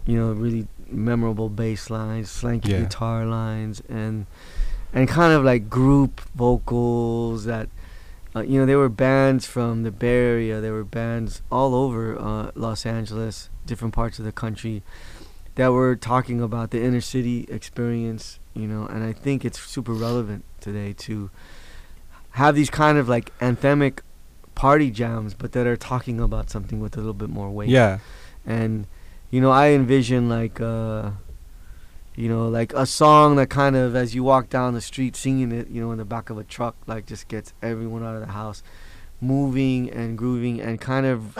you 0.07 0.17
know, 0.17 0.33
really 0.33 0.67
memorable 0.91 1.51
bass 1.51 1.91
lines, 1.91 2.31
slanky 2.31 2.69
Yeah. 2.69 2.81
guitar 2.81 3.27
lines, 3.27 3.83
and 3.89 4.25
and 4.95 5.07
kind 5.07 5.33
of 5.35 5.45
like 5.45 5.69
group 5.69 6.21
vocals 6.35 7.45
that. 7.45 7.69
Uh, 8.37 8.41
you 8.41 8.59
know, 8.59 8.67
there 8.67 8.79
were 8.79 8.89
bands 8.89 9.47
from 9.47 9.85
the 9.85 9.93
Bay 9.93 10.09
Area. 10.09 10.61
There 10.61 10.73
were 10.73 10.83
bands 10.83 11.41
all 11.53 11.73
over 11.73 12.19
uh, 12.19 12.51
Los 12.57 12.85
Angeles, 12.85 13.49
different 13.65 13.95
parts 13.95 14.19
of 14.19 14.25
the 14.25 14.33
country, 14.33 14.83
that 15.55 15.69
were 15.69 15.95
talking 15.95 16.41
about 16.41 16.73
the 16.73 16.83
inner 16.83 17.01
city 17.01 17.47
experience. 17.49 18.41
You 18.53 18.67
know, 18.67 18.87
and 18.87 19.05
I 19.05 19.13
think 19.13 19.45
it's 19.45 19.61
super 19.61 19.93
relevant 19.93 20.45
today 20.61 20.95
to 21.07 21.31
have 22.33 22.57
these 22.57 22.71
kind 22.71 22.99
of 22.99 23.09
like 23.09 23.37
anthemic 23.39 24.01
party 24.57 24.91
jams, 24.91 25.35
but 25.35 25.53
that 25.53 25.67
are 25.67 25.77
talking 25.77 26.21
about 26.21 26.51
something 26.51 26.81
with 26.81 26.97
a 26.97 26.99
little 26.99 27.15
bit 27.15 27.29
more 27.29 27.51
weight. 27.51 27.69
yeah, 27.69 27.99
And 28.45 28.89
you 29.31 29.41
know, 29.41 29.53
I 29.53 29.71
envision 29.71 30.29
like 30.29 30.61
uh 30.61 31.11
you 32.17 32.29
know, 32.29 32.49
like 32.49 32.73
a 32.75 32.87
song 32.87 33.37
that 33.37 33.51
kind 33.51 33.77
of 33.77 33.97
as 33.97 34.15
you 34.15 34.23
walk 34.23 34.49
down 34.49 34.75
the 34.75 34.81
street 34.81 35.17
singing 35.17 35.53
it, 35.53 35.69
you 35.69 35.81
know, 35.81 35.91
in 35.93 35.99
the 35.99 36.05
back 36.05 36.31
of 36.31 36.39
a 36.39 36.45
truck, 36.45 36.77
like 36.87 37.07
just 37.07 37.29
gets 37.29 37.53
everyone 37.63 38.05
out 38.05 38.15
of 38.15 38.21
the 38.21 38.33
house 38.33 38.63
moving 39.21 39.91
and 39.91 40.19
grooving 40.19 40.61
and 40.61 40.81
kind 40.81 41.07
of 41.07 41.39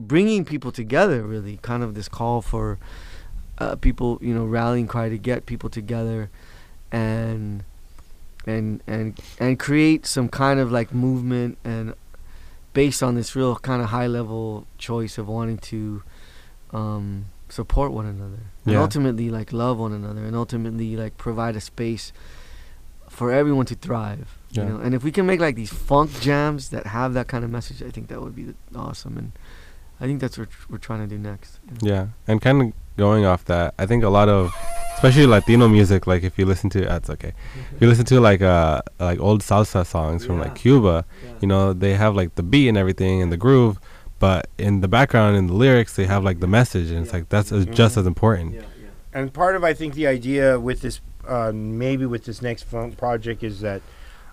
bringing 0.00 0.44
people 0.44 0.72
together 0.72 1.22
really. 1.22 1.58
Kind 1.58 1.82
of 1.82 1.94
this 1.94 2.08
call 2.08 2.42
for 2.42 2.78
uh, 3.58 3.76
people 3.76 4.18
you 4.20 4.34
know 4.34 4.44
rallying 4.44 4.86
cry 4.86 5.08
to 5.08 5.18
get 5.18 5.46
people 5.46 5.70
together 5.70 6.30
and 6.92 7.64
and 8.46 8.82
and 8.86 9.18
and 9.38 9.58
create 9.58 10.06
some 10.06 10.28
kind 10.28 10.60
of 10.60 10.70
like 10.70 10.92
movement 10.92 11.58
and 11.64 11.94
based 12.72 13.02
on 13.02 13.14
this 13.14 13.34
real 13.34 13.56
kind 13.56 13.80
of 13.80 13.88
high 13.88 14.06
level 14.06 14.66
choice 14.76 15.16
of 15.16 15.26
wanting 15.26 15.56
to 15.56 16.02
um, 16.72 17.26
support 17.48 17.92
one 17.92 18.06
another 18.06 18.42
and 18.64 18.74
Yeah. 18.74 18.80
ultimately 18.82 19.30
like 19.30 19.52
love 19.52 19.78
one 19.78 19.92
another 19.92 20.24
and 20.24 20.34
ultimately 20.34 20.96
like 20.96 21.16
provide 21.16 21.54
a 21.56 21.60
space 21.60 22.12
for 23.08 23.32
everyone 23.32 23.66
to 23.66 23.74
thrive 23.76 24.36
Yeah. 24.50 24.64
you 24.64 24.68
know 24.70 24.76
and 24.80 24.94
if 24.94 25.04
we 25.04 25.12
can 25.12 25.26
make 25.26 25.38
like 25.40 25.54
these 25.54 25.72
funk 25.72 26.10
jams 26.20 26.70
that 26.70 26.86
have 26.88 27.14
that 27.14 27.28
kind 27.28 27.44
of 27.44 27.50
message 27.50 27.82
i 27.82 27.90
think 27.90 28.08
that 28.08 28.20
would 28.20 28.34
be 28.34 28.54
awesome 28.74 29.16
and 29.16 29.32
I 29.98 30.04
think 30.04 30.20
that's 30.20 30.36
what 30.36 30.48
we're 30.68 30.76
trying 30.76 31.00
to 31.00 31.06
do 31.06 31.16
next. 31.16 31.58
Yeah, 31.80 32.08
and 32.28 32.38
kind 32.42 32.60
of 32.60 32.72
going 32.98 33.24
off 33.24 33.46
that, 33.46 33.72
I 33.78 33.86
think 33.86 34.04
a 34.04 34.10
lot 34.10 34.28
of, 34.28 34.52
especially 34.96 35.24
Latino 35.24 35.68
music, 35.68 36.06
like 36.06 36.22
if 36.22 36.36
you 36.38 36.44
listen 36.44 36.68
to, 36.76 36.82
that's 36.82 37.08
okay. 37.08 37.32
If 37.74 37.80
you 37.80 37.88
listen 37.88 38.04
to 38.12 38.20
like 38.20 38.42
uh 38.42 38.82
like 39.00 39.18
old 39.20 39.40
salsa 39.40 39.86
songs 39.86 40.26
from 40.26 40.38
like 40.38 40.54
Cuba, 40.54 41.06
Yeah. 41.24 41.30
you 41.40 41.48
know, 41.48 41.72
they 41.72 41.94
have 41.94 42.14
like 42.14 42.34
the 42.34 42.42
beat 42.42 42.68
and 42.68 42.76
everything 42.76 43.22
and 43.22 43.32
the 43.32 43.38
groove, 43.38 43.80
but 44.18 44.48
in 44.58 44.80
the 44.80 44.88
background 44.88 45.36
in 45.36 45.46
the 45.46 45.52
lyrics 45.54 45.94
they 45.96 46.06
have 46.06 46.24
like 46.24 46.40
the 46.40 46.46
message, 46.46 46.90
and 46.90 47.00
it's 47.00 47.08
Yeah. 47.12 47.18
like 47.20 47.28
that's 47.28 47.52
as, 47.52 47.66
just 47.66 47.96
as 47.96 48.06
important. 48.06 48.54
yeah, 48.54 48.60
yeah. 48.80 48.88
and 49.12 49.32
part 49.32 49.56
of 49.56 49.64
I 49.64 49.72
think 49.74 49.94
the 49.94 50.06
idea 50.06 50.58
with 50.60 50.80
this 50.80 51.00
uh, 51.26 51.50
maybe 51.52 52.06
with 52.06 52.24
this 52.24 52.40
next 52.40 52.62
fun 52.64 52.92
project 52.92 53.42
is 53.42 53.60
that 53.60 53.82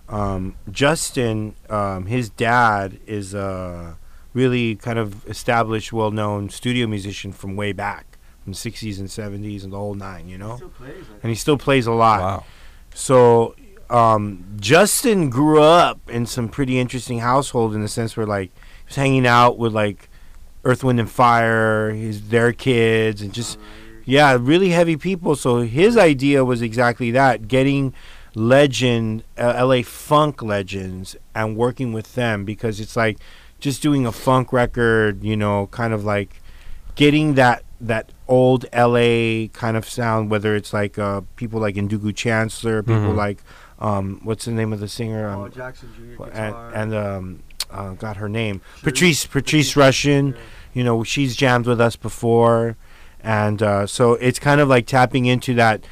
um, 0.08 0.54
Justin, 0.70 1.54
um, 1.70 2.06
his 2.06 2.28
dad 2.28 2.98
is 3.06 3.34
a 3.34 3.96
really 4.34 4.76
kind 4.76 4.98
of 4.98 5.26
established, 5.28 5.92
well-known 5.92 6.50
studio 6.50 6.86
musician 6.86 7.32
from 7.32 7.56
way 7.56 7.72
back 7.72 8.18
from 8.42 8.52
the 8.52 8.58
'60s 8.58 8.98
and 8.98 9.08
'70s 9.08 9.64
and 9.64 9.72
the 9.72 9.76
whole 9.78 9.94
nine, 9.94 10.28
you 10.28 10.36
know, 10.38 10.56
Still 10.56 10.68
plays, 10.68 11.04
and 11.22 11.30
he 11.30 11.34
still 11.36 11.56
plays 11.58 11.86
a 11.86 11.92
lot. 11.92 12.20
Wow. 12.20 12.44
So 12.94 13.56
um, 13.90 14.44
Justin 14.60 15.30
grew 15.30 15.60
up 15.62 15.98
in 16.08 16.26
some 16.26 16.48
pretty 16.48 16.78
interesting 16.78 17.20
household 17.20 17.74
in 17.74 17.80
the 17.80 17.88
sense 17.88 18.16
where 18.16 18.26
like 18.26 18.50
he 18.50 18.63
was 18.86 18.96
hanging 18.96 19.26
out 19.26 19.58
with 19.58 19.72
like 19.74 20.08
Earth, 20.64 20.82
Wind 20.84 20.98
and 21.00 21.10
Fire, 21.10 21.90
his 21.90 22.28
their 22.28 22.52
kids, 22.52 23.20
and 23.22 23.32
just 23.32 23.58
yeah, 24.04 24.36
really 24.40 24.70
heavy 24.70 24.96
people. 24.96 25.34
So 25.36 25.62
his 25.62 25.96
idea 25.96 26.44
was 26.44 26.62
exactly 26.62 27.10
that: 27.12 27.48
getting 27.48 27.92
legend, 28.34 29.24
uh, 29.38 29.54
LA 29.66 29.82
funk 29.82 30.42
legends, 30.42 31.16
and 31.34 31.56
working 31.56 31.92
with 31.92 32.14
them 32.14 32.44
because 32.44 32.80
it's 32.80 32.96
like 32.96 33.18
just 33.60 33.80
doing 33.82 34.06
a 34.06 34.12
funk 34.12 34.52
record, 34.52 35.22
you 35.22 35.36
know, 35.36 35.68
kind 35.68 35.92
of 35.92 36.04
like 36.04 36.40
getting 36.94 37.34
that 37.34 37.62
that 37.80 38.10
old 38.28 38.64
LA 38.74 39.48
kind 39.52 39.76
of 39.76 39.88
sound. 39.88 40.30
Whether 40.30 40.54
it's 40.56 40.72
like 40.72 40.98
uh, 40.98 41.22
people 41.36 41.60
like 41.60 41.74
Ndugu 41.76 42.12
Chancler, 42.12 42.80
people 42.82 43.12
Mhm. 43.12 43.16
like 43.16 43.38
um, 43.78 44.20
what's 44.22 44.44
the 44.44 44.52
name 44.52 44.72
of 44.72 44.80
the 44.80 44.88
singer? 44.88 45.30
Paul 45.32 45.44
Um, 45.44 45.52
Jackson 45.52 45.88
Jr. 45.96 46.24
and 46.32 46.54
and 46.74 46.94
um, 46.94 47.42
uh, 47.74 47.90
got 47.94 48.16
her 48.18 48.28
name, 48.28 48.60
Patrice- 48.82 49.26
Patrice 49.26 49.74
Rushen 49.74 50.34
you 50.72 50.82
know 50.84 51.04
she's 51.04 51.36
jammed 51.36 51.66
with 51.66 51.80
us 51.80 51.96
before 51.96 52.76
and 53.22 53.62
uh, 53.62 53.86
so 53.86 54.14
it's 54.14 54.38
kind 54.38 54.60
of 54.60 54.68
like 54.68 54.86
tapping 54.86 55.24
into 55.26 55.54
that 55.54 55.84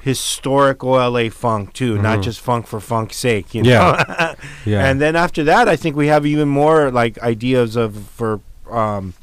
historical 0.00 0.92
LA 0.92 1.28
funk 1.30 1.72
too 1.72 1.96
not 2.00 2.18
Mhm. 2.18 2.22
just 2.22 2.40
funk 2.40 2.66
for 2.66 2.80
funk's 2.80 3.16
sake 3.16 3.54
you 3.54 3.62
know 3.62 3.68
Yeah. 3.70 4.34
Yeah. 4.64 4.86
and 4.86 5.00
then 5.00 5.14
after 5.14 5.44
that 5.44 5.68
I 5.68 5.76
think 5.76 5.94
we 5.94 6.06
have 6.08 6.24
even 6.26 6.48
more 6.48 6.90
like 6.90 7.18
ideas 7.22 7.76
of 7.76 7.96
for 8.16 8.40
um, 8.70 9.14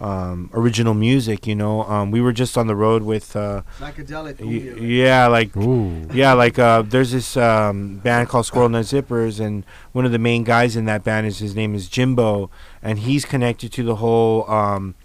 um, 0.00 0.50
original 0.52 0.92
music 0.94 1.46
you 1.46 1.54
know 1.54 1.82
um, 1.84 2.10
we 2.10 2.20
were 2.20 2.32
just 2.32 2.58
on 2.58 2.66
the 2.66 2.74
road 2.74 3.02
with 3.04 3.36
uh, 3.36 3.62
Psychedelic. 3.78 4.40
y- 4.40 4.84
yeah 4.84 5.26
like 5.28 5.56
Ooh. 5.56 6.08
yeah, 6.12 6.32
like 6.32 6.58
uh, 6.58 6.82
there's 6.82 7.12
this 7.12 7.36
um, 7.36 7.98
band 7.98 8.28
called 8.28 8.44
Squirrel 8.46 8.68
Nut 8.68 8.84
Zippers, 8.86 9.38
and 9.38 9.64
one 9.92 10.04
of 10.04 10.10
the 10.12 10.18
main 10.18 10.42
guys 10.42 10.74
in 10.76 10.84
that 10.86 11.04
band 11.04 11.26
is 11.28 11.38
his 11.38 11.54
name 11.54 11.74
is 11.76 11.88
Jimbo, 11.88 12.50
and 12.82 12.98
he's 12.98 13.24
connected 13.24 13.72
to 13.72 13.84
the 13.84 13.96
whole, 13.96 14.50
um, 14.50 14.96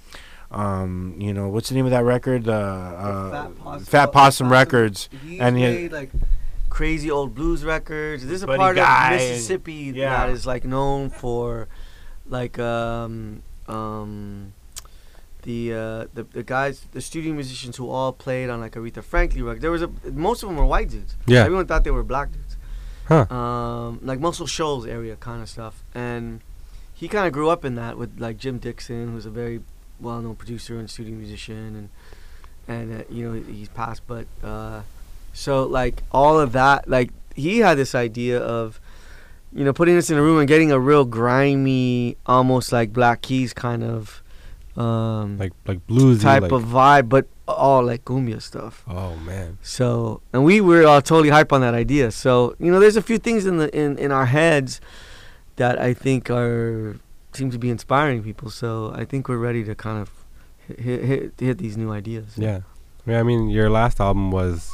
um, 0.52 1.13
you 1.19 1.32
know, 1.34 1.49
what's 1.49 1.69
the 1.69 1.75
name 1.75 1.86
of 1.86 1.91
that 1.91 2.04
record? 2.04 2.45
The 2.45 2.54
uh, 2.54 3.30
Fat 3.32 3.58
Possum- 3.63 3.86
Fat 3.86 4.12
Possum 4.12 4.52
Records. 4.52 5.08
He's 5.23 5.39
and 5.39 5.56
he- 5.56 5.63
made 5.63 5.91
like 5.91 6.10
crazy 6.69 7.12
old 7.12 7.36
blues 7.36 7.63
records. 7.63 8.23
This 8.25 8.38
is 8.38 8.43
a 8.43 8.47
Buddy 8.47 8.58
part 8.58 8.75
Guy 8.75 9.13
of 9.13 9.21
and- 9.21 9.30
Mississippi 9.32 9.91
yeah. 9.95 10.25
that 10.25 10.30
is 10.34 10.47
like 10.47 10.65
known 10.65 11.12
for, 11.12 11.67
like 12.25 12.58
um 12.58 13.43
um, 13.67 14.54
the 15.49 15.73
uh 15.73 16.07
the 16.13 16.23
the 16.39 16.43
guys 16.43 16.75
the 16.91 17.01
studio 17.01 17.33
musicians 17.33 17.75
who 17.79 17.89
all 17.89 18.13
played 18.25 18.47
on 18.53 18.57
like 18.65 18.73
Aretha 18.73 19.03
Franklin 19.03 19.43
record. 19.43 19.62
There 19.62 19.75
was 19.77 19.81
a 19.81 19.89
most 20.27 20.43
of 20.43 20.49
them 20.49 20.57
were 20.57 20.69
white 20.75 20.89
dudes. 20.89 21.15
Yeah. 21.25 21.45
Everyone 21.45 21.65
thought 21.65 21.83
they 21.83 21.95
were 21.99 22.07
black 22.15 22.31
dudes. 22.31 22.55
Huh. 23.12 23.25
Um, 23.33 23.99
like 24.03 24.19
Muscle 24.19 24.45
Shoals 24.45 24.85
area 24.85 25.15
kind 25.15 25.41
of 25.41 25.49
stuff, 25.49 25.83
and 25.95 26.41
he 26.93 27.07
kind 27.07 27.25
of 27.25 27.33
grew 27.33 27.49
up 27.49 27.65
in 27.65 27.73
that 27.75 27.97
with 27.97 28.12
like 28.19 28.38
Jim 28.38 28.59
Dickinson, 28.59 29.12
who's 29.12 29.25
a 29.25 29.31
very 29.31 29.62
well-known 29.99 30.35
producer 30.35 30.77
and 30.77 30.88
studio 30.88 31.15
musician, 31.15 31.75
and 31.79 31.89
and 32.67 33.01
uh, 33.01 33.03
you 33.09 33.21
know 33.25 33.33
he's 33.41 33.69
passed, 33.69 34.03
but 34.05 34.27
uh, 34.43 34.81
so 35.33 35.63
like 35.63 36.03
all 36.12 36.39
of 36.39 36.51
that, 36.51 36.88
like 36.88 37.09
he 37.35 37.59
had 37.59 37.79
this 37.79 37.95
idea 37.95 38.39
of, 38.39 38.79
you 39.51 39.65
know, 39.65 39.73
putting 39.73 39.97
us 39.97 40.12
in 40.12 40.17
a 40.17 40.21
room 40.21 40.38
and 40.38 40.47
getting 40.47 40.71
a 40.71 40.79
real 40.79 41.05
grimy, 41.05 42.17
almost 42.27 42.71
like 42.71 42.93
Black 42.93 43.23
Keys 43.23 43.53
kind 43.53 43.83
of 43.83 44.21
um, 44.79 45.37
Like 45.37 45.53
like 45.67 45.85
bluesy. 45.87 46.21
type 46.21 46.43
like, 46.43 46.51
of 46.51 46.63
vibe, 46.63 47.09
but 47.09 47.27
all 47.47 47.83
like 47.83 48.05
cumbia 48.05 48.41
stuff. 48.41 48.83
Oh 48.87 49.15
man. 49.17 49.57
So, 49.61 50.21
and 50.33 50.43
we 50.45 50.61
were 50.61 50.85
all 50.87 51.01
totally 51.01 51.29
hype 51.29 51.51
on 51.51 51.61
that 51.61 51.73
idea. 51.73 52.11
So, 52.11 52.55
you 52.59 52.71
know, 52.71 52.79
there's 52.79 52.95
a 52.95 53.01
few 53.01 53.17
things 53.17 53.45
in 53.45 53.57
the 53.57 53.67
in, 53.77 53.97
in 53.97 54.11
our 54.11 54.25
heads 54.27 54.79
that 55.57 55.79
I 55.79 55.93
think 55.93 56.29
are 56.29 56.97
seem 57.33 57.51
to 57.51 57.59
be 57.59 57.69
inspiring 57.69 58.23
people. 58.23 58.49
So, 58.49 58.91
I 58.95 59.05
think 59.05 59.27
we're 59.27 59.37
ready 59.37 59.63
to 59.65 59.75
kind 59.75 59.99
of 60.01 60.09
hit 60.67 61.03
hit, 61.03 61.33
hit 61.39 61.57
these 61.57 61.75
new 61.77 61.91
ideas. 61.91 62.33
Yeah. 62.37 62.61
Yeah. 63.05 63.19
I 63.19 63.23
mean, 63.23 63.49
your 63.49 63.69
last 63.69 63.99
album 63.99 64.31
was 64.31 64.71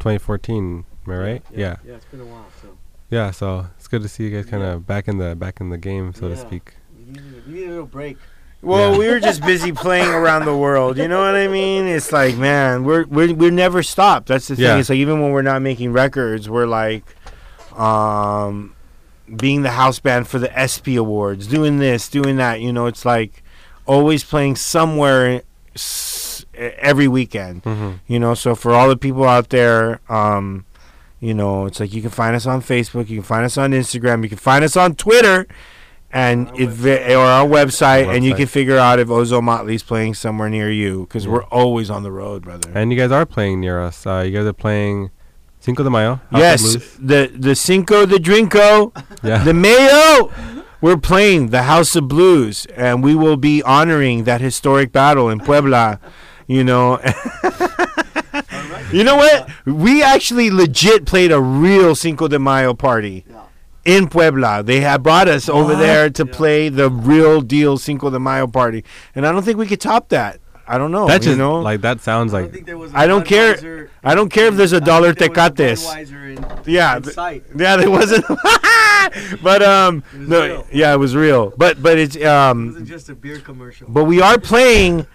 2014. 0.00 0.84
Am 1.06 1.12
I 1.12 1.16
right? 1.16 1.42
Yeah. 1.50 1.76
Yeah, 1.86 1.94
it's 1.94 2.04
been 2.06 2.20
a 2.20 2.24
while. 2.24 2.46
So, 2.62 2.68
Yeah. 3.10 3.30
So 3.32 3.66
it's 3.78 3.88
good 3.88 4.02
to 4.02 4.08
see 4.08 4.24
you 4.24 4.30
guys 4.30 4.46
kind 4.46 4.62
of 4.62 4.72
Yeah. 4.74 4.78
back 4.86 5.08
in 5.08 5.18
the 5.18 5.34
back 5.34 5.60
in 5.60 5.70
the 5.70 5.78
game, 5.78 6.12
so 6.12 6.28
to 6.28 6.36
speak. 6.36 6.74
we 6.96 7.12
need, 7.12 7.20
a, 7.20 7.48
we 7.48 7.54
need 7.54 7.64
a 7.66 7.70
little 7.70 7.86
break. 7.86 8.18
Well, 8.60 8.92
Yeah. 8.92 8.98
we 8.98 9.08
were 9.08 9.20
just 9.20 9.40
busy 9.42 9.70
playing 9.72 10.08
around 10.08 10.44
the 10.44 10.56
world. 10.56 10.96
You 10.98 11.06
know 11.08 11.20
what 11.20 11.36
I 11.36 11.46
mean? 11.48 11.84
It's 11.86 12.10
like, 12.12 12.36
man, 12.36 12.84
we're 12.84 13.04
we're 13.06 13.32
we're 13.32 13.50
never 13.52 13.82
stopped. 13.82 14.28
That's 14.28 14.48
the 14.48 14.56
thing. 14.56 14.64
Yeah. 14.64 14.76
It's 14.78 14.88
like 14.88 14.96
even 14.98 15.20
when 15.20 15.30
we're 15.32 15.42
not 15.42 15.62
making 15.62 15.92
records, 15.92 16.48
we're 16.50 16.66
like, 16.66 17.04
um, 17.78 18.74
being 19.36 19.62
the 19.62 19.70
house 19.70 20.00
band 20.00 20.26
for 20.26 20.38
the 20.38 20.50
SP 20.58 20.96
Awards, 20.98 21.46
doing 21.46 21.78
this, 21.78 22.08
doing 22.08 22.36
that. 22.36 22.60
You 22.60 22.72
know, 22.72 22.86
it's 22.86 23.04
like 23.04 23.42
always 23.86 24.24
playing 24.24 24.56
somewhere 24.56 25.42
every 26.54 27.08
weekend. 27.08 27.62
Mm-hmm. 27.62 27.92
You 28.06 28.18
know, 28.18 28.34
so 28.34 28.54
for 28.54 28.72
all 28.72 28.88
the 28.88 28.96
people 28.96 29.24
out 29.24 29.50
there, 29.50 30.00
um, 30.08 30.64
you 31.20 31.34
know, 31.34 31.66
it's 31.66 31.80
like 31.80 31.92
you 31.92 32.00
can 32.02 32.10
find 32.10 32.34
us 32.34 32.46
on 32.46 32.60
Facebook, 32.62 33.08
you 33.08 33.16
can 33.18 33.22
find 33.24 33.44
us 33.44 33.56
on 33.58 33.72
Instagram, 33.72 34.22
you 34.22 34.28
can 34.28 34.38
find 34.38 34.64
us 34.64 34.76
on 34.76 34.94
Twitter, 34.94 35.46
and 36.12 36.48
Our 36.48 36.60
if 36.60 36.84
or 36.84 37.18
our 37.18 37.46
website, 37.46 38.06
Our 38.06 38.14
and 38.14 38.24
you 38.24 38.32
website. 38.34 38.36
can 38.36 38.46
figure 38.46 38.78
out 38.78 38.98
if 38.98 39.08
Ozomatli's 39.08 39.82
playing 39.82 40.14
somewhere 40.14 40.48
near 40.48 40.70
you 40.70 41.02
because 41.02 41.24
Yeah. 41.26 41.32
we're 41.32 41.44
always 41.44 41.90
on 41.90 42.02
the 42.02 42.10
road, 42.12 42.42
brother. 42.42 42.70
And 42.74 42.90
you 42.92 42.98
guys 42.98 43.12
are 43.12 43.26
playing 43.26 43.60
near 43.60 43.80
us. 43.80 44.06
Uh, 44.06 44.22
you 44.26 44.32
guys 44.32 44.46
are 44.46 44.52
playing 44.52 45.10
Cinco 45.60 45.82
de 45.82 45.90
Mayo. 45.90 46.14
House 46.14 46.22
of 46.32 46.38
yes, 46.38 46.62
Blues. 46.62 46.96
the 46.98 47.32
the 47.38 47.54
Cinco, 47.54 48.06
the 48.06 48.16
Drinko, 48.18 48.92
Yeah. 49.22 49.42
the 49.44 49.52
Mayo. 49.54 50.30
We're 50.80 50.96
playing 50.96 51.48
the 51.48 51.64
House 51.64 51.96
of 51.96 52.06
Blues, 52.06 52.64
and 52.76 53.02
we 53.02 53.16
will 53.16 53.36
be 53.36 53.62
honoring 53.64 54.22
that 54.24 54.40
historic 54.40 54.92
battle 54.92 55.28
in 55.28 55.40
Puebla. 55.40 55.98
You 56.46 56.62
know, 56.64 57.00
you 58.92 59.04
know 59.04 59.16
what? 59.16 59.48
We 59.66 60.02
actually 60.02 60.50
legit 60.50 61.04
played 61.04 61.32
a 61.32 61.40
real 61.40 61.94
Cinco 61.94 62.28
de 62.28 62.38
Mayo 62.38 62.74
party 62.74 63.24
Yeah. 63.28 63.42
In 63.88 64.08
Puebla. 64.08 64.62
They 64.62 64.80
had 64.80 65.02
brought 65.02 65.28
us 65.28 65.48
over 65.48 65.72
What? 65.74 65.78
there 65.78 66.10
to 66.10 66.24
Yeah. 66.26 66.32
play 66.32 66.68
the 66.68 66.90
real 66.90 67.40
deal 67.40 67.78
Cinco 67.78 68.10
de 68.10 68.18
Mayo 68.20 68.46
party, 68.46 68.84
and 69.14 69.26
I 69.26 69.32
don't 69.32 69.42
think 69.44 69.58
we 69.58 69.66
could 69.66 69.80
top 69.80 70.10
that. 70.10 70.38
I 70.70 70.76
don't 70.76 70.92
know. 70.92 71.06
That 71.08 71.22
you 71.22 71.28
just 71.30 71.38
know, 71.38 71.60
like 71.60 71.80
that 71.80 72.02
sounds 72.02 72.34
I 72.34 72.38
don't 72.40 72.44
like 72.44 72.52
think 72.52 72.66
there 72.66 72.76
was. 72.76 72.90
I 72.94 73.06
don't 73.06 73.24
care- 73.24 73.88
I 74.04 74.14
don't 74.14 74.28
care 74.30 74.48
if 74.48 74.56
there's 74.56 74.72
a 74.74 74.80
dollar 74.82 75.14
think 75.14 75.34
there 75.34 75.42
was 75.44 75.48
a 75.48 75.54
tecates. 75.54 76.66
Yeah, 76.66 76.96
in 76.96 77.02
th- 77.04 77.14
sight. 77.14 77.42
Yeah, 77.56 77.76
there 77.78 77.90
wasn't. 77.90 78.26
but 79.42 79.62
um, 79.62 80.02
It 80.12 80.18
was 80.20 80.28
no, 80.28 80.40
real. 80.46 80.66
yeah, 80.70 80.92
it 80.92 80.98
was 80.98 81.16
real. 81.16 81.52
But 81.56 81.82
but 81.82 81.98
it's 81.98 82.16
um. 82.22 82.62
It 82.62 82.66
wasn't 82.72 82.88
just 82.88 83.08
a 83.08 83.14
beer 83.14 83.38
commercial. 83.38 83.88
but 83.88 84.04
we 84.04 84.20
are 84.20 84.38
playing 84.38 85.06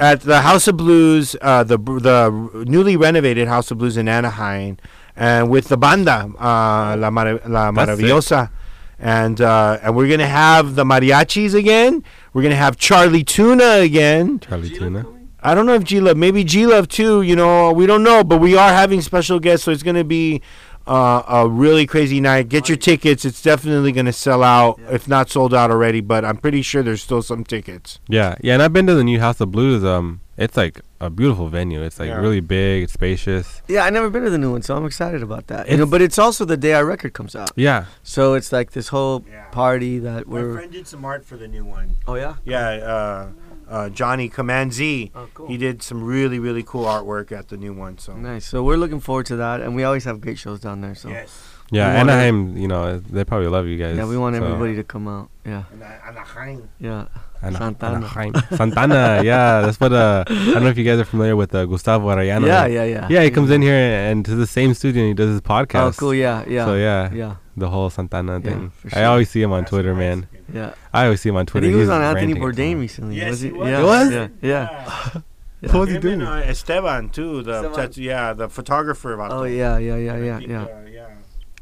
at 0.00 0.22
the 0.22 0.40
House 0.40 0.66
of 0.68 0.78
Blues, 0.78 1.36
uh, 1.42 1.62
the 1.64 1.76
the 1.76 2.64
newly 2.66 2.96
renovated 2.96 3.46
House 3.48 3.70
of 3.70 3.76
Blues 3.78 3.98
in 3.98 4.08
Anaheim, 4.08 4.78
and 5.16 5.48
with 5.50 5.68
the 5.68 5.76
banda, 5.76 6.28
uh, 6.38 6.96
La, 6.98 7.10
Mar- 7.10 7.40
La 7.46 7.70
Maravillosa, 7.70 8.50
and 8.98 9.40
uh, 9.40 9.78
and 9.82 9.94
we're 9.96 10.08
gonna 10.08 10.26
have 10.26 10.74
the 10.74 10.84
mariachis 10.84 11.54
again. 11.54 12.02
We're 12.32 12.42
gonna 12.42 12.56
have 12.56 12.76
Charlie 12.76 13.24
Tuna 13.24 13.78
again. 13.80 14.40
Charlie 14.40 14.68
Gila 14.70 14.78
Tuna. 14.80 15.02
coming? 15.02 15.30
I 15.46 15.54
don't 15.54 15.66
know 15.66 15.74
if 15.74 15.84
G 15.84 16.00
Love, 16.00 16.16
maybe 16.16 16.42
G 16.42 16.64
Love 16.66 16.88
too. 16.88 17.20
You 17.22 17.36
know, 17.36 17.70
we 17.72 17.86
don't 17.86 18.02
know, 18.02 18.24
but 18.24 18.40
we 18.40 18.56
are 18.56 18.70
having 18.72 19.02
special 19.02 19.38
guests, 19.38 19.64
so 19.66 19.72
it's 19.72 19.82
gonna 19.82 20.04
be 20.04 20.40
uh, 20.86 21.22
a 21.28 21.48
really 21.48 21.86
crazy 21.86 22.20
night. 22.20 22.48
Get 22.48 22.68
your 22.68 22.76
tickets; 22.78 23.24
it's 23.24 23.42
definitely 23.42 23.92
gonna 23.92 24.12
sell 24.12 24.42
out, 24.42 24.78
Yeah. 24.80 24.94
if 24.94 25.08
not 25.08 25.30
sold 25.30 25.54
out 25.54 25.70
already. 25.70 26.00
But 26.00 26.24
I'm 26.24 26.36
pretty 26.36 26.62
sure 26.62 26.82
there's 26.82 27.02
still 27.02 27.22
some 27.22 27.44
tickets. 27.44 27.98
Yeah, 28.08 28.34
yeah, 28.42 28.54
and 28.54 28.62
I've 28.62 28.72
been 28.72 28.86
to 28.86 28.94
the 28.94 29.04
new 29.04 29.20
House 29.20 29.40
of 29.40 29.50
Blues. 29.52 29.84
Um, 29.84 30.20
it's 30.36 30.56
like 30.56 30.80
a 31.00 31.08
beautiful 31.10 31.48
venue. 31.48 31.82
It's 31.82 31.98
like 32.00 32.08
Yeah. 32.08 32.16
really 32.20 32.40
big, 32.40 32.82
it's 32.84 32.92
spacious. 32.92 33.62
Yeah, 33.68 33.84
I 33.84 33.90
never 33.90 34.10
been 34.10 34.24
to 34.24 34.30
the 34.30 34.38
new 34.38 34.52
one, 34.52 34.62
so 34.62 34.76
I'm 34.76 34.84
excited 34.86 35.22
about 35.22 35.46
that. 35.48 35.68
You 35.70 35.76
know, 35.76 35.82
It's- 35.84 35.90
but 35.90 36.02
it's 36.02 36.18
also 36.18 36.44
the 36.44 36.56
day 36.56 36.72
our 36.74 36.84
record 36.84 37.12
comes 37.12 37.36
out, 37.36 37.50
Yeah, 37.56 37.84
so 38.02 38.34
it's 38.34 38.50
like 38.52 38.72
this 38.72 38.88
whole 38.88 39.24
Yeah. 39.30 39.44
party 39.52 39.98
that 40.00 40.26
we're. 40.26 40.54
Friend 40.54 40.72
did 40.72 40.86
some 40.88 41.04
art 41.04 41.24
for 41.24 41.36
the 41.36 41.46
new 41.48 41.64
one. 41.64 41.96
Oh 42.08 42.14
yeah. 42.16 42.34
Yeah, 42.44 42.68
uh, 42.68 43.26
uh, 43.68 43.88
Johnny 43.88 44.28
Command 44.28 44.72
Z. 44.72 45.10
Oh, 45.14 45.28
cool. 45.34 45.46
He 45.48 45.56
did 45.56 45.82
some 45.82 46.02
really 46.02 46.38
really 46.38 46.62
cool 46.62 46.84
artwork 46.84 47.32
at 47.32 47.48
the 47.48 47.56
new 47.56 47.72
one. 47.72 47.98
So 47.98 48.14
Nice. 48.16 48.46
So 48.46 48.62
we're 48.62 48.76
looking 48.76 49.00
forward 49.00 49.26
to 49.26 49.36
that, 49.36 49.60
and 49.60 49.74
we 49.74 49.84
always 49.84 50.04
have 50.04 50.20
great 50.20 50.38
shows 50.38 50.60
down 50.60 50.80
there. 50.80 50.94
So 50.94 51.08
yes. 51.08 51.50
Yeah, 51.70 51.92
We 51.94 52.00
Anaheim. 52.00 52.56
You 52.56 52.68
know, 52.68 52.98
they 52.98 53.24
probably 53.24 53.48
love 53.48 53.66
you 53.66 53.78
guys. 53.78 53.96
yeah, 53.96 54.06
we 54.06 54.18
want 54.18 54.36
so- 54.36 54.44
everybody 54.44 54.76
to 54.76 54.84
come 54.84 55.08
out. 55.08 55.30
Yeah, 55.44 55.64
Anaheim. 56.06 56.68
yeah. 56.78 57.06
Ana- 57.46 57.58
Santana. 57.58 57.96
Anaheim. 57.96 58.32
Santana. 58.56 59.22
Yeah, 59.24 59.60
that's 59.62 59.78
what. 59.80 59.92
Uh, 59.92 60.24
I 60.28 60.34
don't 60.52 60.62
know 60.64 60.68
if 60.70 60.78
you 60.78 60.84
guys 60.84 60.98
are 60.98 61.04
familiar 61.04 61.36
with 61.36 61.54
uh, 61.54 61.64
Gustavo 61.66 62.08
Arellano. 62.08 62.46
Yeah, 62.46 62.66
yeah, 62.66 62.84
yeah. 62.84 63.06
Yeah, 63.10 63.22
he 63.22 63.30
comes 63.30 63.50
in 63.50 63.62
here 63.62 63.74
and 63.74 64.24
to 64.24 64.34
the 64.34 64.46
same 64.46 64.74
studio 64.74 65.02
and 65.02 65.08
he 65.08 65.14
does 65.14 65.30
his 65.30 65.40
podcast. 65.40 65.88
Oh, 65.88 65.92
cool. 65.96 66.14
Yeah, 66.14 66.44
yeah. 66.48 66.64
So 66.66 66.74
yeah, 66.76 67.12
yeah, 67.12 67.36
the 67.56 67.68
whole 67.70 67.90
Santana 67.90 68.34
Yeah, 68.34 68.40
thing. 68.40 68.72
I 68.92 69.04
always 69.04 69.30
see 69.30 69.42
him 69.42 69.52
on 69.52 69.64
Twitter, 69.64 69.94
man. 69.94 70.26
yeah. 70.52 70.74
I 70.92 71.04
always 71.04 71.20
see 71.20 71.28
him 71.28 71.36
on 71.36 71.46
Twitter. 71.46 71.66
think 71.66 71.74
he 71.74 71.80
was 71.80 71.88
He's 71.88 71.94
on 71.94 72.02
Anthony 72.02 72.34
Bourdain 72.34 72.78
recently. 72.80 73.16
Yes, 73.16 73.30
was 73.30 73.40
he? 73.40 73.48
he 73.48 73.54
was. 73.54 73.68
Yeah, 73.68 73.78
He 73.78 73.84
was? 73.84 74.10
Yeah, 74.12 74.28
yeah. 74.42 75.20
What 75.72 75.74
was 75.74 75.90
he 75.90 75.98
doing? 75.98 76.20
and, 76.20 76.28
uh, 76.28 76.42
Estevan 76.52 77.08
too, 77.08 77.42
the 77.42 77.52
Estevan. 77.54 77.74
tattoo, 77.74 78.02
yeah, 78.02 78.32
the 78.34 78.48
photographer. 78.50 79.14
About 79.14 79.30
Oh 79.32 79.44
yeah, 79.44 79.78
yeah, 79.78 79.96
yeah, 79.96 80.16
yeah, 80.18 80.38
yeah, 80.40 80.68
yeah, 80.92 81.08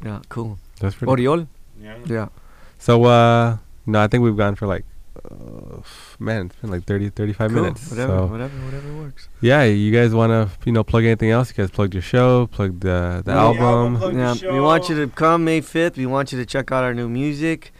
yeah. 0.05 0.20
Cool. 0.28 0.59
That's 0.80 0.97
pretty. 0.97 1.12
Oriol. 1.12 1.47
yeah. 1.80 1.97
Yeah. 2.07 2.28
So 2.78 3.05
uh, 3.05 3.59
no, 3.87 4.03
I 4.03 4.09
think 4.09 4.24
we've 4.24 4.37
gone 4.37 4.57
for 4.57 4.66
like, 4.66 4.83
uh, 4.83 4.91
man, 6.18 6.47
it's 6.47 6.57
been 6.57 6.70
like 6.70 6.85
30, 6.85 7.11
35 7.11 7.51
Cool. 7.51 7.62
minutes. 7.62 7.91
Whatever, 7.91 8.12
So 8.18 8.26
whatever, 8.26 8.57
whatever 8.64 8.93
works. 8.95 9.28
yeah, 9.41 9.62
you 9.64 9.93
guys 9.93 10.14
want 10.14 10.30
to 10.30 10.49
you 10.66 10.72
know 10.72 10.85
plug 10.85 11.05
anything 11.05 11.30
else? 11.30 11.51
You 11.51 11.57
guys 11.62 11.70
plugged 11.70 11.95
your 11.95 12.03
show, 12.03 12.47
plugged 12.49 12.80
the 12.83 13.22
the 13.24 13.33
Yeah, 13.33 13.41
album. 13.43 13.97
Plug 13.99 14.14
the 14.14 14.18
Yeah, 14.47 14.53
we 14.53 14.61
want 14.61 14.89
you 14.89 14.95
to 14.97 15.07
come 15.09 15.45
May 15.45 15.61
fifth. 15.61 15.97
We 15.97 16.07
want 16.07 16.33
you 16.33 16.39
to 16.39 16.47
check 16.47 16.72
out 16.72 16.85
our 16.85 16.95
new 16.95 17.09
music, 17.09 17.72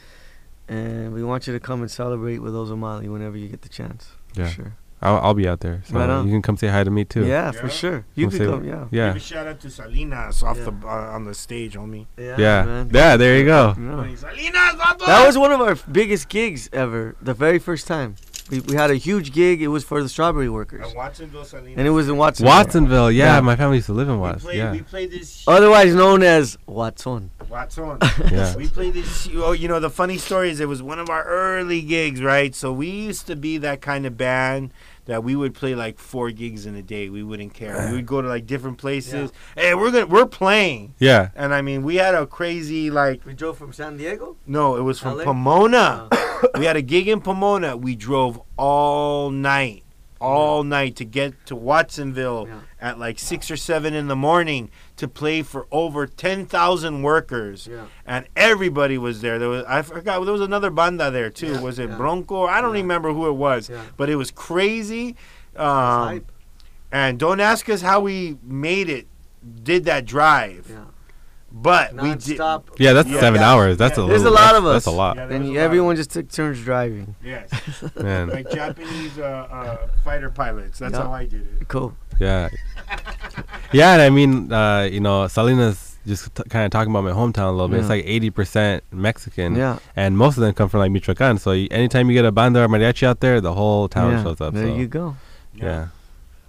and 0.69 1.13
we 1.13 1.23
want 1.23 1.47
you 1.47 1.53
to 1.53 1.61
come 1.61 1.81
and 1.83 1.91
celebrate 1.91 2.39
with 2.39 2.55
Ozomatli 2.55 3.09
whenever 3.11 3.37
you 3.37 3.49
get 3.49 3.63
the 3.63 3.69
chance. 3.69 4.11
Yeah. 4.35 4.47
For 4.47 4.51
sure. 4.55 4.73
I'll, 5.03 5.19
I'll 5.19 5.35
be 5.35 5.49
out 5.49 5.61
there, 5.61 5.83
so 5.87 5.95
Right 5.97 6.25
you 6.25 6.31
can 6.31 6.43
come 6.43 6.57
say 6.57 6.69
hi 6.69 6.85
to 6.85 6.91
me 6.91 7.05
too. 7.05 7.27
Yeah, 7.27 7.47
Yeah. 7.47 7.51
for 7.53 7.69
sure. 7.69 8.05
You 8.15 8.27
Come 8.27 8.31
could 8.31 8.39
say- 8.39 8.47
come. 8.47 8.65
Yeah. 8.65 8.87
yeah, 8.91 9.09
Give 9.09 9.17
a 9.17 9.21
shout 9.21 9.47
out 9.47 9.61
to 9.61 9.71
Salinas 9.71 10.43
off 10.43 10.59
Yeah. 10.59 10.65
the 10.71 10.87
uh, 10.87 11.15
on 11.17 11.25
the 11.25 11.35
stage, 11.35 11.75
homie. 11.75 12.07
Yeah. 12.17 12.37
yeah, 12.39 12.65
man. 12.65 12.91
yeah. 12.93 13.17
There 13.17 13.37
you 13.39 13.45
go. 13.45 13.75
Yeah. 13.79 14.15
Salinas! 14.17 14.77
That 15.07 15.27
was 15.27 15.37
one 15.37 15.53
of 15.53 15.61
our 15.61 15.75
biggest 15.91 16.29
gigs 16.29 16.69
ever. 16.73 17.17
The 17.21 17.35
very 17.35 17.59
first 17.59 17.87
time. 17.87 18.17
We, 18.51 18.59
we 18.61 18.75
had 18.75 18.91
a 18.91 18.97
huge 18.97 19.33
gig. 19.33 19.63
It 19.63 19.69
was 19.69 19.83
for 19.85 20.03
the 20.03 20.09
strawberry 20.09 20.49
workers, 20.49 20.87
At 20.89 20.97
Watsonville, 20.97 21.45
Salinas. 21.45 21.79
and 21.79 21.87
it 21.87 21.91
was 21.91 22.09
in 22.09 22.17
Watson. 22.17 22.45
Watsonville. 22.45 23.11
Yeah, 23.11 23.37
Yeah. 23.37 23.41
my 23.41 23.55
family 23.57 23.77
used 23.77 23.87
to 23.87 23.93
live 23.95 24.09
in 24.09 24.17
we 24.17 24.21
Watts. 24.21 24.43
played, 24.45 24.57
Yeah, 24.59 24.73
we 24.73 24.83
played 24.83 25.11
this. 25.13 25.45
Otherwise 25.47 25.95
known 25.95 26.23
as 26.23 26.59
Watson. 26.67 27.31
Watson. 27.49 27.99
yeah. 28.31 28.55
We 28.63 28.69
played 28.69 28.95
this. 28.95 29.29
Oh, 29.35 29.53
you 29.53 29.69
know 29.69 29.79
the 29.81 29.91
funny 29.91 30.19
story 30.19 30.51
is 30.51 30.59
it 30.61 30.69
was 30.69 30.83
one 30.83 30.99
of 30.99 31.09
our 31.09 31.25
early 31.25 31.83
gigs, 31.83 32.21
right? 32.21 32.55
So 32.55 32.73
we 32.73 32.89
used 32.91 33.27
to 33.29 33.37
be 33.37 33.59
that 33.59 33.81
kind 33.81 34.05
of 34.07 34.17
band 34.19 34.73
that 35.07 35.25
we 35.25 35.35
would 35.35 35.55
play 35.55 35.75
like 35.75 35.99
four 35.99 36.31
gigs 36.31 36.65
in 36.67 36.75
a 36.77 36.83
day. 36.83 37.09
We 37.09 37.23
wouldn't 37.23 37.55
care. 37.55 37.89
We 37.91 37.97
would 37.97 38.07
go 38.07 38.23
to 38.23 38.29
like 38.29 38.47
different 38.47 38.79
places. 38.79 39.33
Hey, 39.57 39.75
we're 39.75 39.91
gonna 39.91 40.07
we're 40.07 40.27
playing, 40.27 40.95
Yeah. 40.99 41.31
and 41.35 41.53
I 41.53 41.61
mean 41.63 41.83
we 41.83 41.97
had 41.97 42.15
a 42.15 42.27
crazy 42.27 42.91
like 42.91 43.25
We 43.27 43.35
drove 43.35 43.59
from 43.59 43.73
San 43.73 43.97
Diego. 43.97 44.37
no, 44.47 44.77
it 44.77 44.83
was 44.83 44.99
from 45.01 45.19
LA? 45.19 45.25
Pomona. 45.25 46.09
Oh. 46.13 46.49
we 46.59 46.65
had 46.67 46.77
a 46.77 46.83
gig 46.83 47.09
in 47.09 47.21
Pomona. 47.21 47.77
We 47.77 47.97
drove 47.97 48.41
all 48.57 49.31
night, 49.31 49.83
all 50.21 50.63
night 50.65 50.97
to 50.97 51.05
get 51.05 51.47
to 51.47 51.57
Watsonville 51.57 52.47
Yeah. 52.49 52.61
at 52.81 52.99
like 52.99 53.19
six 53.19 53.51
or 53.51 53.57
seven 53.57 53.95
in 53.95 54.07
the 54.09 54.17
morning 54.17 54.71
to 55.03 55.09
play 55.09 55.43
for 55.43 55.67
over 55.73 56.07
ten 56.07 56.47
thousand 56.47 57.03
workers 57.03 57.67
Yeah. 57.71 57.87
and 58.07 58.27
everybody 58.37 58.97
was 58.99 59.21
there. 59.21 59.39
There 59.41 59.49
was 59.49 59.65
I 59.67 59.83
forgot 59.83 60.23
there 60.25 60.33
was 60.33 60.41
another 60.41 60.71
banda 60.71 61.11
there 61.11 61.29
too. 61.29 61.49
Yeah, 61.55 61.61
was 61.61 61.79
it 61.81 61.91
yeah. 61.91 61.97
Bronco? 61.97 62.45
I 62.47 62.61
don't 62.61 62.75
Yeah. 62.77 62.83
remember 62.83 63.13
who 63.13 63.27
it 63.27 63.33
was, 63.33 63.69
Yeah. 63.69 63.83
but 63.97 64.09
it 64.09 64.15
was 64.17 64.31
crazy. 64.31 65.17
Um, 65.57 65.67
hype. 65.67 66.33
and 66.93 67.19
don't 67.19 67.41
ask 67.41 67.69
us 67.69 67.83
how 67.83 68.01
we 68.01 68.37
made 68.45 68.89
it, 68.89 69.07
did 69.65 69.85
that 69.87 70.07
drive, 70.07 70.67
Yeah. 70.71 70.77
but 71.51 71.95
we 71.95 72.15
did. 72.15 72.39
Yeah, 72.79 72.93
that's 72.93 73.09
Yeah. 73.09 73.19
seven 73.21 73.41
Yeah. 73.41 73.51
hours. 73.51 73.77
That's 73.77 73.99
Yeah. 73.99 74.05
a 74.05 74.09
There's 74.09 74.23
a 74.23 74.31
lot 74.31 74.55
of 74.55 74.65
us. 74.65 74.75
That's 74.85 74.87
a 74.87 74.91
lot, 74.93 75.17
Yeah, 75.17 75.25
And 75.31 75.45
a 75.47 75.49
lot. 75.49 75.57
everyone 75.57 75.97
just 75.97 76.11
took 76.11 76.31
turns 76.31 76.63
driving. 76.63 77.17
Yes, 77.25 77.51
man. 78.01 78.29
like 78.29 78.49
Japanese 78.51 79.19
uh, 79.19 79.23
uh, 79.51 79.77
fighter 80.05 80.31
pilots. 80.31 80.79
That's 80.79 80.95
Yeah. 80.95 81.03
how 81.03 81.13
I 81.13 81.25
did 81.27 81.43
it. 81.61 81.67
Cool. 81.69 81.93
Yeah. 82.21 82.49
Yeah, 83.73 83.93
and 83.95 84.03
I 84.03 84.11
mean, 84.11 84.53
uh, 84.53 84.89
you 84.91 85.01
know, 85.01 85.27
Salinas 85.29 85.97
just 86.07 86.35
t- 86.35 86.43
kind 86.49 86.65
of 86.65 86.71
talking 86.71 86.91
about 86.91 87.05
my 87.05 87.13
hometown 87.13 87.49
a 87.49 87.53
little 87.53 87.69
bit. 87.69 87.81
It's 87.81 87.89
like 87.89 88.05
eighty 88.07 88.31
percent 88.31 88.83
Mexican, 88.91 89.55
Yeah. 89.55 89.79
and 89.97 90.17
most 90.19 90.37
of 90.37 90.43
them 90.43 90.53
come 90.55 90.69
from 90.69 90.81
like 90.81 90.91
Michoacan. 90.91 91.39
So 91.39 91.53
y- 91.53 91.69
anytime 91.71 92.09
you 92.11 92.15
get 92.15 92.25
a 92.25 92.33
banda 92.33 92.61
or 92.63 92.69
mariachi 92.69 93.07
out 93.07 93.21
there, 93.21 93.41
the 93.41 93.55
whole 93.55 93.89
town 93.89 94.13
yeah. 94.13 94.23
shows 94.23 94.41
up. 94.41 94.55
There 94.55 94.67
so, 94.67 94.75
you 94.75 94.87
go. 94.89 95.17
Yeah. 95.55 95.65
Yeah, 95.65 95.89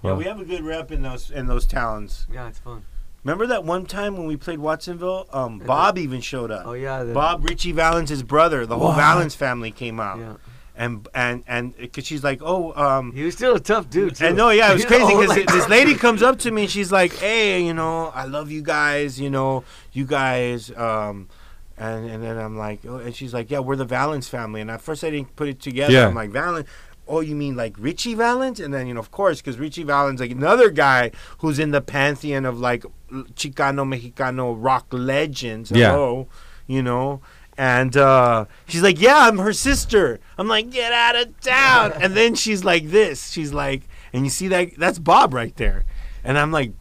Well, 0.02 0.16
we 0.18 0.26
have 0.26 0.40
a 0.40 0.44
good 0.46 0.64
rep 0.64 0.92
in 0.92 1.02
those 1.04 1.30
in 1.32 1.48
those 1.48 1.66
towns. 1.66 2.28
Yeah, 2.32 2.48
it's 2.50 2.60
fun. 2.60 2.84
Remember 3.24 3.48
that 3.48 3.64
one 3.64 3.86
time 3.86 4.18
when 4.18 4.26
we 4.28 4.36
played 4.36 4.60
Watsonville? 4.60 5.28
Um, 5.32 5.60
Bob 5.60 5.98
even 5.98 6.20
showed 6.20 6.52
up. 6.52 6.64
Oh 6.66 6.74
yeah. 6.74 7.06
Bob 7.06 7.48
Ritchie 7.48 7.72
Valens' 7.72 8.22
brother, 8.24 8.66
the 8.66 8.78
whole 8.78 8.90
What? 8.90 8.98
Valens 8.98 9.34
family 9.34 9.72
came 9.72 10.00
out, 10.02 10.20
Yeah. 10.20 10.34
And 10.76 11.08
and 11.14 11.44
and 11.48 11.78
because 11.78 12.06
she's 12.08 12.24
like, 12.24 12.40
oh, 12.42 12.74
um, 12.74 13.12
He 13.12 13.24
was 13.24 13.36
still 13.36 13.56
a 13.56 13.60
tough 13.60 13.90
dude. 13.90 14.16
Too. 14.16 14.26
and 14.26 14.38
no, 14.38 14.50
yeah, 14.50 14.72
it 14.72 14.74
was 14.74 14.86
crazy 14.92 15.06
because 15.16 15.30
like- 15.30 15.46
this 15.48 15.70
lady 15.70 15.94
comes 15.94 16.24
up 16.24 16.40
to 16.40 16.52
me 16.52 16.64
and 16.64 16.72
she's 16.72 16.92
like, 16.92 17.14
hey, 17.18 17.64
you 17.64 17.74
know, 17.74 18.08
I 18.08 18.26
love 18.26 18.50
you 18.50 18.62
guys, 18.64 19.20
you 19.20 19.30
know, 19.30 19.64
you 19.92 20.06
guys, 20.06 20.72
um. 20.76 21.30
And, 21.76 22.08
and 22.08 22.24
then 22.24 22.38
I'm 22.38 22.56
like, 22.56 22.82
oh, 22.88 22.98
and 22.98 23.16
she's 23.16 23.34
like, 23.34 23.50
yeah, 23.50 23.58
we're 23.58 23.76
the 23.76 23.84
Valens 23.86 24.30
family. 24.30 24.62
And 24.62 24.70
at 24.70 24.80
first 24.80 25.04
I 25.04 25.10
didn't 25.10 25.36
put 25.36 25.48
it 25.48 25.60
together. 25.60 25.92
Yeah. 25.92 26.08
I'm 26.08 26.14
like, 26.14 26.30
Valens, 26.30 26.68
oh, 27.08 27.20
you 27.22 27.36
mean 27.36 27.56
like 27.56 27.74
Ritchie 27.80 28.14
Valens? 28.14 28.60
And 28.60 28.72
then, 28.72 28.86
you 28.86 28.94
know, 28.94 29.00
of 29.00 29.10
course, 29.10 29.42
because 29.42 29.58
Ritchie 29.58 29.84
Valens, 29.84 30.20
like 30.20 30.30
another 30.30 30.70
guy 30.70 31.10
who's 31.40 31.58
in 31.58 31.72
the 31.72 31.82
pantheon 31.82 32.46
of 32.46 32.60
like 32.60 32.86
Chicano, 33.12 33.84
Mexicano 33.88 34.56
rock 34.58 34.86
legends. 34.92 35.72
Yeah. 35.72 36.24
You 36.68 36.84
know? 36.84 37.22
And 37.58 37.96
uh, 37.96 38.46
she's 38.68 38.82
like, 38.82 39.00
yeah, 39.00 39.28
I'm 39.28 39.38
her 39.38 39.54
sister. 39.54 40.20
I'm 40.38 40.48
like, 40.48 40.72
get 40.72 40.92
out 40.92 41.16
of 41.16 41.40
town. 41.42 41.94
and 42.02 42.16
then 42.16 42.36
she's 42.36 42.64
like 42.64 42.90
this. 42.90 43.30
She's 43.30 43.54
like, 43.54 43.84
and 44.12 44.24
you 44.24 44.30
see 44.30 44.48
that? 44.50 44.78
That's 44.78 45.00
Bob 45.00 45.34
right 45.34 45.56
there. 45.56 45.86
And 46.24 46.38
I'm 46.38 46.52
like, 46.52 46.72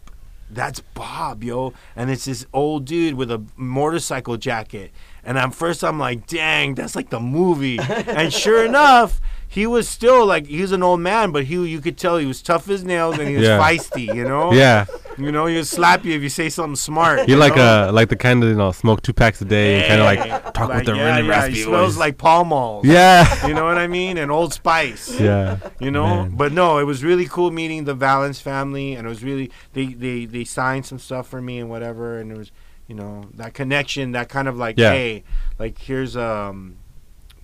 that's 0.51 0.81
Bob, 0.81 1.43
yo. 1.43 1.73
And 1.97 2.11
it's 2.11 2.27
this 2.27 2.47
old 2.53 2.85
dude 2.85 3.15
with 3.15 3.31
a 3.31 3.43
motorcycle 3.57 4.37
jacket. 4.37 4.93
And 5.25 5.39
I'm 5.39 5.51
first 5.51 5.83
I'm 5.83 5.99
like, 5.99 6.27
dang, 6.27 6.75
that's 6.75 6.95
like 6.95 7.11
the 7.11 7.21
movie. 7.21 7.79
and 7.79 8.33
sure 8.33 8.65
enough, 8.65 9.21
he 9.53 9.67
was 9.67 9.87
still 9.89 10.25
like 10.25 10.47
he 10.47 10.61
was 10.63 10.73
an 10.73 10.83
old 10.83 11.01
man, 11.01 11.31
but 11.31 11.45
he 11.45 11.55
you 11.75 11.81
could 11.81 11.99
tell 11.99 12.17
he 12.17 12.27
was 12.27 12.41
tough 12.41 12.69
as 12.71 12.85
nails 12.85 13.19
and 13.19 13.29
he 13.29 13.37
was 13.37 13.47
Yeah. 13.47 13.59
feisty, 13.61 14.07
you 14.19 14.25
know? 14.25 14.53
yeah, 14.53 14.87
You 15.19 15.31
know, 15.31 15.45
he'll 15.47 15.65
slap 15.79 16.07
you 16.07 16.15
if 16.19 16.23
you 16.23 16.31
say 16.31 16.49
something 16.49 16.77
smart. 16.91 17.29
you 17.29 17.37
like 17.37 17.57
know? 17.57 17.89
uh 17.89 17.93
like 17.93 18.09
the 18.09 18.17
kind 18.17 18.43
of 18.43 18.49
you 18.49 18.57
know 18.63 18.73
smoke 18.73 19.03
two 19.03 19.13
packs 19.13 19.41
a 19.43 19.45
day, 19.45 19.69
and 19.77 19.85
kind 19.91 20.01
of 20.01 20.07
like 20.13 20.55
talk 20.55 20.69
with 20.73 20.87
the 20.87 20.95
yeah, 20.97 21.05
really 21.17 21.29
yeah, 21.29 21.35
raspy 21.37 21.55
He 21.55 21.63
smells 21.69 21.97
like 22.05 22.17
Pall 22.17 22.45
Malls. 22.47 22.87
yeah, 22.87 23.47
You 23.47 23.53
know 23.55 23.65
what 23.71 23.77
I 23.77 23.89
mean? 23.99 24.17
And 24.17 24.31
Old 24.31 24.53
Spice. 24.55 25.21
yeah, 25.21 25.59
You 25.85 25.91
know, 25.91 26.07
Man. 26.25 26.31
but 26.43 26.51
no, 26.53 26.79
it 26.79 26.85
was 26.93 27.05
really 27.05 27.27
cool 27.27 27.51
meeting 27.51 27.85
the 27.85 27.95
Valens 27.95 28.41
family, 28.41 28.95
and 28.97 29.07
it 29.07 29.11
was 29.15 29.23
really 29.23 29.51
they 29.77 29.87
they 30.05 30.25
they 30.25 30.45
signed 30.45 30.87
some 30.87 30.99
stuff 30.99 31.29
for 31.29 31.43
me 31.43 31.59
and 31.63 31.69
whatever, 31.69 32.19
and 32.21 32.33
it 32.33 32.39
was 32.39 32.51
you 32.89 32.95
know 33.01 33.29
that 33.41 33.53
connection, 33.53 34.13
that 34.13 34.29
kind 34.31 34.49
of 34.49 34.57
like 34.57 34.77
Yeah. 34.79 34.93
hey, 34.97 35.25
like 35.59 35.77
here's 35.79 36.17
um, 36.17 36.77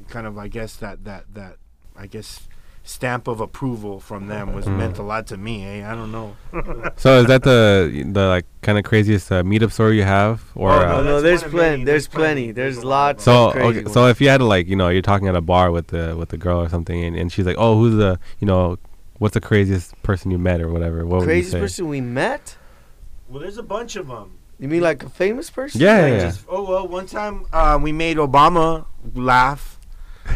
kind 0.09 0.27
of 0.27 0.39
I 0.39 0.49
guess 0.49 0.73
that 0.77 1.05
that 1.05 1.25
that 1.35 1.57
I 1.99 2.07
guess 2.07 2.49
stamp 2.85 3.29
of 3.29 3.39
approval 3.41 4.01
from 4.01 4.29
them 4.29 4.55
was 4.55 4.65
Mm. 4.65 4.79
meant 4.79 4.99
a 4.99 5.03
lot 5.03 5.27
to 5.27 5.37
me. 5.37 5.63
Eh? 5.67 5.87
I 5.91 5.95
don't 5.95 6.11
know. 6.11 6.37
So 6.97 7.21
is 7.21 7.27
that 7.27 7.43
the 7.43 8.07
the 8.13 8.27
like 8.29 8.47
kind 8.63 8.79
of 8.79 8.85
craziest 8.85 9.31
uh, 9.31 9.43
meetup 9.43 9.73
story 9.73 9.97
you 9.99 10.05
have, 10.05 10.43
or 10.55 10.71
Oh, 10.73 10.77
uh, 10.77 10.81
No, 10.81 10.97
that's 11.03 11.05
no, 11.05 11.21
there's 11.21 11.43
one 11.43 11.51
plenty. 11.51 11.85
There's 11.85 12.07
There's 12.07 12.09
plenty. 12.09 12.25
plenty. 12.45 12.53
There's 12.53 12.75
There's 12.77 12.85
a 12.85 12.89
lot 12.89 13.11
of 13.11 13.17
lots. 13.17 13.25
So 13.25 13.47
of 13.49 13.53
crazy 13.53 13.81
okay, 13.81 13.93
so 13.93 14.07
if 14.07 14.21
you 14.23 14.29
had 14.31 14.39
to 14.39 14.45
like 14.47 14.69
you 14.69 14.77
know 14.77 14.89
you're 14.89 15.03
talking 15.03 15.29
at 15.29 15.37
a 15.37 15.41
bar 15.43 15.71
with 15.71 15.89
the 15.89 16.15
with 16.17 16.31
the 16.31 16.39
girl 16.39 16.61
or 16.63 16.69
something 16.71 16.99
and, 17.05 17.15
and 17.17 17.31
she's 17.33 17.45
like 17.47 17.57
oh 17.59 17.77
who's 17.79 17.95
the 17.97 18.19
you 18.41 18.47
know 18.47 18.79
what's 19.19 19.35
the 19.35 19.41
craziest 19.41 20.01
person 20.03 20.31
you 20.31 20.39
met 20.39 20.61
or 20.63 20.69
whatever 20.73 21.05
what 21.05 21.25
craziest 21.25 21.53
would 21.55 21.61
you 21.63 21.69
say? 21.69 21.83
person 21.83 21.89
we 21.89 22.01
met? 22.01 22.57
Well, 23.29 23.41
there's 23.41 23.59
a 23.59 23.63
bunch 23.77 23.97
of 23.97 24.07
them. 24.09 24.39
You 24.59 24.69
mean 24.69 24.81
like 24.81 25.03
a 25.03 25.11
famous 25.11 25.51
person? 25.51 25.81
Yeah, 25.83 26.01
Like 26.01 26.13
yeah, 26.13 26.19
just- 26.31 26.47
oh 26.49 26.63
well, 26.71 26.89
one 26.89 27.07
time 27.07 27.45
uh, 27.53 27.79
we 27.83 27.93
made 27.93 28.17
Obama 28.17 28.87
laugh. 29.15 29.78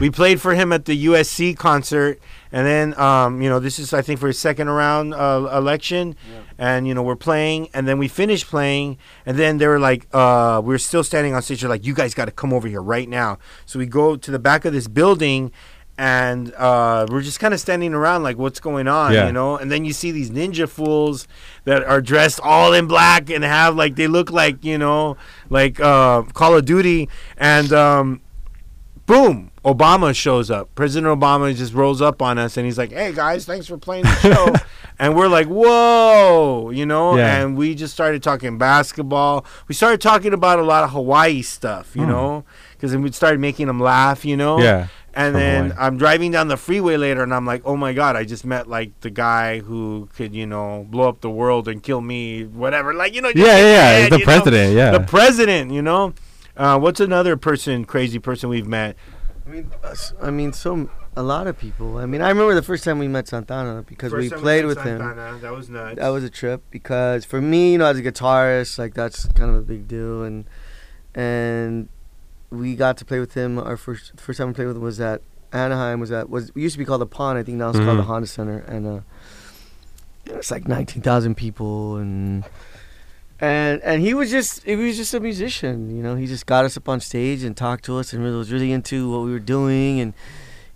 We 0.00 0.10
played 0.10 0.40
for 0.40 0.54
him 0.54 0.72
at 0.72 0.84
the 0.86 1.06
USC 1.06 1.56
concert, 1.56 2.18
and 2.50 2.66
then 2.66 2.98
um, 2.98 3.40
you 3.40 3.48
know 3.48 3.60
this 3.60 3.78
is 3.78 3.92
I 3.92 4.02
think 4.02 4.18
for 4.18 4.26
his 4.26 4.38
second 4.38 4.68
round 4.68 5.14
uh, 5.14 5.48
election, 5.52 6.16
and 6.58 6.88
you 6.88 6.94
know 6.94 7.02
we're 7.02 7.14
playing, 7.14 7.68
and 7.72 7.86
then 7.86 7.98
we 7.98 8.08
finished 8.08 8.46
playing, 8.48 8.98
and 9.26 9.38
then 9.38 9.58
they 9.58 9.66
were 9.68 9.78
like, 9.78 10.08
uh, 10.12 10.60
we 10.64 10.74
are 10.74 10.78
still 10.78 11.04
standing 11.04 11.34
on 11.34 11.42
stage. 11.42 11.60
They're 11.60 11.70
like, 11.70 11.86
you 11.86 11.94
guys 11.94 12.14
got 12.14 12.24
to 12.24 12.32
come 12.32 12.52
over 12.52 12.66
here 12.66 12.82
right 12.82 13.08
now. 13.08 13.38
So 13.64 13.78
we 13.78 13.86
go 13.86 14.16
to 14.16 14.30
the 14.30 14.38
back 14.38 14.64
of 14.64 14.72
this 14.72 14.88
building. 14.88 15.52
And 15.98 16.54
uh, 16.54 17.06
we're 17.10 17.20
just 17.20 17.38
kind 17.38 17.52
of 17.52 17.60
standing 17.60 17.92
around, 17.92 18.22
like, 18.22 18.38
what's 18.38 18.58
going 18.60 18.88
on, 18.88 19.12
Yeah. 19.12 19.26
you 19.26 19.32
know? 19.32 19.58
And 19.58 19.70
then 19.70 19.84
you 19.84 19.92
see 19.92 20.10
these 20.10 20.30
ninja 20.30 20.66
fools 20.66 21.28
that 21.64 21.84
are 21.84 22.00
dressed 22.00 22.40
all 22.42 22.72
in 22.72 22.86
black 22.86 23.28
and 23.28 23.44
have 23.44 23.76
like 23.76 23.94
they 23.96 24.08
look 24.08 24.30
like 24.30 24.64
you 24.64 24.78
know 24.78 25.18
like 25.50 25.78
uh, 25.80 26.22
Call 26.32 26.56
of 26.56 26.64
Duty 26.64 27.10
and 27.36 27.72
um, 27.74 28.22
boom 29.04 29.50
Obama 29.64 30.12
shows 30.14 30.50
up. 30.50 30.74
President 30.74 31.20
Obama 31.20 31.54
just 31.54 31.72
rolls 31.72 32.02
up 32.02 32.20
on 32.20 32.36
us 32.38 32.56
and 32.56 32.66
he's 32.66 32.76
like, 32.78 32.90
"Hey 32.92 33.12
guys, 33.12 33.44
thanks 33.44 33.66
for 33.66 33.78
playing 33.78 34.02
the 34.04 34.14
show." 34.16 34.52
and 34.98 35.14
we're 35.14 35.28
like, 35.28 35.46
"Whoa!" 35.46 36.70
You 36.70 36.84
know. 36.86 37.16
Yeah. 37.16 37.40
And 37.42 37.56
we 37.56 37.74
just 37.74 37.94
started 37.94 38.22
talking 38.22 38.58
basketball. 38.58 39.44
We 39.68 39.74
started 39.74 40.00
talking 40.00 40.32
about 40.32 40.58
a 40.58 40.62
lot 40.64 40.82
of 40.84 40.90
Hawaii 40.90 41.42
stuff. 41.42 41.94
You 41.94 42.02
Hmm. 42.04 42.10
know, 42.10 42.44
because 42.72 42.90
then 42.92 43.02
we 43.02 43.12
started 43.12 43.40
making 43.40 43.68
them 43.68 43.78
laugh. 43.80 44.24
You 44.24 44.36
know. 44.36 44.58
Yeah. 44.60 44.88
And 45.14 45.34
then 45.36 45.70
Hawaii. 45.70 45.86
I'm 45.86 45.96
driving 45.98 46.32
down 46.32 46.48
the 46.48 46.56
freeway 46.56 46.96
later, 46.96 47.22
and 47.22 47.32
I'm 47.34 47.46
like, 47.46 47.62
"Oh 47.64 47.76
my 47.76 47.92
god, 47.92 48.16
I 48.16 48.24
just 48.24 48.44
met 48.44 48.68
like 48.68 48.98
the 49.02 49.10
guy 49.10 49.60
who 49.60 50.08
could, 50.16 50.34
you 50.34 50.46
know, 50.46 50.86
blow 50.90 51.08
up 51.08 51.20
the 51.20 51.30
world 51.30 51.68
and 51.68 51.82
kill 51.82 52.00
me, 52.00 52.44
whatever." 52.44 52.94
Like, 52.94 53.14
you 53.14 53.20
know, 53.20 53.30
Yeah, 53.34 53.44
yeah, 53.58 53.98
yeah. 53.98 54.08
The 54.08 54.18
you 54.18 54.24
know? 54.24 54.24
president. 54.24 54.74
Yeah. 54.74 54.90
the 54.90 55.00
president. 55.00 55.70
You 55.70 55.82
know, 55.82 56.14
uh, 56.56 56.78
what's 56.78 56.98
another 56.98 57.36
person, 57.36 57.84
crazy 57.84 58.18
person 58.18 58.48
we've 58.48 58.66
met? 58.66 58.96
I 59.46 59.50
mean, 59.50 59.70
us- 59.82 60.12
I 60.22 60.30
mean, 60.30 60.52
so 60.52 60.88
a 61.16 61.22
lot 61.22 61.46
of 61.46 61.58
people. 61.58 61.98
I 61.98 62.06
mean, 62.06 62.22
I 62.22 62.28
remember 62.28 62.54
the 62.54 62.62
first 62.62 62.84
time 62.84 62.98
we 62.98 63.08
met 63.08 63.28
Santana 63.28 63.82
because 63.82 64.12
we 64.12 64.28
played 64.40 64.64
with 64.66 64.78
him. 64.82 64.98
That 65.40 65.52
was 65.52 65.68
nuts. 65.68 65.96
That 65.96 66.08
was 66.08 66.24
a 66.24 66.30
trip 66.30 66.62
because 66.70 67.24
for 67.24 67.40
me, 67.40 67.72
you 67.72 67.78
know, 67.78 67.86
as 67.86 67.98
a 67.98 68.02
guitarist, 68.02 68.78
like 68.78 68.94
that's 68.94 69.26
kind 69.32 69.50
of 69.50 69.56
a 69.56 69.62
big 69.62 69.88
deal, 69.88 70.22
and 70.22 70.44
and 71.14 71.88
we 72.50 72.74
got 72.76 72.96
to 72.98 73.04
play 73.04 73.18
with 73.20 73.34
him. 73.34 73.58
Our 73.58 73.76
first 73.76 74.18
first 74.20 74.38
time 74.38 74.48
we 74.48 74.54
played 74.54 74.68
with 74.68 74.76
him 74.76 74.82
was 74.82 75.00
at 75.00 75.22
Anaheim. 75.52 76.00
Was 76.00 76.12
at 76.12 76.30
was 76.30 76.48
it 76.50 76.56
used 76.56 76.74
to 76.74 76.78
be 76.78 76.84
called 76.84 77.00
the 77.00 77.06
Pond. 77.06 77.38
I 77.38 77.42
think 77.42 77.58
now 77.58 77.70
it's 77.70 77.78
called 77.78 77.98
the. 77.98 78.02
Honda 78.04 78.26
Center, 78.28 78.58
and 78.60 78.86
uh, 78.86 79.00
it's 80.26 80.50
like 80.50 80.68
nineteen 80.68 81.02
thousand 81.02 81.34
people, 81.36 81.96
and 81.96 82.44
and 83.42 83.82
and 83.82 84.00
he 84.00 84.14
was 84.14 84.30
just 84.30 84.62
he 84.62 84.76
was 84.76 84.96
just 84.96 85.12
a 85.12 85.20
musician. 85.20 85.94
You 85.94 86.02
know, 86.02 86.14
he 86.14 86.26
just 86.26 86.46
got 86.46 86.64
us 86.64 86.76
up 86.76 86.88
on 86.88 87.00
stage 87.00 87.42
and 87.42 87.56
talked 87.56 87.84
to 87.86 87.98
us, 87.98 88.12
and 88.12 88.22
really 88.22 88.36
was 88.38 88.52
really 88.52 88.70
into 88.72 89.10
what 89.10 89.22
we 89.26 89.32
were 89.32 89.40
doing, 89.56 89.98
and 90.00 90.14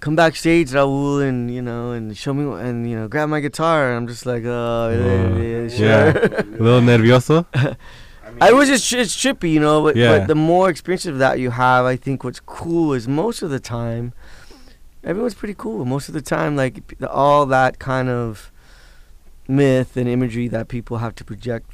come 0.00 0.16
backstage, 0.16 0.70
Raul, 0.72 1.22
and 1.26 1.48
you 1.54 1.62
know, 1.62 1.92
and 1.92 2.16
show 2.16 2.34
me 2.34 2.42
and 2.68 2.90
you 2.90 2.96
know, 2.96 3.06
grab 3.08 3.28
my 3.28 3.40
guitar. 3.40 3.88
And 3.88 3.96
I'm 3.96 4.08
just 4.08 4.26
like, 4.26 4.42
oh, 4.44 4.90
yeah, 4.90 5.42
yeah, 5.42 5.68
sure. 5.68 5.86
Yeah. 5.86 6.40
A 6.42 6.62
little 6.62 6.80
nervioso. 6.80 7.46
I 8.40 8.52
was 8.52 8.68
just 8.68 8.92
it's 8.92 9.14
trippy, 9.16 9.52
you 9.52 9.60
know. 9.60 9.82
But, 9.84 9.94
Yeah. 9.96 10.18
but 10.18 10.26
the 10.28 10.34
more 10.34 10.68
experience 10.68 11.06
of 11.06 11.18
that 11.18 11.38
you 11.38 11.50
have, 11.52 11.84
I 11.84 11.96
think 11.96 12.24
what's 12.24 12.40
cool 12.40 12.92
is 12.92 13.06
most 13.06 13.40
of 13.42 13.50
the 13.50 13.60
time, 13.60 14.12
everyone's 15.04 15.34
pretty 15.34 15.54
cool. 15.56 15.84
Most 15.84 16.08
of 16.08 16.14
the 16.14 16.20
time, 16.20 16.56
like 16.56 16.82
all 17.08 17.46
that 17.46 17.78
kind 17.78 18.08
of 18.08 18.50
myth 19.48 19.96
and 19.96 20.08
imagery 20.08 20.48
that 20.48 20.66
people 20.68 20.98
have 20.98 21.14
to 21.14 21.24
project, 21.24 21.70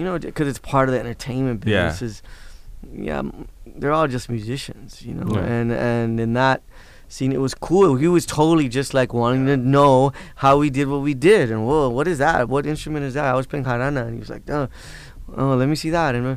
you 0.00 0.04
know, 0.06 0.18
because 0.18 0.48
it's 0.48 0.58
part 0.74 0.88
of 0.88 0.94
the 0.94 1.00
entertainment 1.00 1.64
Yeah. 1.64 1.88
business. 1.90 2.02
Is 2.10 2.22
yeah, 3.08 3.22
they're 3.78 3.92
all 3.92 4.08
just 4.08 4.28
musicians, 4.30 5.02
you 5.06 5.14
know. 5.14 5.28
Yeah. 5.36 5.44
And 5.56 5.68
and 5.72 6.18
in 6.18 6.32
that 6.42 6.62
scene, 7.08 7.32
it 7.32 7.40
was 7.46 7.54
cool. 7.54 7.96
He 7.96 8.08
was 8.08 8.24
totally 8.24 8.68
just 8.78 8.94
like 8.94 9.12
wanting 9.12 9.44
to 9.52 9.56
know 9.56 10.12
how 10.36 10.52
we 10.62 10.70
did 10.70 10.86
what 10.88 11.02
we 11.08 11.14
did, 11.14 11.50
and 11.52 11.60
whoa, 11.66 11.88
what 11.98 12.06
is 12.08 12.18
that? 12.18 12.48
What 12.48 12.64
instrument 12.66 13.04
is 13.04 13.14
that? 13.14 13.26
I 13.26 13.34
was 13.40 13.46
playing 13.46 13.66
jarana, 13.66 14.00
and 14.06 14.14
he 14.14 14.20
was 14.24 14.30
like, 14.30 14.48
oh, 14.48 14.68
oh 15.36 15.54
let 15.60 15.68
me 15.68 15.76
see 15.76 15.90
that, 15.90 16.14
and. 16.14 16.26
uh, 16.26 16.36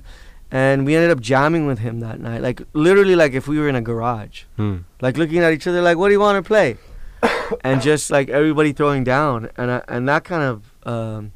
And 0.53 0.86
we 0.86 0.93
ended 0.95 1.09
up 1.09 1.20
jamming 1.20 1.66
with 1.66 1.80
him 1.80 1.95
that 2.01 2.18
night, 2.20 2.41
like 2.47 2.59
literally, 2.74 3.16
like 3.24 3.34
if 3.39 3.47
we 3.51 3.57
were 3.61 3.70
in 3.74 3.76
a 3.76 3.82
garage 3.82 4.38
Hmm. 4.59 4.76
like 5.05 5.18
looking 5.22 5.41
at 5.45 5.51
each 5.55 5.66
other 5.70 5.82
like 5.82 5.97
what 5.97 6.07
do 6.09 6.14
you 6.18 6.22
want 6.28 6.38
to 6.38 6.45
play 6.53 6.78
and 7.68 7.82
just 7.82 8.11
like 8.18 8.30
everybody 8.39 8.72
throwing 8.72 9.03
down 9.03 9.49
and 9.57 9.68
I, 9.72 9.80
and 9.93 10.07
that 10.11 10.22
kind 10.32 10.43
of 10.51 10.57
um, 10.86 11.32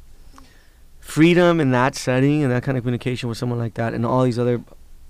freedom 1.08 1.58
in 1.58 1.70
that 1.70 1.94
setting 1.94 2.42
and 2.42 2.52
that 2.52 2.62
kind 2.62 2.76
of 2.76 2.84
communication 2.84 3.30
with 3.30 3.38
someone 3.38 3.58
like 3.58 3.72
that 3.72 3.94
and 3.94 4.04
all 4.04 4.24
these 4.24 4.38
other 4.38 4.62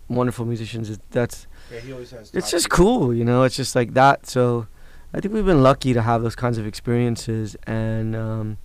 wonderful 0.06 0.46
musicians 0.46 0.88
is, 0.88 1.00
that's 1.10 1.48
Yeah, 1.72 1.80
he 1.80 1.92
always 1.92 2.12
has 2.12 2.30
it's 2.32 2.52
just 2.52 2.70
cool 2.70 3.12
you 3.12 3.24
know 3.24 3.42
it's 3.42 3.56
just 3.56 3.74
like 3.74 3.94
that 3.94 4.24
so 4.24 4.68
i 5.12 5.18
think 5.18 5.34
we've 5.34 5.44
been 5.44 5.64
lucky 5.64 5.92
to 5.94 6.02
have 6.02 6.22
those 6.22 6.36
kinds 6.36 6.56
of 6.56 6.64
experiences 6.68 7.56
and 7.66 8.14
um, 8.14 8.58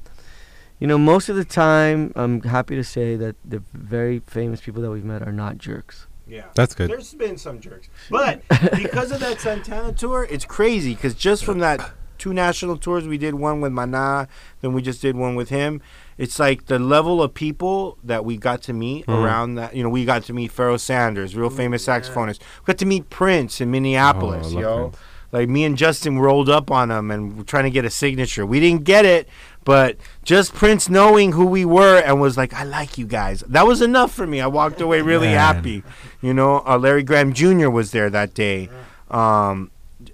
you 0.78 0.86
know 0.86 1.00
most 1.00 1.28
of 1.28 1.36
the 1.36 1.44
time 1.44 2.14
i'm 2.16 2.40
happy 2.44 2.76
to 2.76 2.84
say 2.84 3.16
that 3.16 3.36
the 3.44 3.64
very 3.74 4.20
famous 4.28 4.62
people 4.62 4.84
that 4.84 4.92
we've 4.92 5.04
met 5.04 5.24
are 5.28 5.34
not 5.34 5.58
jerks 5.58 6.06
Yeah. 6.28 6.46
That's 6.54 6.76
good. 6.76 6.90
There's 6.92 7.16
been 7.16 7.38
some 7.38 7.60
jerks, 7.60 7.90
but 8.12 8.44
because 8.78 9.12
of 9.12 9.20
that 9.20 9.42
Santana 9.42 9.92
tour, 9.92 10.26
it's 10.30 10.46
crazy. 10.46 10.94
Because 10.96 11.16
just 11.16 11.44
from 11.44 11.60
that 11.60 11.80
two 12.18 12.34
national 12.34 12.78
tours, 12.78 13.06
we 13.06 13.18
did 13.18 13.34
one 13.36 13.60
with 13.60 13.74
Mana, 13.74 14.30
then 14.62 14.72
we 14.74 14.82
just 14.82 15.02
did 15.02 15.16
one 15.18 15.36
with 15.36 15.50
him. 15.50 15.82
It's 16.18 16.38
like 16.40 16.66
the 16.68 16.80
level 16.80 17.22
of 17.24 17.34
people 17.34 17.98
that 18.04 18.24
we 18.26 18.38
got 18.38 18.62
to 18.64 18.74
meet 18.74 19.06
Mhm. 19.08 19.24
around 19.24 19.56
that. 19.56 19.76
You 19.76 19.84
know, 19.84 19.90
we 19.90 20.06
got 20.06 20.24
to 20.26 20.34
meet 20.34 20.52
Pharoah 20.52 20.80
Sanders, 20.80 21.36
real 21.36 21.50
famous 21.50 21.86
saxophonist. 21.86 22.40
We 22.40 22.66
got 22.68 22.78
to 22.80 22.86
meet 22.86 23.10
Prince 23.10 23.60
in 23.62 23.72
Minneapolis, 23.72 24.48
Oh, 24.54 24.58
I 24.58 24.62
yo. 24.62 24.78
Prince. 24.90 24.98
Like 25.32 25.50
me 25.50 25.64
and 25.64 25.76
Justin 25.76 26.20
rolled 26.20 26.48
up 26.48 26.70
on 26.70 26.92
him 26.92 27.10
and 27.10 27.36
we're 27.38 27.44
trying 27.44 27.64
to 27.64 27.72
get 27.72 27.86
a 27.86 27.90
signature. 27.90 28.46
We 28.46 28.60
didn't 28.60 28.84
get 28.84 29.04
it, 29.04 29.28
but 29.66 29.98
just 30.24 30.54
Prince 30.54 30.90
knowing 30.90 31.32
who 31.32 31.46
we 31.48 31.66
were 31.66 31.98
and 31.98 32.22
was 32.22 32.38
like, 32.38 32.54
"I 32.54 32.64
like 32.64 33.00
you 33.00 33.08
guys." 33.08 33.44
That 33.50 33.66
was 33.66 33.82
enough 33.82 34.14
for 34.14 34.28
me. 34.28 34.42
I 34.42 34.46
walked 34.46 34.80
away 34.80 35.02
really 35.02 35.30
Man. 35.30 35.40
happy. 35.40 35.84
You 36.22 36.36
know, 36.36 36.62
uh, 36.68 36.78
Larry 36.78 37.02
Graham 37.02 37.34
Jr. 37.34 37.70
was 37.72 37.90
there 37.90 38.12
that 38.12 38.36
day. 38.36 38.70
Um, 39.10 39.72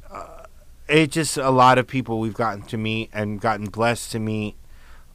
uh, 0.09 0.23
it 0.87 1.11
just 1.11 1.35
a 1.35 1.49
lot 1.49 1.77
of 1.77 1.85
people 1.85 2.21
we've 2.21 2.33
gotten 2.33 2.61
to 2.63 2.77
meet 2.77 3.09
and 3.13 3.41
gotten 3.41 3.65
blessed 3.67 4.13
to 4.13 4.19
meet 4.19 4.55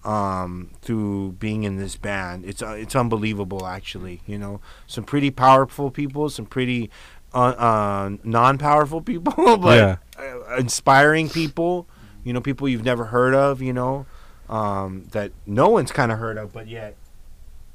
um, 0.04 0.70
through 0.82 1.32
being 1.32 1.62
in 1.64 1.76
this 1.76 1.96
band. 1.96 2.44
It's 2.44 2.62
uh, 2.62 2.70
it's 2.78 2.94
unbelievable, 2.96 3.66
actually. 3.66 4.20
You 4.26 4.38
know, 4.38 4.60
some 4.86 5.04
pretty 5.04 5.30
powerful 5.30 5.90
people, 5.90 6.28
some 6.30 6.46
pretty 6.46 6.90
uh, 7.32 7.38
uh, 7.56 8.10
non-powerful 8.22 9.00
people, 9.02 9.32
but 9.58 9.76
Yeah. 9.76 9.96
uh, 10.18 10.56
inspiring 10.56 11.28
people. 11.28 11.86
You 12.24 12.32
know, 12.32 12.40
people 12.40 12.68
you've 12.68 12.84
never 12.84 13.06
heard 13.06 13.34
of. 13.34 13.60
You 13.62 13.72
know, 13.72 14.06
um, 14.48 15.06
that 15.12 15.32
no 15.46 15.68
one's 15.68 15.92
kind 15.92 16.10
of 16.12 16.18
heard 16.18 16.38
of, 16.38 16.52
but 16.52 16.68
yet 16.68 16.96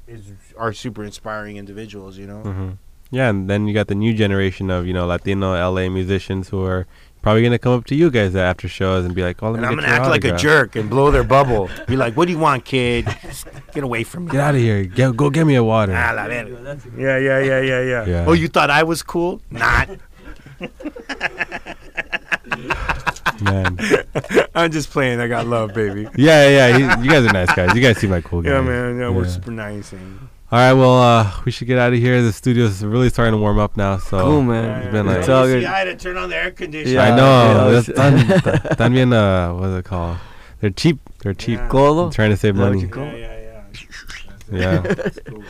is 0.08 0.32
are 0.58 0.72
super 0.72 1.04
inspiring 1.04 1.56
individuals. 1.56 2.16
You 2.18 2.26
know. 2.26 2.40
hmm 2.42 2.70
Yeah, 3.12 3.28
and 3.28 3.50
then 3.50 3.66
you 3.66 3.74
got 3.74 3.88
the 3.88 3.94
new 3.94 4.14
generation 4.14 4.70
of 4.70 4.86
you 4.86 4.92
know 4.92 5.06
Latino 5.06 5.54
LA 5.54 5.88
musicians 5.88 6.48
who 6.50 6.64
are 6.64 6.86
probably 7.22 7.42
gonna 7.42 7.58
come 7.58 7.72
up 7.72 7.84
to 7.86 7.94
you 7.94 8.10
guys 8.10 8.34
after 8.34 8.68
shows 8.68 9.04
and 9.04 9.14
be 9.14 9.22
like, 9.22 9.42
"Oh, 9.42 9.50
let 9.50 9.58
And 9.58 9.66
I'm 9.66 9.74
gonna 9.76 9.88
act 9.88 10.06
like 10.06 10.24
a 10.24 10.36
jerk 10.36 10.76
and 10.76 10.88
blow 10.88 11.10
their 11.10 11.24
bubble. 11.24 11.68
Be 11.86 11.96
like, 11.96 12.16
"What 12.16 12.26
do 12.26 12.32
you 12.32 12.38
want, 12.38 12.64
kid? 12.64 13.06
Just 13.22 13.46
Get 13.72 13.84
away 13.84 14.04
from 14.04 14.24
me." 14.24 14.32
Get 14.32 14.40
out 14.40 14.54
of 14.54 14.60
here! 14.60 14.84
Get, 14.84 15.16
go 15.16 15.30
get 15.30 15.46
me 15.46 15.54
a 15.54 15.64
water." 15.64 15.94
Ah, 15.94 16.12
la 16.14 16.26
verga. 16.26 16.78
Yeah, 16.96 17.18
yeah, 17.18 17.38
yeah, 17.38 17.60
yeah, 17.60 17.80
yeah, 17.82 18.06
Yeah. 18.10 18.24
Oh, 18.26 18.32
you 18.32 18.48
thought 18.48 18.70
I 18.70 18.82
was 18.82 19.02
cool? 19.02 19.40
Not. 19.50 19.88
Man. 23.40 23.78
I'm 24.54 24.70
just 24.70 24.90
playing. 24.90 25.20
I 25.20 25.28
got 25.28 25.46
love, 25.46 25.74
baby. 25.74 26.08
Yeah, 26.16 26.48
yeah. 26.48 26.76
yeah. 26.76 26.96
He, 26.96 27.04
you 27.04 27.10
guys 27.10 27.24
are 27.24 27.32
nice 27.32 27.52
guys. 27.54 27.74
You 27.74 27.80
guys 27.80 27.98
seem 27.98 28.10
like 28.10 28.24
cool 28.24 28.42
guys. 28.42 28.52
Yeah, 28.52 28.60
man. 28.60 28.98
Yeah, 28.98 29.10
we're 29.10 29.28
super 29.28 29.50
nice. 29.50 29.92
And 29.92 30.28
All 30.52 30.58
right, 30.58 30.72
well, 30.72 31.00
uh, 31.00 31.32
we 31.44 31.52
should 31.52 31.68
get 31.68 31.78
out 31.78 31.92
of 31.92 31.98
here. 32.00 32.20
The 32.22 32.32
studio's 32.32 32.82
really 32.82 33.08
starting 33.08 33.34
to 33.34 33.38
warm 33.38 33.60
up 33.60 33.76
now. 33.76 33.98
So 33.98 34.20
Cool, 34.20 34.42
man. 34.42 34.82
It's 34.82 34.90
been 34.92 35.06
like- 35.06 35.18
It's 35.18 35.28
all 35.28 35.46
good. 35.46 35.62
I 35.64 35.78
had 35.78 35.84
to 35.84 35.94
turn 35.96 36.16
on 36.16 36.28
the 36.28 36.36
air 36.36 36.50
conditioner. 36.50 36.92
Yeah. 36.94 37.12
I 37.12 37.16
know. 37.16 37.70
yeah, 37.70 37.80
that's 37.80 37.86
done. 38.76 38.92
Done 38.94 39.12
uh, 39.12 39.54
what's 39.54 39.74
it 39.78 39.84
called? 39.84 40.18
They're 40.60 40.70
cheap. 40.70 40.98
They're 41.22 41.34
cheap. 41.34 41.58
Yeah. 41.58 41.68
I'm 42.06 42.10
trying 42.10 42.30
to 42.30 42.36
save 42.36 42.56
Is 42.56 42.60
that 42.60 42.64
what 42.64 42.96
money. 42.96 43.20
Yeah, 43.20 43.52
yeah, 44.50 44.50
yeah. 44.50 44.82
Yeah. 44.82 45.08
Cool. 45.24 45.44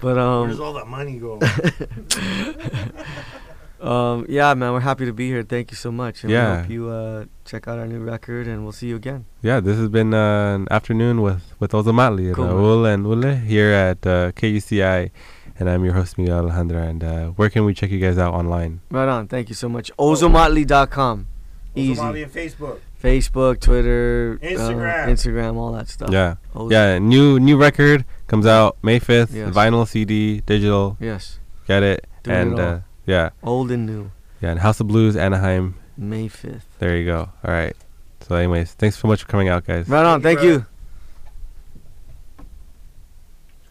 But 0.00 0.16
Where's 0.16 0.58
um, 0.58 0.66
all 0.66 0.72
the 0.72 0.84
money 0.84 1.18
go? 1.18 1.38
um, 3.82 4.26
yeah, 4.28 4.52
man, 4.54 4.72
we're 4.72 4.80
happy 4.80 5.06
to 5.06 5.12
be 5.12 5.28
here. 5.28 5.42
Thank 5.42 5.70
you 5.70 5.76
so 5.76 5.90
much. 5.90 6.22
And 6.24 6.30
Yeah. 6.30 6.56
we 6.56 6.60
hope 6.62 6.70
you 6.70 6.88
uh, 6.88 7.24
check 7.44 7.66
out 7.68 7.78
our 7.78 7.86
new 7.86 8.00
record, 8.00 8.46
and 8.46 8.62
we'll 8.62 8.72
see 8.72 8.88
you 8.88 8.96
again. 8.96 9.24
Yeah, 9.42 9.60
this 9.60 9.76
has 9.78 9.88
been 9.88 10.12
uh, 10.14 10.54
an 10.56 10.68
afternoon 10.70 11.22
with 11.22 11.42
with 11.58 11.72
Ozomatli, 11.72 12.34
Cool, 12.34 12.44
man. 12.46 12.54
Raul 12.54 12.94
and 12.94 13.04
Ule 13.06 13.34
here 13.36 13.72
at 13.72 14.06
uh, 14.06 14.32
KUCI, 14.32 15.10
and 15.58 15.68
I'm 15.70 15.84
your 15.84 15.94
host 15.94 16.18
Miguel 16.18 16.38
Alejandro. 16.44 16.82
And 16.82 17.02
uh, 17.04 17.26
where 17.30 17.48
can 17.50 17.64
we 17.64 17.72
check 17.74 17.90
you 17.90 17.98
guys 18.00 18.18
out 18.18 18.34
online? 18.34 18.80
Right 18.90 19.08
on. 19.08 19.28
Thank 19.28 19.48
you 19.48 19.54
so 19.54 19.68
much. 19.68 19.90
Ozomatli.com. 19.98 21.26
Easy. 21.74 21.94
Somali 21.94 22.22
and 22.24 22.32
Facebook. 22.32 22.78
Facebook, 23.02 23.60
Twitter, 23.60 24.38
uh, 24.42 24.46
Instagram. 24.46 25.06
Instagram, 25.08 25.56
all 25.56 25.72
that 25.72 25.88
stuff. 25.88 26.10
Yeah, 26.10 26.34
Ozo- 26.54 26.70
yeah. 26.70 26.98
New 26.98 27.38
new 27.40 27.56
record 27.56 28.04
comes 28.26 28.44
out 28.44 28.76
May 28.82 28.98
fifth. 28.98 29.32
Yes. 29.32 29.54
Vinyl, 29.54 29.86
CD, 29.88 30.40
digital. 30.42 30.96
Yes. 31.00 31.38
Get 31.66 31.82
it. 31.82 32.06
Doing 32.24 32.36
it 32.36 32.40
and 32.42 32.60
all. 32.60 32.82
Yeah, 33.06 33.30
Old 33.42 33.70
and 33.70 33.86
new. 33.86 34.10
yeah. 34.40 34.50
And 34.50 34.60
House 34.60 34.80
of 34.80 34.88
Blues, 34.88 35.16
Anaheim. 35.16 35.74
May 35.96 36.28
5th. 36.28 36.62
There 36.78 36.96
you 36.96 37.04
go. 37.04 37.28
All 37.44 37.52
right. 37.52 37.76
So, 38.20 38.36
anyways, 38.36 38.72
thanks 38.74 38.98
so 38.98 39.08
much 39.08 39.22
for 39.22 39.28
coming 39.28 39.48
out, 39.48 39.64
guys. 39.66 39.88
Right 39.88 40.04
on. 40.04 40.22
Thank 40.22 40.38
Thank 40.38 40.46
you, 40.46 40.52
you. 40.52 40.66